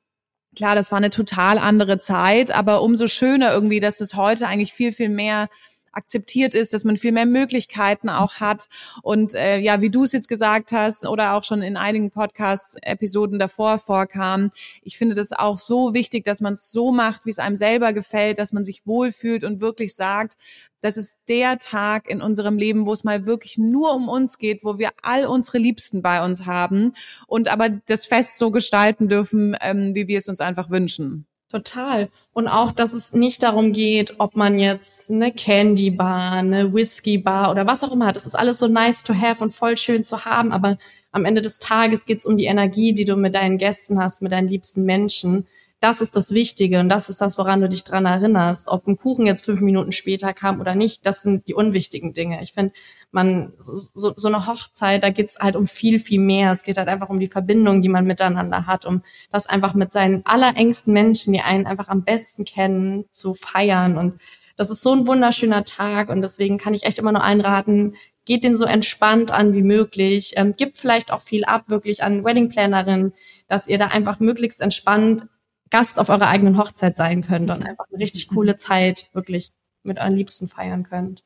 Klar, 0.57 0.75
das 0.75 0.91
war 0.91 0.99
eine 0.99 1.11
total 1.11 1.59
andere 1.59 1.99
Zeit, 1.99 2.51
aber 2.51 2.83
umso 2.83 3.07
schöner 3.07 3.53
irgendwie, 3.53 3.79
dass 3.81 4.01
es 4.01 4.15
heute 4.15 4.49
eigentlich 4.49 4.73
viel, 4.73 4.93
viel 4.93 5.09
mehr 5.09 5.49
akzeptiert 5.93 6.55
ist, 6.55 6.73
dass 6.73 6.85
man 6.85 6.97
viel 6.97 7.13
mehr 7.13 7.27
Möglichkeiten 7.27 8.09
auch 8.09 8.35
hat. 8.35 8.69
Und 9.03 9.35
äh, 9.35 9.59
ja, 9.59 9.81
wie 9.81 9.91
du 9.91 10.05
es 10.05 10.13
jetzt 10.13 10.29
gesagt 10.29 10.73
hast 10.73 11.07
oder 11.07 11.35
auch 11.35 11.45
schon 11.45 11.63
in 11.63 11.77
einigen 11.77 12.11
Podcast-Episoden 12.11 13.39
davor 13.39 13.79
vorkam, 13.79 14.51
ich 14.83 14.99
finde 14.99 15.15
das 15.15 15.33
auch 15.33 15.59
so 15.59 15.95
wichtig, 15.95 16.25
dass 16.25 16.41
man 16.41 16.53
es 16.53 16.71
so 16.71 16.93
macht, 16.93 17.27
wie 17.27 17.31
es 17.31 17.39
einem 17.39 17.57
selber 17.57 17.93
gefällt, 17.93 18.39
dass 18.39 18.53
man 18.53 18.65
sich 18.65 18.87
wohlfühlt 18.87 19.45
und 19.45 19.61
wirklich 19.61 19.95
sagt, 19.95 20.35
das 20.81 20.97
ist 20.97 21.21
der 21.29 21.59
Tag 21.59 22.09
in 22.09 22.23
unserem 22.23 22.57
Leben, 22.57 22.87
wo 22.87 22.93
es 22.93 23.05
mal 23.05 23.27
wirklich 23.27 23.59
nur 23.59 23.95
um 23.95 24.09
uns 24.09 24.39
geht, 24.39 24.65
wo 24.65 24.79
wir 24.79 24.91
all 25.03 25.27
unsere 25.27 25.59
Liebsten 25.59 26.03
bei 26.03 26.25
uns 26.25 26.47
haben 26.47 26.93
und 27.27 27.49
aber 27.49 27.69
das 27.69 28.07
Fest 28.07 28.39
so 28.39 28.51
gestalten 28.51 29.09
dürfen, 29.09 29.57
ähm, 29.61 29.95
wie 29.95 30.09
wir 30.09 30.19
es 30.19 30.29
uns 30.29 30.41
einfach 30.41 30.71
wünschen. 30.71 31.27
Total. 31.51 32.09
Und 32.33 32.47
auch, 32.47 32.71
dass 32.71 32.93
es 32.93 33.13
nicht 33.13 33.43
darum 33.43 33.73
geht, 33.73 34.21
ob 34.21 34.37
man 34.37 34.61
jetzt 34.61 35.11
eine 35.11 35.33
Candy 35.33 35.91
Bar, 35.91 36.35
eine 36.35 36.73
Whisky 36.73 37.19
Bar 37.19 37.51
oder 37.51 37.67
was 37.67 37.83
auch 37.83 37.91
immer 37.91 38.07
hat. 38.07 38.15
Das 38.15 38.27
ist 38.27 38.37
alles 38.37 38.59
so 38.59 38.69
nice 38.69 39.03
to 39.03 39.15
have 39.15 39.43
und 39.43 39.53
voll 39.53 39.77
schön 39.77 40.05
zu 40.05 40.25
haben. 40.25 40.53
Aber 40.53 40.79
am 41.11 41.25
Ende 41.25 41.43
des 41.43 41.59
Tages 41.59 42.07
geht 42.07 42.19
es 42.19 42.27
um 42.27 42.37
die 42.37 42.45
Energie, 42.45 42.93
die 42.93 43.05
du 43.05 43.17
mit 43.17 43.35
deinen 43.35 43.59
Gästen 43.59 44.01
hast, 44.01 44.23
mit 44.23 44.31
deinen 44.31 44.49
liebsten 44.49 44.85
Menschen. 44.85 45.49
Das 45.81 46.03
ist 46.03 46.15
das 46.15 46.35
Wichtige 46.35 46.79
und 46.81 46.91
das 46.91 47.09
ist 47.09 47.23
das, 47.23 47.39
woran 47.39 47.63
du 47.63 47.69
dich 47.69 47.85
dran 47.85 48.05
erinnerst. 48.05 48.69
Ob 48.69 48.87
ein 48.87 48.97
Kuchen 48.97 49.25
jetzt 49.25 49.47
fünf 49.47 49.63
Minuten 49.63 49.93
später 49.93 50.35
kam 50.35 50.61
oder 50.61 50.75
nicht, 50.75 51.07
das 51.07 51.23
sind 51.23 51.49
die 51.49 51.55
unwichtigen 51.55 52.13
Dinge. 52.13 52.43
Ich 52.43 52.53
finde, 52.53 52.75
man, 53.13 53.55
so, 53.59 54.13
so 54.15 54.29
eine 54.29 54.47
Hochzeit, 54.47 55.03
da 55.03 55.09
geht's 55.09 55.39
halt 55.39 55.57
um 55.57 55.67
viel, 55.67 55.99
viel 55.99 56.21
mehr. 56.21 56.53
Es 56.53 56.65
geht 56.65 56.77
halt 56.77 56.89
einfach 56.89 57.09
um 57.09 57.19
die 57.19 57.29
Verbindung, 57.29 57.81
die 57.81 57.89
man 57.89 58.07
miteinander 58.07 58.67
hat, 58.67 58.85
um 58.85 59.03
das 59.33 59.47
einfach 59.47 59.73
mit 59.73 59.91
seinen 59.91 60.25
allerengsten 60.27 60.93
Menschen, 60.93 61.33
die 61.33 61.41
einen 61.41 61.67
einfach 61.67 61.89
am 61.89 62.05
besten 62.05 62.45
kennen, 62.45 63.07
zu 63.11 63.35
feiern. 63.35 63.97
Und 63.97 64.21
das 64.57 64.69
ist 64.69 64.83
so 64.83 64.93
ein 64.93 65.07
wunderschöner 65.07 65.65
Tag 65.65 66.11
und 66.11 66.21
deswegen 66.21 66.59
kann 66.59 66.75
ich 66.75 66.83
echt 66.83 66.99
immer 66.99 67.13
nur 67.13 67.25
einraten, 67.25 67.95
geht 68.27 68.45
den 68.45 68.55
so 68.55 68.67
entspannt 68.67 69.31
an 69.31 69.55
wie 69.55 69.63
möglich, 69.63 70.35
ähm, 70.37 70.55
gibt 70.57 70.77
vielleicht 70.79 71.11
auch 71.11 71.23
viel 71.23 71.47
ab, 71.47 71.65
wirklich 71.69 72.03
an 72.03 72.23
Weddingplanerin, 72.23 73.15
dass 73.49 73.67
ihr 73.67 73.79
da 73.79 73.87
einfach 73.87 74.21
möglichst 74.21 74.61
entspannt 74.61 75.27
Gast 75.71 75.99
auf 75.99 76.09
eurer 76.09 76.29
eigenen 76.29 76.59
Hochzeit 76.59 76.97
sein 76.97 77.23
könnt 77.23 77.51
und 77.51 77.65
einfach 77.65 77.87
eine 77.91 78.03
richtig 78.03 78.29
coole 78.29 78.57
Zeit 78.57 79.09
wirklich 79.13 79.53
mit 79.83 79.99
euren 79.99 80.17
Liebsten 80.17 80.49
feiern 80.49 80.85
könnt. 80.85 81.25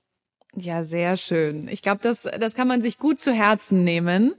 Ja, 0.54 0.84
sehr 0.84 1.16
schön. 1.16 1.66
Ich 1.68 1.82
glaube, 1.82 2.00
das, 2.02 2.22
das 2.22 2.54
kann 2.54 2.68
man 2.68 2.80
sich 2.80 2.98
gut 2.98 3.18
zu 3.18 3.32
Herzen 3.32 3.82
nehmen. 3.84 4.34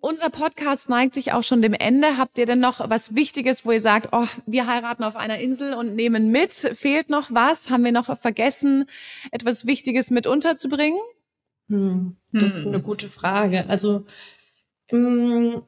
Unser 0.00 0.30
Podcast 0.30 0.88
neigt 0.88 1.14
sich 1.14 1.32
auch 1.32 1.44
schon 1.44 1.62
dem 1.62 1.74
Ende. 1.74 2.16
Habt 2.16 2.36
ihr 2.36 2.46
denn 2.46 2.60
noch 2.60 2.88
was 2.90 3.14
Wichtiges, 3.14 3.64
wo 3.64 3.70
ihr 3.70 3.80
sagt, 3.80 4.08
oh, 4.12 4.26
wir 4.46 4.66
heiraten 4.66 5.04
auf 5.04 5.16
einer 5.16 5.38
Insel 5.38 5.74
und 5.74 5.94
nehmen 5.94 6.30
mit? 6.30 6.52
Fehlt 6.52 7.08
noch 7.08 7.30
was? 7.30 7.70
Haben 7.70 7.84
wir 7.84 7.92
noch 7.92 8.16
vergessen, 8.18 8.86
etwas 9.30 9.64
Wichtiges 9.66 10.10
mit 10.10 10.26
unterzubringen? 10.26 10.98
Hm, 11.68 12.16
das 12.32 12.50
hm. 12.50 12.58
ist 12.58 12.66
eine 12.66 12.80
gute 12.80 13.08
Frage. 13.08 13.68
Also, 13.68 14.04
mm, 14.90 15.58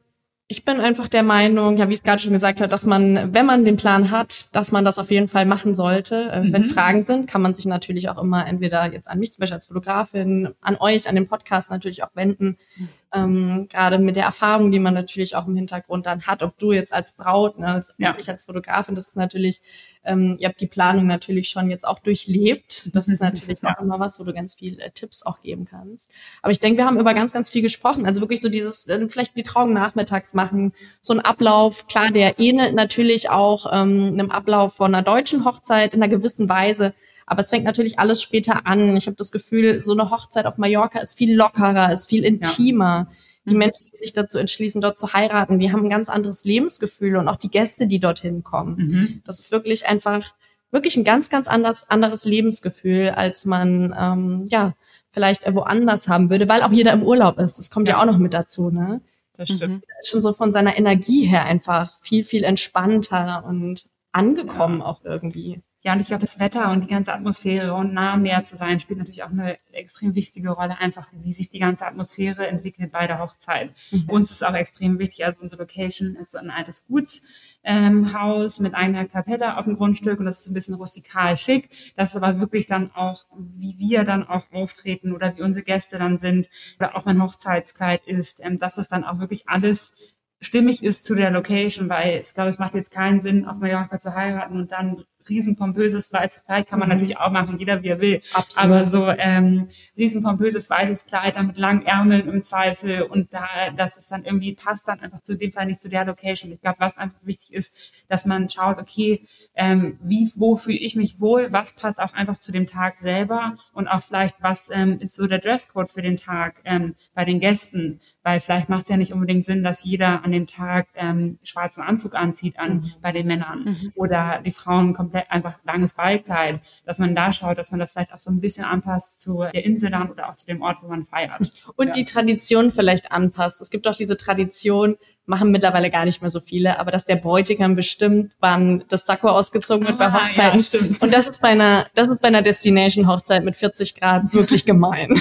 ich 0.46 0.64
bin 0.64 0.78
einfach 0.78 1.08
der 1.08 1.22
Meinung, 1.22 1.78
ja, 1.78 1.88
wie 1.88 1.94
es 1.94 2.02
gerade 2.02 2.20
schon 2.20 2.34
gesagt 2.34 2.60
habe, 2.60 2.68
dass 2.68 2.84
man, 2.84 3.32
wenn 3.32 3.46
man 3.46 3.64
den 3.64 3.78
Plan 3.78 4.10
hat, 4.10 4.48
dass 4.52 4.72
man 4.72 4.84
das 4.84 4.98
auf 4.98 5.10
jeden 5.10 5.28
Fall 5.28 5.46
machen 5.46 5.74
sollte. 5.74 6.28
Äh, 6.30 6.42
mhm. 6.42 6.52
Wenn 6.52 6.64
Fragen 6.64 7.02
sind, 7.02 7.26
kann 7.26 7.40
man 7.40 7.54
sich 7.54 7.64
natürlich 7.64 8.10
auch 8.10 8.22
immer 8.22 8.46
entweder 8.46 8.92
jetzt 8.92 9.08
an 9.08 9.18
mich 9.18 9.32
zum 9.32 9.40
Beispiel 9.40 9.54
als 9.54 9.68
Fotografin, 9.68 10.50
an 10.60 10.76
euch, 10.78 11.08
an 11.08 11.14
den 11.14 11.28
Podcast 11.28 11.70
natürlich 11.70 12.02
auch 12.02 12.10
wenden. 12.14 12.58
Mhm. 12.76 12.88
Ähm, 13.14 13.68
gerade 13.70 13.98
mit 13.98 14.16
der 14.16 14.24
Erfahrung, 14.24 14.70
die 14.70 14.80
man 14.80 14.92
natürlich 14.92 15.34
auch 15.34 15.46
im 15.46 15.56
Hintergrund 15.56 16.04
dann 16.04 16.26
hat, 16.26 16.42
ob 16.42 16.58
du 16.58 16.72
jetzt 16.72 16.92
als 16.92 17.12
Braut, 17.12 17.58
ne, 17.58 17.68
als, 17.68 17.94
ja. 17.96 18.14
ich 18.18 18.28
als 18.28 18.44
Fotografin, 18.44 18.94
das 18.94 19.08
ist 19.08 19.16
natürlich 19.16 19.62
ähm, 20.04 20.36
ihr 20.38 20.48
habt 20.48 20.60
die 20.60 20.66
Planung 20.66 21.06
natürlich 21.06 21.48
schon 21.48 21.70
jetzt 21.70 21.86
auch 21.86 21.98
durchlebt. 21.98 22.90
Das 22.92 23.08
ist 23.08 23.20
natürlich 23.22 23.60
ja. 23.62 23.74
auch 23.74 23.82
immer 23.82 23.98
was, 23.98 24.20
wo 24.20 24.24
du 24.24 24.32
ganz 24.32 24.54
viel 24.54 24.78
äh, 24.80 24.90
Tipps 24.90 25.24
auch 25.24 25.40
geben 25.40 25.64
kannst. 25.64 26.10
Aber 26.42 26.52
ich 26.52 26.60
denke, 26.60 26.78
wir 26.78 26.86
haben 26.86 26.98
über 26.98 27.14
ganz, 27.14 27.32
ganz 27.32 27.48
viel 27.48 27.62
gesprochen. 27.62 28.06
Also 28.06 28.20
wirklich 28.20 28.40
so 28.40 28.48
dieses, 28.48 28.86
äh, 28.86 29.08
vielleicht 29.08 29.36
die 29.36 29.42
Trauung 29.42 29.72
nachmittags 29.72 30.34
machen, 30.34 30.72
so 31.00 31.14
ein 31.14 31.20
Ablauf. 31.20 31.86
Klar, 31.86 32.10
der 32.10 32.38
ähnelt 32.38 32.74
natürlich 32.74 33.30
auch 33.30 33.66
ähm, 33.72 34.08
einem 34.12 34.30
Ablauf 34.30 34.74
von 34.74 34.94
einer 34.94 35.02
deutschen 35.02 35.44
Hochzeit 35.44 35.94
in 35.94 36.02
einer 36.02 36.14
gewissen 36.14 36.48
Weise. 36.48 36.94
Aber 37.26 37.40
es 37.40 37.50
fängt 37.50 37.64
natürlich 37.64 37.98
alles 37.98 38.20
später 38.20 38.66
an. 38.66 38.96
Ich 38.96 39.06
habe 39.06 39.16
das 39.16 39.32
Gefühl, 39.32 39.80
so 39.82 39.92
eine 39.92 40.10
Hochzeit 40.10 40.46
auf 40.46 40.58
Mallorca 40.58 40.98
ist 40.98 41.16
viel 41.16 41.34
lockerer, 41.34 41.92
ist 41.92 42.08
viel 42.08 42.24
intimer. 42.24 43.08
Ja. 43.08 43.16
Die 43.46 43.52
mhm. 43.52 43.58
Menschen, 43.58 43.86
die 43.92 43.98
sich 43.98 44.12
dazu 44.12 44.38
entschließen, 44.38 44.80
dort 44.80 44.98
zu 44.98 45.12
heiraten, 45.12 45.58
die 45.58 45.72
haben 45.72 45.84
ein 45.84 45.90
ganz 45.90 46.08
anderes 46.08 46.44
Lebensgefühl 46.44 47.16
und 47.16 47.28
auch 47.28 47.36
die 47.36 47.50
Gäste, 47.50 47.86
die 47.86 48.00
dorthin 48.00 48.42
kommen. 48.42 48.76
Mhm. 48.76 49.22
Das 49.26 49.38
ist 49.38 49.52
wirklich 49.52 49.86
einfach, 49.86 50.34
wirklich 50.70 50.96
ein 50.96 51.04
ganz, 51.04 51.30
ganz 51.30 51.46
anders, 51.46 51.88
anderes 51.90 52.24
Lebensgefühl, 52.24 53.10
als 53.10 53.44
man, 53.44 53.94
ähm, 53.98 54.46
ja, 54.48 54.74
vielleicht 55.12 55.46
woanders 55.54 56.08
haben 56.08 56.30
würde, 56.30 56.48
weil 56.48 56.62
auch 56.62 56.72
jeder 56.72 56.92
im 56.92 57.04
Urlaub 57.04 57.38
ist. 57.38 57.58
Das 57.58 57.70
kommt 57.70 57.88
ja, 57.88 57.94
ja 57.94 58.02
auch 58.02 58.06
noch 58.06 58.18
mit 58.18 58.34
dazu, 58.34 58.70
ne? 58.70 59.00
Das 59.36 59.48
stimmt. 59.48 59.82
Mhm. 59.82 59.82
Schon 60.04 60.22
so 60.22 60.32
von 60.32 60.52
seiner 60.52 60.76
Energie 60.76 61.26
her 61.26 61.44
einfach 61.44 61.96
viel, 62.00 62.24
viel 62.24 62.44
entspannter 62.44 63.44
und 63.46 63.84
angekommen 64.12 64.78
ja. 64.80 64.86
auch 64.86 65.04
irgendwie. 65.04 65.60
Ja, 65.84 65.92
und 65.92 66.00
ich 66.00 66.06
glaube, 66.06 66.22
das 66.22 66.40
Wetter 66.40 66.70
und 66.70 66.80
die 66.80 66.88
ganze 66.88 67.12
Atmosphäre 67.12 67.74
und 67.74 67.92
nah 67.92 68.14
am 68.14 68.22
Meer 68.22 68.42
zu 68.42 68.56
sein, 68.56 68.80
spielt 68.80 69.00
natürlich 69.00 69.22
auch 69.22 69.30
eine 69.30 69.58
extrem 69.72 70.14
wichtige 70.14 70.48
Rolle, 70.48 70.78
einfach 70.78 71.08
wie 71.12 71.34
sich 71.34 71.50
die 71.50 71.58
ganze 71.58 71.86
Atmosphäre 71.86 72.46
entwickelt 72.46 72.90
bei 72.90 73.06
der 73.06 73.18
Hochzeit. 73.18 73.70
Mhm. 73.90 74.08
Uns 74.08 74.30
ist 74.30 74.42
auch 74.42 74.54
extrem 74.54 74.98
wichtig, 74.98 75.26
also 75.26 75.42
unsere 75.42 75.60
Location 75.60 76.16
ist 76.16 76.30
so 76.30 76.38
ein 76.38 76.50
altes 76.50 76.86
Gutshaus 76.86 78.58
ähm, 78.58 78.62
mit 78.62 78.74
einer 78.74 79.04
Kapelle 79.04 79.58
auf 79.58 79.66
dem 79.66 79.76
Grundstück 79.76 80.20
und 80.20 80.24
das 80.24 80.40
ist 80.40 80.46
ein 80.46 80.54
bisschen 80.54 80.76
rustikal 80.76 81.36
schick. 81.36 81.68
Das 81.96 82.14
ist 82.14 82.16
aber 82.16 82.40
wirklich 82.40 82.66
dann 82.66 82.90
auch, 82.92 83.26
wie 83.36 83.78
wir 83.78 84.04
dann 84.04 84.26
auch 84.26 84.50
auftreten 84.52 85.12
oder 85.12 85.36
wie 85.36 85.42
unsere 85.42 85.66
Gäste 85.66 85.98
dann 85.98 86.18
sind 86.18 86.48
oder 86.78 86.96
auch 86.96 87.04
mein 87.04 87.22
Hochzeitskleid 87.22 88.06
ist, 88.06 88.42
ähm, 88.42 88.58
dass 88.58 88.78
es 88.78 88.88
dann 88.88 89.04
auch 89.04 89.18
wirklich 89.18 89.50
alles 89.50 89.94
stimmig 90.40 90.82
ist 90.82 91.04
zu 91.04 91.14
der 91.14 91.30
Location, 91.30 91.90
weil 91.90 92.22
ich 92.22 92.32
glaube, 92.32 92.48
es 92.48 92.58
macht 92.58 92.74
jetzt 92.74 92.90
keinen 92.90 93.20
Sinn, 93.20 93.46
auf 93.46 93.58
Mallorca 93.58 94.00
zu 94.00 94.14
heiraten 94.14 94.56
und 94.56 94.72
dann 94.72 95.04
riesenpompöses 95.28 96.12
weißes 96.12 96.44
Kleid 96.44 96.68
kann 96.68 96.78
man 96.78 96.88
mhm. 96.88 96.94
natürlich 96.94 97.18
auch 97.18 97.30
machen, 97.30 97.58
jeder 97.58 97.82
wie 97.82 97.88
er 97.88 98.00
will. 98.00 98.22
Absolut. 98.32 98.70
Aber 98.70 98.86
so 98.86 99.08
ähm, 99.08 99.68
riesenpompöses 99.96 100.68
weißes 100.70 101.06
Kleid 101.06 101.36
dann 101.36 101.48
mit 101.48 101.56
langen 101.56 101.86
Ärmeln 101.86 102.28
im 102.28 102.42
Zweifel 102.42 103.02
und 103.02 103.32
da, 103.32 103.70
dass 103.76 103.96
es 103.96 104.08
dann 104.08 104.24
irgendwie 104.24 104.54
passt 104.54 104.88
dann 104.88 105.00
einfach 105.00 105.22
zu 105.22 105.36
dem 105.36 105.52
Fall 105.52 105.66
nicht 105.66 105.82
zu 105.82 105.88
der 105.88 106.04
Location. 106.04 106.52
Ich 106.52 106.60
glaube, 106.60 106.76
was 106.80 106.98
einfach 106.98 107.20
wichtig 107.22 107.52
ist, 107.52 107.76
dass 108.08 108.24
man 108.26 108.48
schaut, 108.50 108.78
okay, 108.78 109.26
ähm, 109.54 109.98
wie, 110.02 110.30
wo 110.36 110.56
fühle 110.56 110.78
ich 110.78 110.96
mich 110.96 111.20
wohl, 111.20 111.52
was 111.52 111.74
passt 111.74 111.98
auch 111.98 112.14
einfach 112.14 112.38
zu 112.38 112.52
dem 112.52 112.66
Tag 112.66 112.98
selber 112.98 113.56
und 113.72 113.88
auch 113.88 114.02
vielleicht, 114.02 114.36
was 114.40 114.70
ähm, 114.70 115.00
ist 115.00 115.16
so 115.16 115.26
der 115.26 115.38
Dresscode 115.38 115.90
für 115.90 116.02
den 116.02 116.16
Tag 116.16 116.60
ähm, 116.64 116.94
bei 117.14 117.24
den 117.24 117.40
Gästen, 117.40 118.00
weil 118.24 118.40
vielleicht 118.40 118.68
macht 118.68 118.84
es 118.84 118.88
ja 118.88 118.96
nicht 118.96 119.12
unbedingt 119.12 119.44
Sinn, 119.44 119.62
dass 119.62 119.84
jeder 119.84 120.24
an 120.24 120.32
dem 120.32 120.46
Tag 120.46 120.88
ähm, 120.94 121.38
schwarzen 121.44 121.82
Anzug 121.82 122.14
anzieht 122.14 122.58
an 122.58 122.76
mhm. 122.76 122.92
bei 123.02 123.12
den 123.12 123.26
Männern 123.26 123.64
mhm. 123.64 123.92
oder 123.94 124.40
die 124.44 124.50
Frauen 124.50 124.94
komplett 124.94 125.30
einfach 125.30 125.58
langes 125.64 125.92
Ballkleid, 125.92 126.60
dass 126.86 126.98
man 126.98 127.14
da 127.14 127.32
schaut, 127.32 127.58
dass 127.58 127.70
man 127.70 127.78
das 127.80 127.92
vielleicht 127.92 128.14
auch 128.14 128.20
so 128.20 128.30
ein 128.30 128.40
bisschen 128.40 128.64
anpasst 128.64 129.20
zu 129.20 129.44
der 129.52 129.64
Insel 129.64 129.90
dann 129.90 130.10
oder 130.10 130.30
auch 130.30 130.36
zu 130.36 130.46
dem 130.46 130.62
Ort, 130.62 130.78
wo 130.82 130.88
man 130.88 131.06
feiert. 131.06 131.52
Und 131.76 131.88
ja. 131.88 131.92
die 131.92 132.04
Tradition 132.06 132.72
vielleicht 132.72 133.12
anpasst. 133.12 133.60
Es 133.60 133.70
gibt 133.70 133.86
auch 133.86 133.94
diese 133.94 134.16
Tradition, 134.16 134.96
machen 135.26 135.50
mittlerweile 135.50 135.90
gar 135.90 136.04
nicht 136.04 136.20
mehr 136.20 136.30
so 136.30 136.40
viele, 136.40 136.78
aber 136.78 136.90
dass 136.90 137.06
der 137.06 137.16
Bräutigam 137.16 137.76
bestimmt, 137.76 138.34
wann 138.40 138.84
das 138.88 139.06
Sakko 139.06 139.28
ausgezogen 139.28 139.86
wird 139.86 140.00
ah, 140.00 140.08
bei 140.08 140.12
Hochzeiten. 140.12 140.60
Ja, 140.90 140.96
und 141.00 141.14
das 141.14 141.28
ist 141.28 141.40
bei 141.40 141.48
einer, 141.48 141.86
das 141.94 142.08
ist 142.08 142.20
bei 142.20 142.28
einer 142.28 142.42
Destination 142.42 143.06
Hochzeit 143.06 143.44
mit 143.44 143.56
40 143.56 143.94
Grad 143.98 144.32
wirklich 144.34 144.64
gemein. 144.64 145.18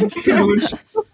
Absolut. 0.00 0.76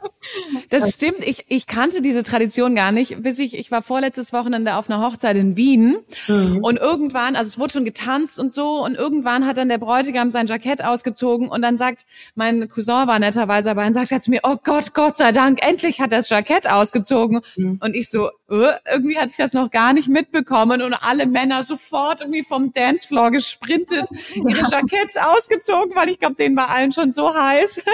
Das 0.71 0.93
stimmt. 0.95 1.19
Ich, 1.21 1.45
ich 1.49 1.67
kannte 1.67 2.01
diese 2.01 2.23
Tradition 2.23 2.75
gar 2.75 2.93
nicht, 2.93 3.23
bis 3.23 3.39
ich, 3.39 3.57
ich 3.57 3.71
war 3.71 3.83
vorletztes 3.83 4.33
Wochenende 4.33 4.77
auf 4.77 4.89
einer 4.89 5.05
Hochzeit 5.05 5.37
in 5.37 5.57
Wien 5.57 5.97
mhm. 6.29 6.59
und 6.63 6.79
irgendwann, 6.79 7.37
also 7.37 7.49
es 7.49 7.59
wurde 7.59 7.73
schon 7.73 7.85
getanzt 7.85 8.39
und 8.39 8.53
so 8.53 8.85
und 8.85 8.95
irgendwann 8.95 9.47
hat 9.47 9.57
dann 9.57 9.69
der 9.69 9.79
Bräutigam 9.79 10.31
sein 10.31 10.47
Jackett 10.47 10.85
ausgezogen 10.85 11.49
und 11.49 11.63
dann 11.63 11.77
sagt, 11.77 12.07
mein 12.35 12.69
Cousin 12.69 13.07
war 13.07 13.19
netterweise 13.19 13.71
dabei 13.71 13.87
und 13.87 13.95
sagt 13.95 14.13
er 14.13 14.21
zu 14.21 14.31
mir, 14.31 14.41
oh 14.45 14.57
Gott, 14.63 14.95
Gott 14.95 15.17
sei 15.17 15.33
Dank, 15.33 15.67
endlich 15.67 16.01
hat 16.01 16.13
er 16.13 16.19
das 16.19 16.31
Jackett 16.31 16.71
ausgezogen. 16.71 17.41
Mhm. 17.57 17.79
Und 17.83 17.95
ich 17.95 18.09
so, 18.09 18.29
äh, 18.51 18.73
irgendwie 18.93 19.17
hatte 19.17 19.29
ich 19.31 19.37
das 19.37 19.53
noch 19.53 19.71
gar 19.71 19.93
nicht 19.93 20.09
mitbekommen 20.09 20.83
und 20.83 20.95
alle 20.95 21.27
Männer 21.27 21.65
sofort 21.65 22.21
irgendwie 22.21 22.43
vom 22.43 22.73
Dancefloor 22.73 23.31
gesprintet, 23.31 24.09
ihre 24.35 24.63
Jacketts 24.71 25.17
ausgezogen, 25.17 25.95
weil 25.95 26.11
ich 26.11 26.19
glaube, 26.19 26.37
denen 26.37 26.57
war 26.57 26.71
allen 26.71 26.93
schon 26.93 27.11
so 27.11 27.35
heiß. 27.35 27.83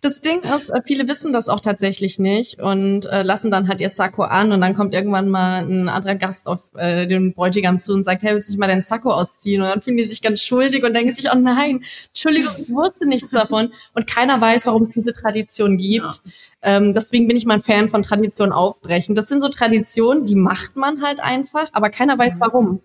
Das 0.00 0.20
Ding 0.20 0.40
ist, 0.40 0.70
äh, 0.70 0.80
viele 0.84 1.08
wissen 1.08 1.32
das 1.32 1.48
auch 1.48 1.60
tatsächlich 1.60 2.18
nicht 2.18 2.60
und 2.60 3.06
äh, 3.06 3.22
lassen 3.22 3.50
dann 3.50 3.66
halt 3.66 3.80
ihr 3.80 3.90
Sakko 3.90 4.22
an 4.22 4.52
und 4.52 4.60
dann 4.60 4.74
kommt 4.74 4.94
irgendwann 4.94 5.28
mal 5.28 5.64
ein 5.64 5.88
anderer 5.88 6.14
Gast 6.14 6.46
auf 6.46 6.60
äh, 6.76 7.06
den 7.06 7.34
Bräutigam 7.34 7.80
zu 7.80 7.94
und 7.94 8.04
sagt, 8.04 8.22
hey, 8.22 8.34
willst 8.34 8.48
du 8.48 8.52
nicht 8.52 8.60
mal 8.60 8.68
deinen 8.68 8.82
Sakko 8.82 9.10
ausziehen? 9.10 9.62
Und 9.62 9.68
dann 9.68 9.80
fühlen 9.80 9.96
die 9.96 10.04
sich 10.04 10.22
ganz 10.22 10.40
schuldig 10.40 10.84
und 10.84 10.94
denken 10.94 11.10
sich, 11.10 11.28
oh 11.32 11.36
nein, 11.36 11.82
Entschuldigung, 12.08 12.52
ich 12.58 12.70
wusste 12.70 13.08
nichts 13.08 13.30
davon. 13.30 13.72
Und 13.94 14.06
keiner 14.06 14.40
weiß, 14.40 14.66
warum 14.66 14.84
es 14.84 14.90
diese 14.90 15.12
Tradition 15.12 15.78
gibt. 15.78 16.04
Ja. 16.04 16.12
Ähm, 16.62 16.94
deswegen 16.94 17.26
bin 17.26 17.36
ich 17.36 17.44
mal 17.44 17.54
ein 17.54 17.62
Fan 17.62 17.88
von 17.88 18.02
Tradition 18.02 18.52
aufbrechen. 18.52 19.14
Das 19.14 19.28
sind 19.28 19.40
so 19.40 19.48
Traditionen, 19.48 20.26
die 20.26 20.36
macht 20.36 20.76
man 20.76 21.02
halt 21.02 21.20
einfach, 21.20 21.68
aber 21.72 21.90
keiner 21.90 22.18
weiß 22.18 22.36
mhm. 22.36 22.40
warum. 22.40 22.80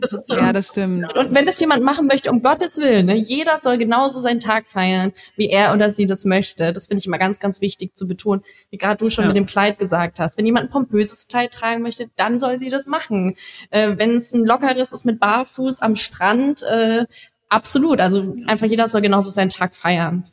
Das 0.00 0.10
so. 0.10 0.36
Ja, 0.36 0.52
das 0.52 0.68
stimmt. 0.68 1.14
Und 1.16 1.34
wenn 1.34 1.46
das 1.46 1.58
jemand 1.58 1.82
machen 1.82 2.06
möchte, 2.06 2.30
um 2.30 2.42
Gottes 2.42 2.78
Willen, 2.78 3.06
ne, 3.06 3.16
jeder 3.16 3.58
soll 3.62 3.78
genauso 3.78 4.20
seinen 4.20 4.40
Tag 4.40 4.66
feiern, 4.66 5.12
wie 5.36 5.48
er 5.48 5.74
oder 5.74 5.92
sie 5.92 6.06
das 6.06 6.24
möchte. 6.24 6.72
Das 6.72 6.86
finde 6.86 7.00
ich 7.00 7.06
immer 7.06 7.18
ganz, 7.18 7.40
ganz 7.40 7.60
wichtig 7.60 7.96
zu 7.96 8.06
betonen, 8.06 8.42
wie 8.70 8.78
gerade 8.78 8.98
du 8.98 9.10
schon 9.10 9.24
ja. 9.24 9.28
mit 9.28 9.36
dem 9.36 9.46
Kleid 9.46 9.78
gesagt 9.78 10.18
hast. 10.18 10.38
Wenn 10.38 10.46
jemand 10.46 10.66
ein 10.66 10.70
pompöses 10.70 11.26
Kleid 11.26 11.52
tragen 11.52 11.82
möchte, 11.82 12.08
dann 12.16 12.38
soll 12.38 12.58
sie 12.58 12.70
das 12.70 12.86
machen. 12.86 13.36
Äh, 13.70 13.96
wenn 13.96 14.18
es 14.18 14.32
ein 14.32 14.44
lockeres 14.44 14.92
ist 14.92 15.04
mit 15.04 15.18
Barfuß 15.18 15.80
am 15.80 15.96
Strand, 15.96 16.62
äh, 16.62 17.06
absolut. 17.48 18.00
Also 18.00 18.34
einfach 18.46 18.66
jeder 18.66 18.88
soll 18.88 19.00
genauso 19.00 19.30
seinen 19.30 19.50
Tag 19.50 19.74
feiern, 19.74 20.24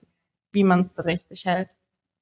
wie 0.52 0.64
man 0.64 0.82
es 0.82 1.06
richtig 1.06 1.46
hält. 1.46 1.70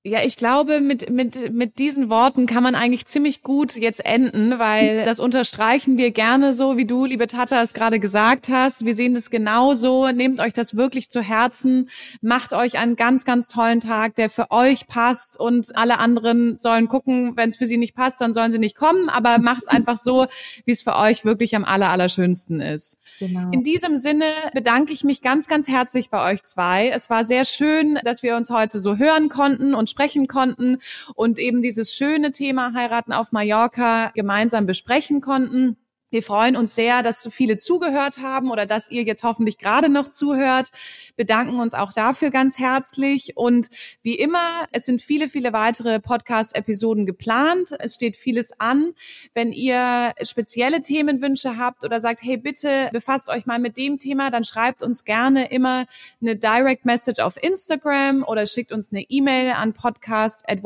Ja, 0.04 0.24
ich 0.24 0.38
glaube, 0.38 0.80
mit, 0.80 1.10
mit, 1.10 1.54
mit 1.54 1.80
diesen 1.80 2.10
Worten 2.10 2.46
kann 2.46 2.64
man 2.64 2.76
eigentlich 2.76 3.06
ziemlich 3.08 3.42
gut 3.42 3.76
jetzt 3.76 4.06
enden, 4.06 4.58
weil 4.58 5.04
das 5.04 5.20
unterstreichen 5.20 5.98
wir 5.98 6.12
gerne 6.12 6.54
so, 6.54 6.78
wie 6.78 6.86
du, 6.86 7.04
liebe 7.04 7.28
Tata, 7.28 7.62
es 7.62 7.74
gerade 7.74 8.00
gesagt 8.00 8.48
hast. 8.48 8.86
Wir 8.86 8.94
sehen 8.94 9.16
das 9.16 9.30
genauso. 9.30 10.10
Nehmt 10.12 10.40
euch 10.40 10.54
das 10.54 10.78
wirklich 10.78 11.10
zu 11.10 11.22
Herzen. 11.22 11.90
Macht 12.22 12.54
euch 12.54 12.78
einen 12.78 12.96
ganz, 12.96 13.26
ganz 13.26 13.50
tollen 13.50 13.82
Tag, 13.82 14.16
der 14.16 14.30
für 14.30 14.50
euch 14.50 14.88
passt 14.88 15.38
und 15.38 15.76
alle 15.76 15.98
anderen 15.98 16.56
sollen 16.56 16.88
gucken, 16.88 17.36
wenn 17.36 17.50
es 17.50 17.58
für 17.58 17.66
sie 17.66 17.78
nicht 17.78 17.96
passt, 17.96 18.22
dann 18.22 18.34
sollen 18.34 18.54
sie 18.54 18.60
nicht 18.60 18.78
kommen, 18.78 19.10
aber 19.10 19.40
macht's 19.40 19.68
einfach 19.68 19.98
so, 19.98 20.28
wie 20.64 20.72
es 20.72 20.82
für 20.82 20.96
euch 20.96 21.26
wirklich 21.26 21.54
am 21.54 21.66
aller, 21.66 21.90
allerschönsten 21.90 22.62
ist. 22.62 23.00
Genau. 23.20 23.52
In 23.52 23.64
diesem 23.64 23.96
Sinne 23.96 24.26
bedanke 24.54 24.94
ich 24.94 25.04
mich 25.04 25.22
ganz, 25.22 25.50
ganz 25.50 25.68
herzlich 25.68 26.10
bei 26.10 26.32
euch 26.32 26.44
zwei. 26.44 26.88
Es 26.88 27.10
war 27.10 27.26
sehr 27.26 27.44
schön, 27.44 28.00
dass 28.06 28.24
wir 28.24 28.38
uns 28.38 28.50
heute 28.50 28.80
so 28.80 28.96
hören 28.96 29.28
konnten 29.28 29.76
und 29.76 29.87
sprechen 29.88 30.28
konnten 30.28 30.78
und 31.16 31.40
eben 31.40 31.62
dieses 31.62 31.94
schöne 31.94 32.32
Thema 32.32 32.74
Heiraten 32.74 33.14
auf 33.14 33.32
Mallorca 33.32 34.12
gemeinsam 34.14 34.66
besprechen 34.66 35.22
konnten. 35.22 35.78
Wir 36.10 36.24
freuen 36.24 36.56
uns 36.56 36.74
sehr, 36.74 37.04
dass 37.04 37.22
so 37.22 37.30
viele 37.30 37.58
zugehört 37.58 38.20
haben 38.20 38.50
oder 38.50 38.66
dass 38.66 38.90
ihr 38.90 39.04
jetzt 39.04 39.24
hoffentlich 39.24 39.58
gerade 39.58 39.90
noch 39.90 40.08
zuhört. 40.08 40.70
Bedanken 41.18 41.60
uns 41.60 41.74
auch 41.74 41.92
dafür 41.92 42.32
ganz 42.32 42.58
herzlich. 42.58 43.36
Und 43.36 43.70
wie 44.04 44.16
immer, 44.16 44.68
es 44.72 44.86
sind 44.86 45.02
viele, 45.02 45.28
viele 45.28 45.52
weitere 45.52 46.00
Podcast-Episoden 46.00 47.06
geplant. 47.06 47.76
Es 47.80 47.96
steht 47.96 48.16
vieles 48.16 48.58
an. 48.58 48.94
Wenn 49.34 49.52
ihr 49.52 50.14
spezielle 50.24 50.82
Themenwünsche 50.82 51.58
habt 51.58 51.84
oder 51.84 52.00
sagt, 52.00 52.24
hey, 52.24 52.38
bitte 52.38 52.88
befasst 52.94 53.28
euch 53.28 53.46
mal 53.46 53.60
mit 53.60 53.78
dem 53.78 54.00
Thema, 54.00 54.32
dann 54.32 54.46
schreibt 54.46 54.84
uns 54.84 55.04
gerne 55.04 55.52
immer 55.52 55.88
eine 56.22 56.38
Direct 56.38 56.86
Message 56.86 57.20
auf 57.20 57.36
Instagram 57.42 58.24
oder 58.24 58.48
schickt 58.48 58.72
uns 58.72 58.94
eine 58.94 59.02
E-Mail 59.02 59.52
an 59.52 59.74
podcast 59.74 60.44
at 60.48 60.60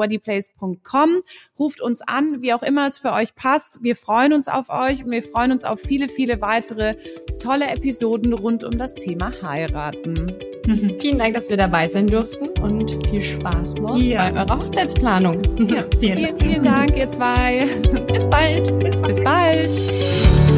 Ruft 1.57 1.81
uns 1.81 2.01
an, 2.03 2.43
wie 2.43 2.53
auch 2.53 2.61
immer 2.63 2.85
es 2.85 2.99
für 2.99 3.11
euch 3.11 3.33
passt. 3.33 3.83
Wir 3.83 3.95
freuen 3.95 4.33
uns 4.33 4.47
auf 4.47 4.69
euch 4.69 5.03
und 5.03 5.09
wir 5.09 5.30
freuen 5.31 5.51
uns 5.51 5.65
auf 5.65 5.79
viele, 5.79 6.07
viele 6.07 6.41
weitere 6.41 6.95
tolle 7.41 7.67
Episoden 7.69 8.33
rund 8.33 8.63
um 8.63 8.77
das 8.77 8.95
Thema 8.95 9.31
Heiraten. 9.41 10.33
Vielen 10.99 11.17
Dank, 11.17 11.33
dass 11.33 11.49
wir 11.49 11.57
dabei 11.57 11.87
sein 11.89 12.05
durften 12.05 12.49
und 12.61 13.07
viel 13.07 13.23
Spaß 13.23 13.75
noch 13.75 13.97
ja. 13.97 14.29
bei 14.29 14.41
eurer 14.41 14.59
Hochzeitsplanung. 14.59 15.41
Ja, 15.57 15.85
vielen, 15.99 16.17
vielen, 16.17 16.39
vielen 16.39 16.61
Dank, 16.61 16.95
ihr 16.95 17.09
zwei. 17.09 17.65
Bis 18.07 18.29
bald. 18.29 18.71
Bis 19.07 19.23
bald. 19.23 20.50